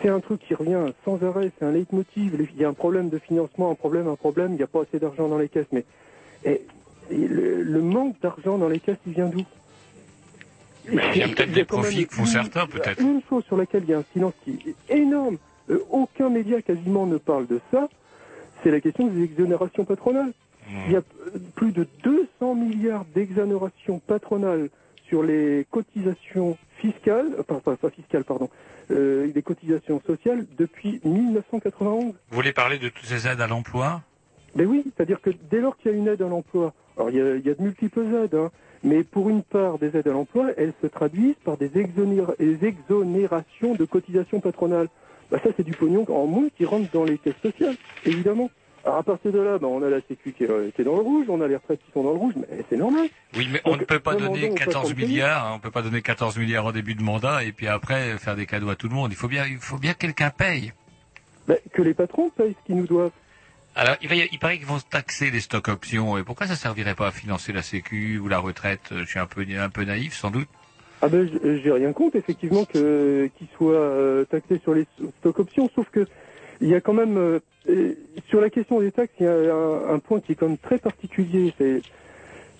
[0.00, 2.34] c'est un truc qui revient sans arrêt, c'est un leitmotiv.
[2.54, 4.82] Il y a un problème de financement, un problème, un problème, il n'y a pas
[4.82, 5.66] assez d'argent dans les caisses.
[5.72, 5.84] Mais
[6.44, 6.66] et
[7.10, 9.44] le, le manque d'argent dans les caisses, il vient d'où
[10.88, 13.00] Il y a peut-être des profits que font certains, peut-être.
[13.00, 15.38] Une chose sur laquelle il y a un silence qui est énorme,
[15.70, 17.88] euh, aucun média quasiment ne parle de ça,
[18.62, 20.32] c'est la question des exonérations patronales.
[20.86, 21.02] Il y a
[21.54, 24.70] plus de 200 milliards d'exonérations patronales
[25.08, 28.48] sur les cotisations fiscales, euh, pas, fiscales, pardon,
[28.90, 32.04] euh, les cotisations sociales depuis 1991.
[32.06, 34.02] Vous voulez parler de toutes ces aides à l'emploi?
[34.54, 37.16] Ben oui, c'est-à-dire que dès lors qu'il y a une aide à l'emploi, alors il
[37.16, 38.50] y a, il y a de multiples aides, hein,
[38.84, 42.64] mais pour une part des aides à l'emploi, elles se traduisent par des, exonéra- des
[42.66, 44.88] exonérations de cotisations patronales.
[45.30, 48.50] Ben ça, c'est du pognon en moins qui rentre dans les caisses sociales, évidemment.
[48.84, 50.96] Alors à partir de là, ben, on a la Sécu qui est, qui est dans
[50.96, 53.06] le rouge, on a les retraites qui sont dans le rouge, mais c'est normal.
[53.36, 55.06] Oui, mais on ne peut pas donner aux 14 patrons de payer.
[55.06, 58.18] milliards, hein, on peut pas donner 14 milliards au début de mandat et puis après
[58.18, 59.12] faire des cadeaux à tout le monde.
[59.12, 60.72] Il faut bien, il faut bien que quelqu'un paye.
[61.46, 63.12] Ben, que les patrons payent ce qu'ils nous doivent.
[63.74, 66.18] Alors, il, va paraît qu'ils vont taxer les stocks options.
[66.18, 68.80] Et pourquoi ça servirait pas à financer la Sécu ou la retraite?
[68.90, 70.48] Je suis un peu, un peu naïf, sans doute.
[71.00, 74.86] Ah ben, j'ai rien contre, effectivement, que qu'ils soient euh, taxés sur les
[75.18, 76.06] stock options, sauf que
[76.60, 77.94] il y a quand même, euh,
[78.28, 80.58] sur la question des taxes, il y a un, un point qui est quand même
[80.58, 81.52] très particulier.
[81.58, 81.82] C'est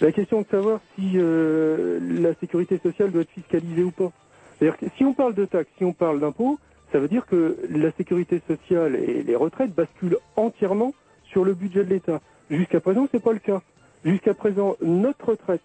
[0.01, 4.11] la question de savoir si euh, la sécurité sociale doit être fiscalisée ou pas.
[4.59, 6.59] C'est-à-dire que si on parle de taxes, si on parle d'impôts,
[6.91, 10.93] ça veut dire que la sécurité sociale et les retraites basculent entièrement
[11.33, 12.21] sur le budget de l'État.
[12.51, 13.63] Jusqu'à présent, c'est pas le cas.
[14.05, 15.63] Jusqu'à présent, notre retraite,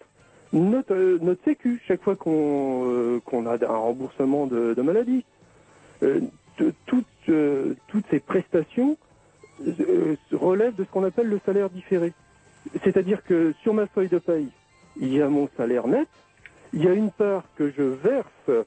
[0.52, 5.24] notre, euh, sécu, chaque fois qu'on euh, qu'on a un remboursement de, maladie,
[6.02, 6.20] euh,
[6.86, 7.06] toutes,
[8.10, 8.96] ces prestations
[10.32, 12.12] relèvent de ce qu'on appelle le salaire différé.
[12.82, 14.48] C'est-à-dire que sur ma feuille de paye,
[15.00, 16.08] il y a mon salaire net,
[16.72, 18.66] il y a une part que je verse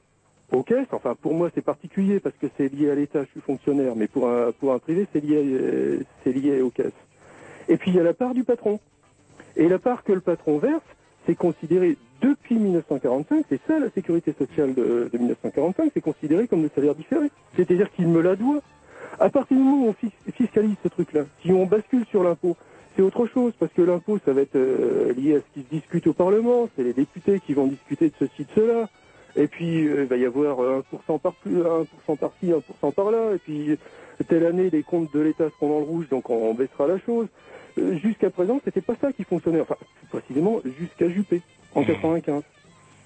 [0.52, 0.86] aux caisses.
[0.92, 4.06] Enfin, pour moi, c'est particulier parce que c'est lié à l'État, je suis fonctionnaire, mais
[4.06, 6.92] pour un, pour un privé, c'est lié, c'est lié aux caisses.
[7.68, 8.80] Et puis, il y a la part du patron.
[9.56, 10.82] Et la part que le patron verse,
[11.26, 16.62] c'est considéré depuis 1945, c'est ça la sécurité sociale de, de 1945, c'est considéré comme
[16.62, 17.30] le salaire différé.
[17.56, 18.60] C'est-à-dire qu'il me la doit.
[19.20, 22.56] À partir du moment où on fis- fiscalise ce truc-là, si on bascule sur l'impôt,
[22.96, 25.74] c'est autre chose, parce que l'impôt, ça va être euh, lié à ce qui se
[25.74, 28.88] discute au Parlement, c'est les députés qui vont discuter de ceci, de cela,
[29.36, 32.46] et puis euh, il va y avoir 1% par plus, 1% par-ci,
[32.82, 33.78] 1% par-là, et puis
[34.28, 37.26] telle année, les comptes de l'État seront dans le rouge, donc on, baissera la chose.
[37.78, 39.76] Euh, jusqu'à présent, c'était pas ça qui fonctionnait, enfin,
[40.10, 41.40] précisément, jusqu'à Juppé,
[41.74, 42.42] en 95.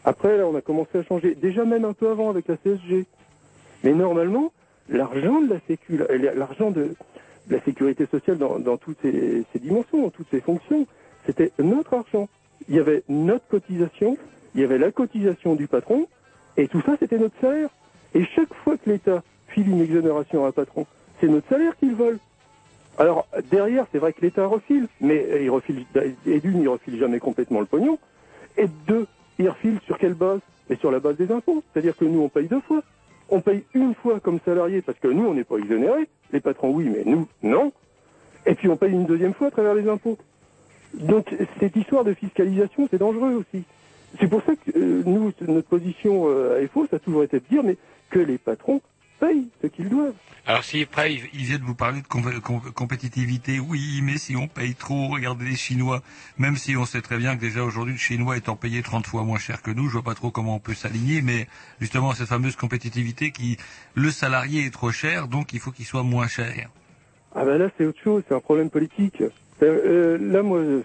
[0.04, 3.06] Après, là, on a commencé à changer, déjà même un peu avant avec la CSG.
[3.84, 4.52] Mais normalement,
[4.88, 6.94] l'argent de la sécu, la- l'argent de
[7.48, 10.86] la sécurité sociale dans, dans toutes ses, ses dimensions, dans toutes ses fonctions,
[11.26, 12.28] c'était notre argent.
[12.68, 14.16] Il y avait notre cotisation,
[14.54, 16.08] il y avait la cotisation du patron,
[16.56, 17.68] et tout ça, c'était notre salaire.
[18.14, 20.86] Et chaque fois que l'État file une exonération à un patron,
[21.20, 22.18] c'est notre salaire qu'il vole.
[22.98, 25.84] Alors, derrière, c'est vrai que l'État refile, mais euh, il refile,
[26.24, 27.98] et d'une, il refile jamais complètement le pognon,
[28.56, 29.06] et de deux,
[29.38, 30.40] il refile sur quelle base?
[30.68, 31.62] Et sur la base des impôts.
[31.72, 32.82] C'est-à-dire que nous, on paye deux fois.
[33.28, 36.08] On paye une fois comme salarié, parce que nous, on n'est pas exonérés.
[36.32, 37.72] Les patrons, oui, mais nous, non.
[38.46, 40.18] Et puis, on paye une deuxième fois à travers les impôts.
[40.94, 43.64] Donc, cette histoire de fiscalisation, c'est dangereux aussi.
[44.20, 47.38] C'est pour ça que euh, nous, notre position euh, à FO, ça a toujours été
[47.40, 47.76] de dire, mais
[48.10, 48.80] que les patrons
[49.18, 50.14] payent ce qu'ils doivent.
[50.46, 54.16] Alors si après il il vient de vous parler de com- com- compétitivité, oui, mais
[54.16, 56.02] si on paye trop, regardez les Chinois,
[56.38, 59.22] même si on sait très bien que déjà aujourd'hui le Chinois étant payé 30 fois
[59.24, 61.48] moins cher que nous, je vois pas trop comment on peut s'aligner, mais
[61.80, 63.56] justement cette fameuse compétitivité qui,
[63.94, 66.68] le salarié est trop cher, donc il faut qu'il soit moins cher.
[67.34, 69.20] Ah ben là, c'est autre chose, c'est un problème politique.
[69.22, 69.30] Euh,
[69.62, 70.82] euh, là, moi, euh,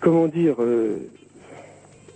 [0.00, 0.98] comment dire, euh,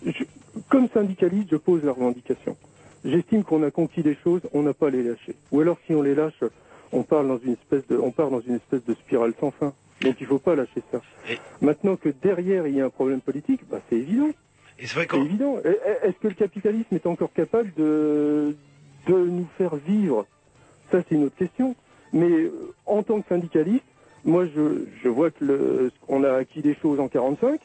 [0.06, 0.24] je-
[0.68, 2.56] comme syndicaliste, je pose la revendication.
[3.04, 5.34] J'estime qu'on a conquis des choses, on n'a pas à les lâcher.
[5.52, 6.42] Ou alors, si on les lâche,
[6.92, 9.72] on parle dans une espèce de, on part dans une espèce de spirale sans fin.
[10.02, 11.00] Donc, il faut pas lâcher ça.
[11.60, 14.30] Maintenant que derrière il y a un problème politique, bah, c'est évident.
[14.78, 15.58] Et c'est vrai C'est évident.
[16.02, 18.54] Est-ce que le capitalisme est encore capable de,
[19.06, 20.26] de nous faire vivre?
[20.90, 21.74] Ça, c'est une autre question.
[22.12, 23.84] Mais euh, en tant que syndicaliste,
[24.24, 27.60] moi, je, je vois que le, on a acquis des choses en 45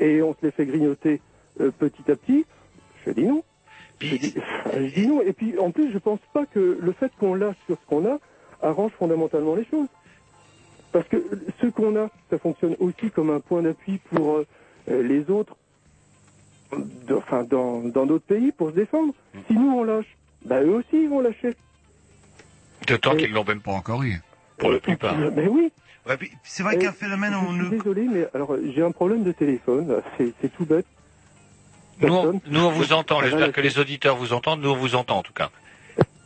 [0.00, 1.20] et on se les fait grignoter
[1.60, 2.44] euh, petit à petit.
[3.06, 3.42] Je dis non.
[4.00, 4.34] Je dis,
[4.74, 5.22] je dis non.
[5.22, 8.06] Et puis, en plus, je pense pas que le fait qu'on lâche sur ce qu'on
[8.06, 8.18] a
[8.62, 9.88] arrange fondamentalement les choses.
[10.92, 11.16] Parce que
[11.60, 14.46] ce qu'on a, ça fonctionne aussi comme un point d'appui pour euh,
[14.90, 15.54] euh, les autres,
[16.76, 19.12] de- enfin dans dans d'autres pays pour se défendre.
[19.46, 21.54] Si nous on lâche, bah eux aussi ils vont lâcher.
[22.86, 24.14] D'autant qu'ils l'ont même pas encore eu,
[24.56, 25.16] pour la plupart.
[25.18, 25.70] Mais oui.
[26.42, 30.00] c'est vrai qu'un phénomène, on désolé, mais alors euh, j'ai un problème de téléphone.
[30.18, 30.86] C'est tout bête.
[32.00, 32.40] Nous, Personne.
[32.46, 35.22] nous on vous entend, j'espère que les auditeurs vous entendent, nous on vous entend en
[35.22, 35.50] tout cas.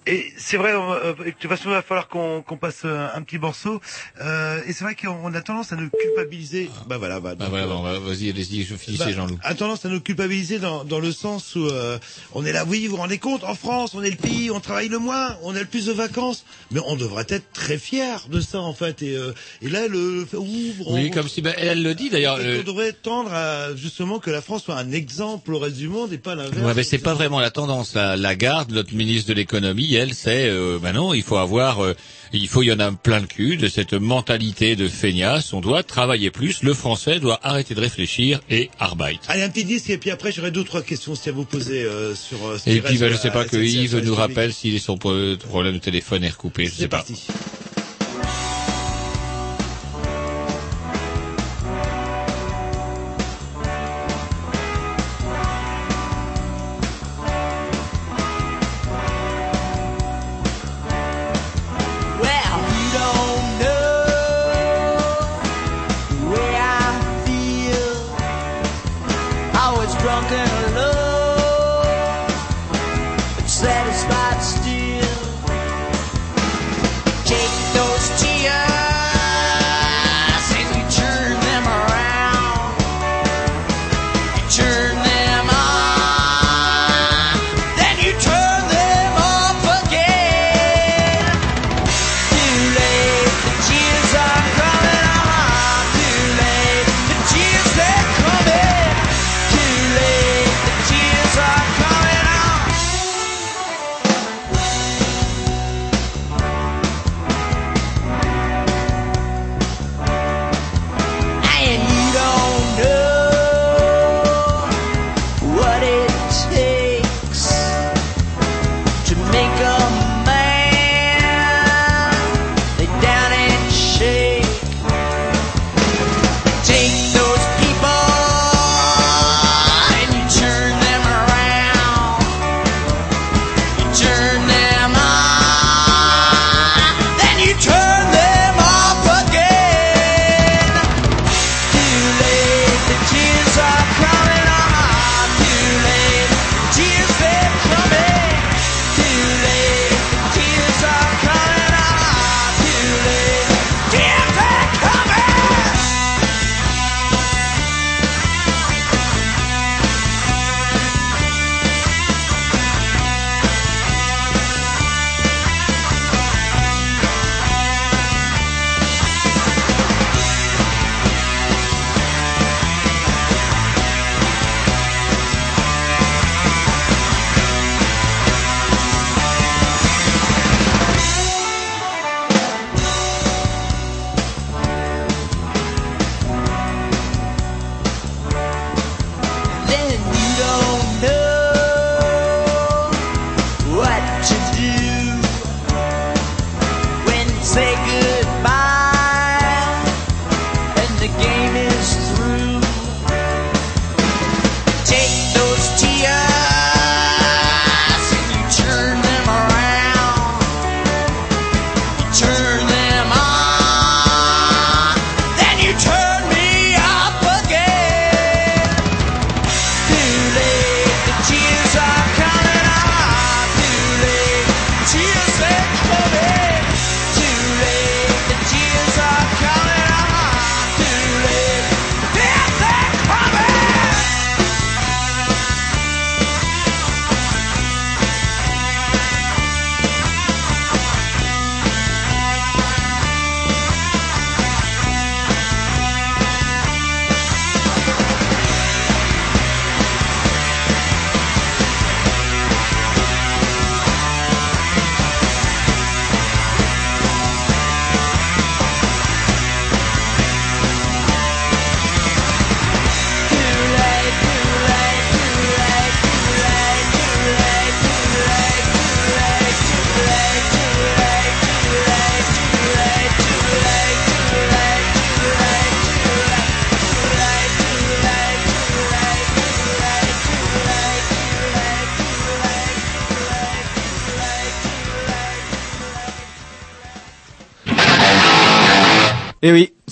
[0.07, 3.23] Et c'est vrai, euh, de toute façon, il va falloir qu'on qu'on passe euh, un
[3.23, 3.81] petit morceau.
[4.21, 6.71] Euh, et c'est vrai qu'on a tendance à nous culpabiliser.
[6.89, 9.39] Bah voilà, bah, Bah voilà, bon, bah, vas-y, allez-y, je finissez, bah, Jean-Loup.
[9.45, 11.99] a tendance à nous culpabiliser dans, dans le sens où euh,
[12.35, 14.59] on est là, oui, vous vous rendez compte, en France, on est le pays, on
[14.59, 18.17] travaille le moins, on a le plus de vacances, mais on devrait être très fiers
[18.29, 19.03] de ça en fait.
[19.03, 20.93] Et, euh, et là, le, le ouvre.
[20.95, 22.39] Oui, comme si, bah, elle, elle le dit d'ailleurs.
[22.39, 25.87] Le- On devrait tendre à justement que la France soit un exemple au reste du
[25.89, 26.57] monde et pas l'inverse.
[26.67, 27.95] Ouais, mais c'est pas vraiment la tendance.
[27.95, 31.85] La, la garde, notre ministre de l'économie, elle, c'est, euh, bah non, il faut avoir,
[31.85, 31.95] euh,
[32.33, 35.53] il faut, il y en a plein le cul de cette mentalité de feignasse.
[35.53, 36.63] On doit travailler plus.
[36.63, 39.19] Le français doit arrêter de réfléchir et arbeit.
[39.29, 41.83] Allez, un petit disque et puis après j'aurai deux trois questions si à vous poser
[41.83, 42.45] euh, sur.
[42.47, 44.79] euh, ce qui Et puis, reste de je sais pas que Yves nous rappelle si
[44.79, 46.67] son pro- problème de téléphone est recoupé.
[46.67, 47.05] Je sais pas.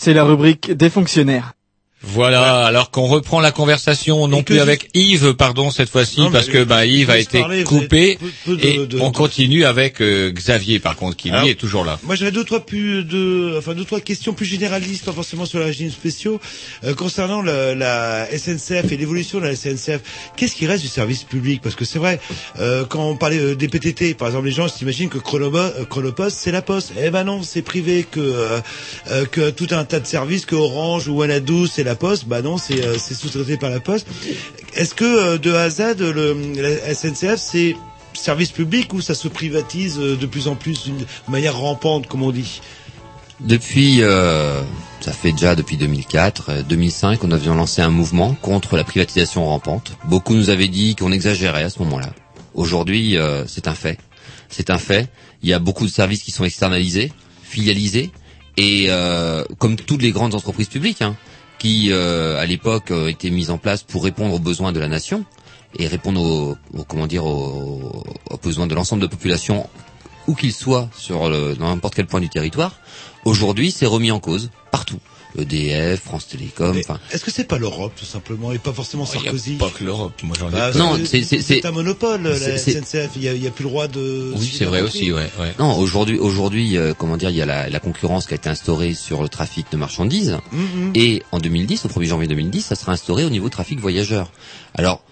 [0.01, 1.53] C'est la rubrique des fonctionnaires.
[2.13, 6.65] Voilà, alors qu'on reprend la conversation non plus avec Yves, pardon, cette fois-ci, parce que
[6.65, 10.01] bah, Yves a été parler, coupé, avez peu- peu de- et de- on continue avec
[10.03, 11.99] euh, Xavier, par contre, qui lui est toujours là.
[12.03, 15.59] Moi, j'avais deux trois plus de, enfin deux trois questions plus généralistes, pas forcément sur
[15.61, 16.41] les régimes spéciaux,
[16.85, 20.01] euh, concernant le- la SNCF et l'évolution de la SNCF.
[20.37, 21.61] Qu'est-ce qui reste du service public?
[21.63, 22.19] Parce que c'est vrai,
[22.59, 26.37] euh, quand on parlait euh, des PTT, par exemple, les gens s'imaginent que euh, Chronopost
[26.41, 26.93] c'est la Poste.
[27.03, 28.05] Eh ben non, c'est privé.
[28.11, 32.27] Que euh, que tout un tas de services, que Orange ou Wanadoo c'est la Poste.
[32.27, 34.07] Bah non, c'est euh, sous-traité par la Poste.
[34.75, 37.77] Est-ce que euh, de A à le, la SNCF c'est
[38.15, 42.23] service public ou ça se privatise euh, de plus en plus d'une manière rampante, comme
[42.23, 42.61] on dit?
[43.41, 44.61] Depuis, euh,
[45.01, 49.47] ça fait déjà depuis 2004, euh, 2005, on avait lancé un mouvement contre la privatisation
[49.47, 49.93] rampante.
[50.05, 52.13] Beaucoup nous avaient dit qu'on exagérait à ce moment-là.
[52.55, 53.17] Aujourd'hui,
[53.47, 53.97] c'est un fait.
[54.49, 55.09] C'est un fait.
[55.45, 57.13] Il y a beaucoup de services qui sont externalisés,
[57.45, 58.11] filialisés,
[58.57, 58.89] et
[59.59, 61.17] comme toutes les grandes entreprises publiques, hein,
[61.61, 64.89] qui euh, à l'époque euh, étaient mises en place pour répondre aux besoins de la
[64.89, 65.25] nation
[65.79, 68.03] et répondre aux, comment dire aux,
[68.43, 69.69] besoins de l'ensemble de la population
[70.27, 72.75] où qu'il soit sur dans n'importe quel point du territoire.
[73.25, 74.99] Aujourd'hui, c'est remis en cause partout.
[75.39, 76.77] EDF, France Télécom.
[77.13, 80.37] Est-ce que c'est pas l'Europe tout simplement et pas forcément Sarkozy Pas que l'Europe, moi
[80.39, 83.11] j'en ai Bah, Non, c'est- c'est- c'est- c'est c'est- un monopole la SNCF.
[83.17, 84.33] Il y a, il y a plus le droit de.
[84.37, 85.31] Oui, c'est vrai aussi, ouais.
[85.41, 85.55] ouais.
[85.59, 88.49] Non, aujourd'hui, aujourd'hui, euh, comment dire, il y a la, la concurrence qui a été
[88.49, 90.39] instaurée sur le trafic de marchandises.
[90.53, 90.93] Mhm.
[90.95, 94.33] Et en 2010, au 1er janvier 2010, ça sera instauré au niveau trafic voyageurs.
[94.75, 95.03] Alors,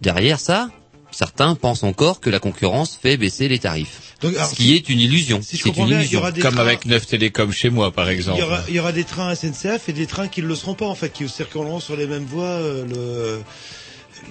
[0.00, 0.68] derrière ça,
[1.12, 4.14] certains pensent encore que la concurrence fait baisser les tarifs.
[4.22, 5.40] Donc, alors, ce qui est une illusion.
[5.42, 6.20] si c'est une bien, illusion.
[6.20, 8.38] Comme trains- avec Neuf Télécom chez moi, par Il exemple.
[8.38, 10.74] y, aura, il y aura des trains SNCF et des trains qui ne le seront
[10.74, 12.44] pas en fait, qui circuleront sur les mêmes voies.
[12.44, 13.42] euh, le,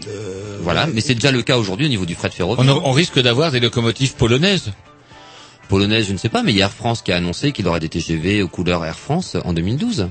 [0.05, 2.77] le- Voilà, mais c'est déjà le cas aujourd'hui au niveau du fret ferroviaire.
[2.83, 4.71] On, on risque d'avoir des locomotives polonaises.
[5.69, 7.67] Polonaise, je ne sais pas, mais il y a Air France qui a annoncé qu'il
[7.67, 10.09] aurait des TGV aux couleurs Air France en 2012.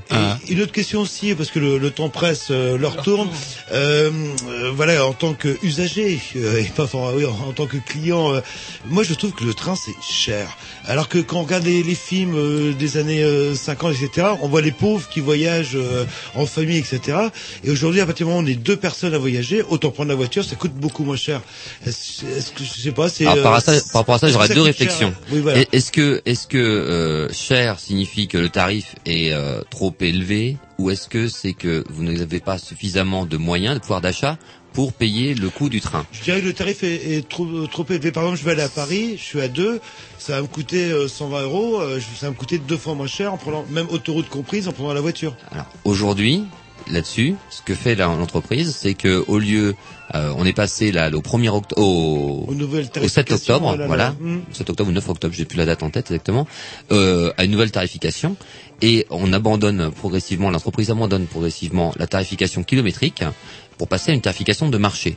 [0.49, 3.29] Et Une autre question aussi, parce que le, le temps presse, euh, leur tourne.
[3.73, 4.11] Euh,
[4.49, 8.33] euh, voilà, en tant qu'usager, euh, et pas for- oui, en, en tant que client,
[8.35, 8.41] euh,
[8.87, 10.57] moi je trouve que le train c'est cher.
[10.87, 14.49] Alors que quand on regarde les, les films euh, des années euh, 50, etc., on
[14.49, 16.05] voit les pauvres qui voyagent euh,
[16.35, 17.19] en famille, etc.
[17.65, 20.09] Et aujourd'hui, à partir du moment où on est deux personnes à voyager, autant prendre
[20.09, 21.41] la voiture, ça coûte beaucoup moins cher.
[21.87, 23.25] Est-ce que je sais pas, c'est.
[23.25, 23.43] Par, euh,
[23.95, 25.13] rapport à ça, j'aurais deux réflexions.
[25.33, 25.65] Oui, voilà.
[25.73, 30.91] Est-ce que, est-ce que euh, cher signifie que le tarif est euh, trop élevé, ou
[30.91, 34.39] est-ce que c'est que vous n'avez pas suffisamment de moyens, de pouvoir d'achat,
[34.73, 36.07] pour payer le coût du train?
[36.12, 38.12] Je dirais que le tarif est, est trop, trop élevé.
[38.12, 39.81] Par exemple, je vais aller à Paris, je suis à deux,
[40.19, 43.07] ça va me coûter euh, 120 euros, euh, ça va me coûter deux fois moins
[43.07, 45.35] cher en prenant, même autoroute comprise, en prenant la voiture.
[45.51, 46.45] Alors aujourd'hui,
[46.91, 49.75] là-dessus, ce que fait l'entreprise, c'est que au lieu,
[50.15, 53.79] euh, on est passé là au 1er octobre, au, au 7 tarifications, octobre, oh là
[53.79, 53.87] là.
[53.87, 54.39] voilà, Mm.
[54.53, 56.47] 7 octobre ou 9 octobre, j'ai plus la date en tête exactement,
[56.93, 58.37] euh, à une nouvelle tarification,
[58.83, 63.23] et on abandonne progressivement, l'entreprise abandonne progressivement la tarification kilométrique
[63.77, 65.17] pour passer à une tarification de marché.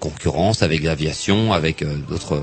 [0.00, 2.42] Concurrence avec l'aviation, avec euh, d'autres.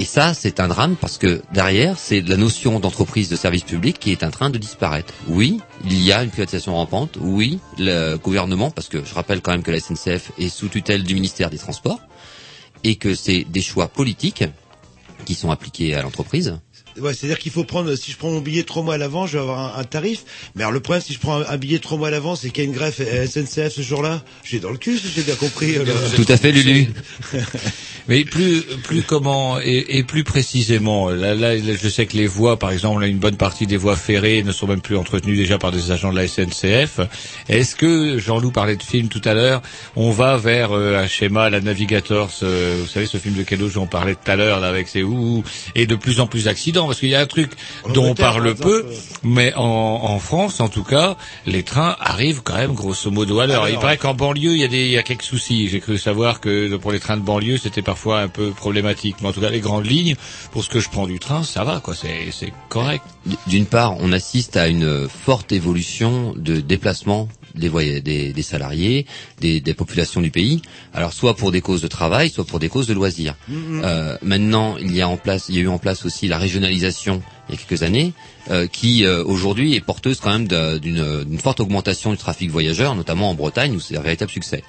[0.00, 3.98] Et ça, c'est un drame parce que derrière, c'est la notion d'entreprise de service public
[3.98, 5.12] qui est en train de disparaître.
[5.26, 7.18] Oui, il y a une privatisation rampante.
[7.20, 11.02] Oui, le gouvernement, parce que je rappelle quand même que la SNCF est sous tutelle
[11.02, 12.00] du ministère des Transports
[12.84, 14.44] et que c'est des choix politiques
[15.24, 16.60] qui sont appliqués à l'entreprise.
[17.00, 19.34] Ouais, c'est-à-dire qu'il faut prendre, si je prends mon billet trois mois à l'avant, je
[19.38, 20.24] vais avoir un, un tarif.
[20.54, 22.50] Mais alors le problème, si je prends un, un billet trois mois à l'avant, c'est
[22.50, 24.22] qu'il y a une greffe à SNCF ce jour-là.
[24.44, 25.76] J'ai dans le cul, si j'ai bien compris.
[25.76, 25.84] euh,
[26.16, 26.88] Tout à fait, Lulu.
[28.08, 32.70] Mais plus, plus comment et, et plus précisément, là, je sais que les voies, par
[32.70, 35.90] exemple, une bonne partie des voies ferrées ne sont même plus entretenues déjà par des
[35.90, 37.00] agents de la SNCF.
[37.50, 39.60] Est-ce que Jean-Loup parlait de film tout à l'heure
[39.94, 43.68] On va vers euh, un schéma, la Navigator, ce- vous savez, ce film de Kedo,
[43.68, 45.44] j'en parlais tout à l'heure, là, avec ses ouh,
[45.74, 47.52] et de plus en plus d'accidents, parce qu'il y a un truc
[47.84, 51.16] En dont on parle par peu, exemple, mais en, en France, en tout cas,
[51.46, 53.64] les trains arrivent quand même grosso modo à l'heure.
[53.64, 55.68] À Il paraît qu'en banlieue, il y a des, il y a quelques soucis.
[55.68, 59.16] J'ai cru savoir que pour les trains de banlieue, c'était parfois un peu problématique.
[59.20, 60.16] Mais en tout cas, les grandes lignes,
[60.52, 61.94] pour ce que je prends du train, ça va, quoi.
[61.94, 63.04] C'est, c'est correct.
[63.46, 67.28] D'une part, on assiste à une forte évolution de déplacement
[67.58, 69.06] des, voy- des, des salariés,
[69.40, 70.62] des, des populations du pays.
[70.94, 73.34] Alors soit pour des causes de travail, soit pour des causes de loisirs.
[73.48, 73.82] Mhm.
[73.84, 76.38] Euh, maintenant, il y a en place, il y a eu en place aussi la
[76.38, 78.12] régionalisation il y a quelques années,
[78.50, 82.50] euh, qui euh, aujourd'hui est porteuse quand même de- d'une d'une forte augmentation du trafic
[82.50, 84.62] voyageur, notamment en Bretagne où c'est un véritable succès.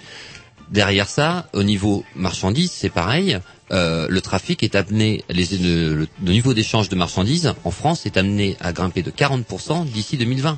[0.71, 3.39] Derrière ça, au niveau marchandises, c'est pareil.
[3.71, 8.05] euh, le trafic est amené, les, le, le- le niveau d'échange de marchandises en France
[8.07, 10.57] est amené à grimper de 40% d'ici 2020.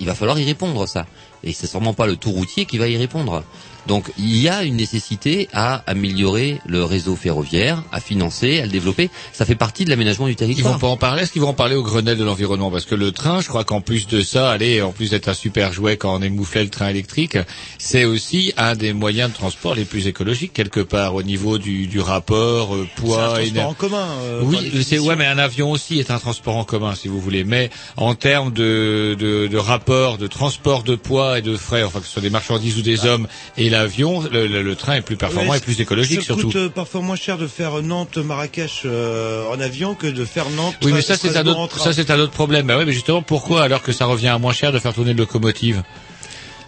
[0.00, 1.06] Il va falloir y répondre ça.
[1.42, 3.44] Et c'est sûrement pas le tout routier qui va y répondre.
[3.86, 8.70] Donc il y a une nécessité à améliorer le réseau ferroviaire, à financer, à le
[8.70, 9.10] développer.
[9.32, 10.72] Ça fait partie de l'aménagement du Ils territoire.
[10.74, 11.22] vont pas en parler?
[11.22, 12.70] Est-ce qu'ils vont en parler au Grenelle de l'environnement?
[12.70, 15.34] Parce que le train, je crois qu'en plus de ça, allez, en plus d'être un
[15.34, 17.38] super jouet quand on émouflait le train électrique,
[17.78, 21.86] c'est aussi un des moyens de transport les plus écologiques quelque part au niveau du,
[21.86, 23.16] du rapport euh, C'est un poids.
[23.16, 24.08] transport éner- en commun.
[24.22, 27.20] euh, oui, c'est ouais, mais un avion aussi est un transport en commun, si vous
[27.20, 27.44] voulez.
[27.44, 32.00] Mais en termes de, de, de rapport, de transport de poids et de frais, enfin
[32.00, 35.00] que ce soit des marchandises ou des hommes, et l'avion, le, le- le train est
[35.02, 36.46] plus performant et plus écologique ça surtout.
[36.48, 40.76] coûte euh, parfois moins cher de faire Nantes-Marrakech euh, en avion que de faire Nantes.
[40.82, 42.66] Oui, mais ça c'est un autre, ça c'est un autre problème.
[42.66, 45.12] Bah ouais, mais justement, pourquoi alors que ça revient à moins cher de faire tourner
[45.12, 45.82] une locomotive?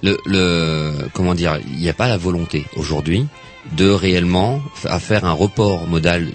[0.03, 3.27] Le, le comment dire, il n'y a pas la volonté aujourd'hui
[3.77, 6.29] de réellement à faire un report modal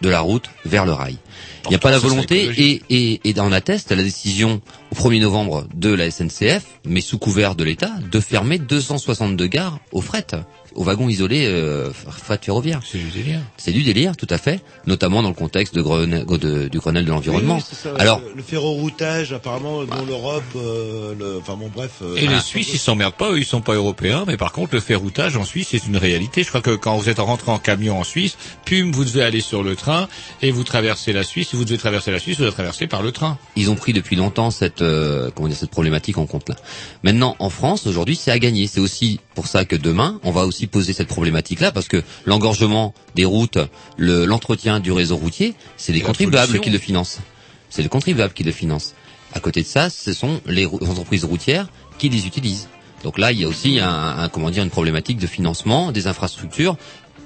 [0.00, 1.16] de la route vers le rail.
[1.64, 4.60] Il n'y a pas la volonté et, et, et on atteste la décision
[4.90, 9.78] au 1er novembre de la SNCF, mais sous couvert de l'État, de fermer 262 gares
[9.92, 10.26] au fret,
[10.74, 12.80] aux wagons isolés euh, fret ferroviaire.
[12.84, 13.40] C'est du délire.
[13.56, 17.04] C'est du délire, tout à fait, notamment dans le contexte de Grenelle, de- du Grenelle
[17.04, 17.58] de l'environnement.
[17.58, 21.90] Oui, Alors, le, le ferroroutage, apparemment, dans l'Europe, euh, le- enfin bon, bref.
[22.02, 22.36] euh, Et voilà.
[22.36, 25.36] les Suisses, ils s'emmerdent pas, eux, ils sont pas européens, mais par contre, le ferroutage
[25.36, 26.42] en Suisse, c'est une réalité.
[26.42, 29.40] Je crois que quand vous êtes rentré en camion en Suisse, pum, vous devez aller
[29.40, 30.08] sur le train
[30.42, 31.48] et vous traversez la Suisse.
[31.50, 33.38] Si vous devez traverser la Suisse, vous devez traverser par le train.
[33.56, 36.56] ils ont pris depuis longtemps cette euh, comment dire cette problématique en compte là.
[37.02, 38.66] Maintenant en France aujourd'hui c'est à gagner.
[38.66, 42.02] C'est aussi pour ça que demain on va aussi poser cette problématique là parce que
[42.26, 43.58] l'engorgement des routes,
[43.96, 47.20] le- l'entretien du réseau routier, c'est les contribuables qui le financent.
[47.70, 48.94] C'est les contribuables qui le financent.
[49.34, 51.68] À côté de ça, ce sont les entreprises routières
[51.98, 52.68] qui les utilisent.
[53.02, 53.88] Donc là, il y a aussi un,
[54.18, 56.76] un- comment dire une problématique de financement des infrastructures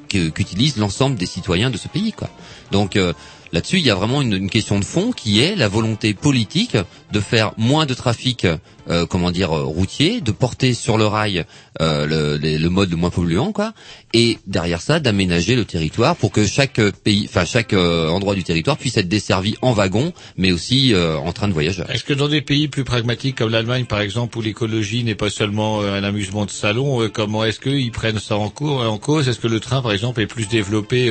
[0.08, 2.12] qu'utilisent l'ensemble des citoyens de ce pays.
[2.12, 2.30] Quoi.
[2.70, 3.12] Donc euh,
[3.52, 6.76] là-dessus, il y a vraiment une, une question de fond qui est la volonté politique
[7.12, 8.46] de faire moins de trafic,
[8.88, 11.44] euh, comment dire, euh, routier, de porter sur le rail
[11.80, 13.72] euh, le, les- le mode le moins polluant, quoi,
[14.14, 18.44] et derrière ça, d'aménager le territoire pour que chaque pays, enfin chaque euh, endroit du
[18.44, 21.90] territoire puisse être desservi en wagon, mais aussi euh, en train de voyageurs.
[21.90, 25.30] Est-ce que dans des pays plus pragmatiques comme l'Allemagne, par exemple, où l'écologie n'est pas
[25.30, 29.28] seulement un amusement de salon, comment est-ce qu'ils prennent ça en, cours, en cause?
[29.28, 31.08] Est-ce que le train, par exemple, est plus développé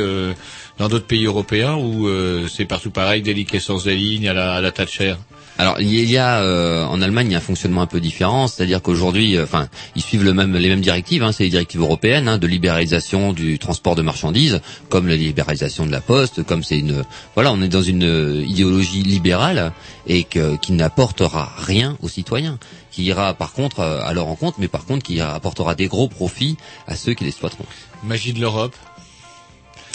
[0.78, 4.62] dans d'autres pays européens euh, c'est partout pareil, des liquescences des lignes à la, à
[4.62, 5.16] la Thatcher
[5.58, 8.48] Alors il y a euh, en Allemagne il y a un fonctionnement un peu différent,
[8.48, 12.38] c'est-à-dire qu'aujourd'hui, euh, enfin ils suivent les mêmes directives, hein, c'est les directives européennes hein,
[12.38, 14.60] de libéralisation du transport de marchandises,
[14.90, 17.04] comme la libéralisation de la poste, comme c'est une,
[17.36, 19.72] voilà, on est dans une euh, idéologie libérale
[20.08, 22.60] et que, qui n'apportera rien aux citoyens,
[22.92, 26.58] qui ira par contre à leur rencontre, mais par contre qui apportera des gros profits
[26.88, 27.66] à ceux qui l'exploiteront.
[28.04, 28.76] Magie de l'Europe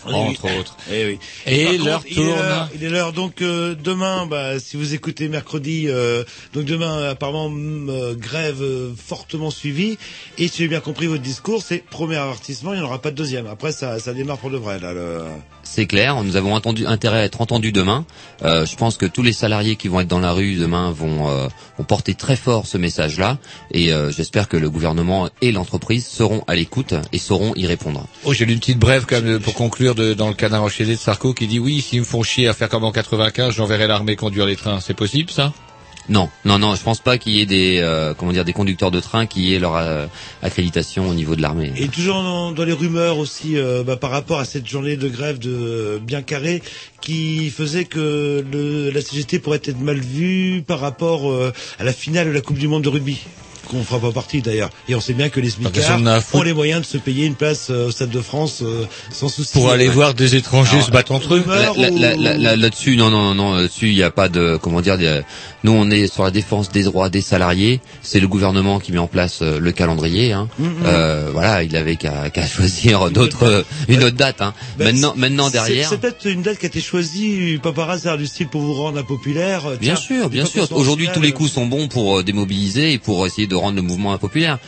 [0.07, 0.59] Oui, entre oui.
[0.59, 0.77] autres.
[0.93, 1.19] Eh oui.
[1.47, 2.27] Et l'heure tourne.
[2.29, 4.27] l'heure- Il est l'heure donc euh, demain.
[4.27, 6.25] Bah, si vous écoutez mercredi, euh,
[6.55, 9.99] donc demain apparemment mm, euh, grève euh, fortement suivie.
[10.39, 13.11] Et si j'ai bien compris votre discours, c'est premier avertissement, il n'y en aura pas
[13.11, 13.47] de deuxième.
[13.47, 14.93] Après, ça, ça démarre pour de vrai là.
[14.93, 15.23] Le...
[15.73, 18.05] C'est clair, nous avons intérêt à être entendus demain.
[18.43, 21.31] Euh, je pense que tous les salariés qui vont être dans la rue demain vont,
[21.31, 21.47] euh,
[21.87, 23.39] porter très fort ce message-là.
[23.71, 28.05] Et euh, j'espère que le gouvernement et l'entreprise seront à l'écoute et sauront y répondre.
[28.25, 31.35] Oh, j'ai une petite brève quand même pour conclure dans le canard enchaîné de Sarko
[31.35, 34.47] qui dit oui, s'ils me font chier à faire comme en 95, j'enverrai l'armée conduire
[34.47, 34.81] les trains.
[34.81, 35.53] C'est possible ça?
[36.09, 38.91] Non, non, non, je pense pas qu'il y ait des, euh, comment dire, des conducteurs
[38.91, 40.07] de train qui aient leur euh,
[40.43, 41.73] accréditation au niveau de l'armée.
[41.77, 45.09] Et toujours dans, dans les rumeurs aussi euh, bah, par rapport à cette journée de
[45.09, 46.63] grève de euh, bien carré
[47.01, 51.93] qui faisait que le, la CGT pourrait être mal vue par rapport euh, à la
[51.93, 53.19] finale de la Coupe du Monde de rugby
[53.69, 54.71] qu'on fera pas partie d'ailleurs.
[54.89, 56.01] Et on sait bien que les smicards
[56.33, 59.29] ont les moyens de se payer une place euh, au Stade de France euh, sans
[59.29, 59.53] souci.
[59.53, 62.37] Pour aller voir des étrangers Alors, se battre entre eux rumeur Là- ou- là- là-
[62.37, 65.21] là- Là-dessus, non, non, non, là-dessus, il n'y a pas de, comment dire, des-
[65.65, 67.81] nous, on est sur la défense des droits des salariés.
[68.03, 70.33] C'est le gouvernement qui met en place euh, le calendrier.
[70.33, 70.49] Hein.
[70.59, 70.75] Mhm.
[70.85, 74.41] Euh, voilà, il avait qu'à choisir d'autres, euh, une autre date.
[74.41, 74.55] Hein.
[74.79, 75.89] Ben, maintenant, maintenant derrière.
[75.89, 78.75] C'est peut-être une date qui a été choisie, pas par hasard, du style pour vous
[78.75, 79.67] rendre impopulaire.
[79.67, 80.67] euh, Bien sûr, bien sûr.
[80.73, 84.13] Aujourd'hui, tous les coups sont bons pour démobiliser et pour essayer de rendre le mouvement
[84.13, 84.59] impopulaire.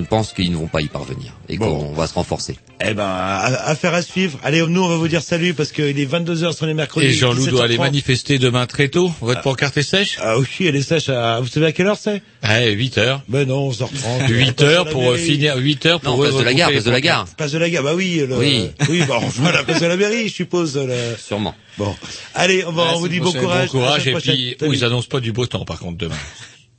[0.00, 2.56] Je pense qu'ils ne vont pas y parvenir et qu'on va se renforcer.
[2.84, 4.38] Eh ben, affaire à suivre.
[4.42, 7.06] Allez, nous, on va vous dire salut parce qu'il est 22h sur les mercredis.
[7.08, 7.80] Et Jean-Loup doit aller 17h30.
[7.80, 9.12] manifester demain très tôt.
[9.20, 10.18] Votre pancarte est sèche?
[10.22, 11.08] Ah oui, elle est sèche.
[11.10, 11.40] À...
[11.40, 12.22] Vous savez à quelle heure c'est?
[12.42, 13.22] Ah, 8 heures.
[13.28, 14.28] Ben non, 11h30.
[14.28, 16.90] 8 heures pour euh, finir, 8 heures pour Non, place de la gare, place de
[16.90, 17.26] la gare.
[17.36, 18.24] Place de la gare, bah oui.
[18.26, 18.36] Le...
[18.36, 18.70] Oui.
[18.88, 20.76] Oui, bah, enfin, la place de la mairie, je suppose.
[20.78, 21.54] le- Sûrement.
[21.78, 21.94] Bon.
[22.34, 23.66] Allez, on, va, Ah, on vous dit bon courage.
[23.72, 24.06] Bon courage.
[24.08, 26.16] Et puis, ils annoncent pas du beau temps par contre demain.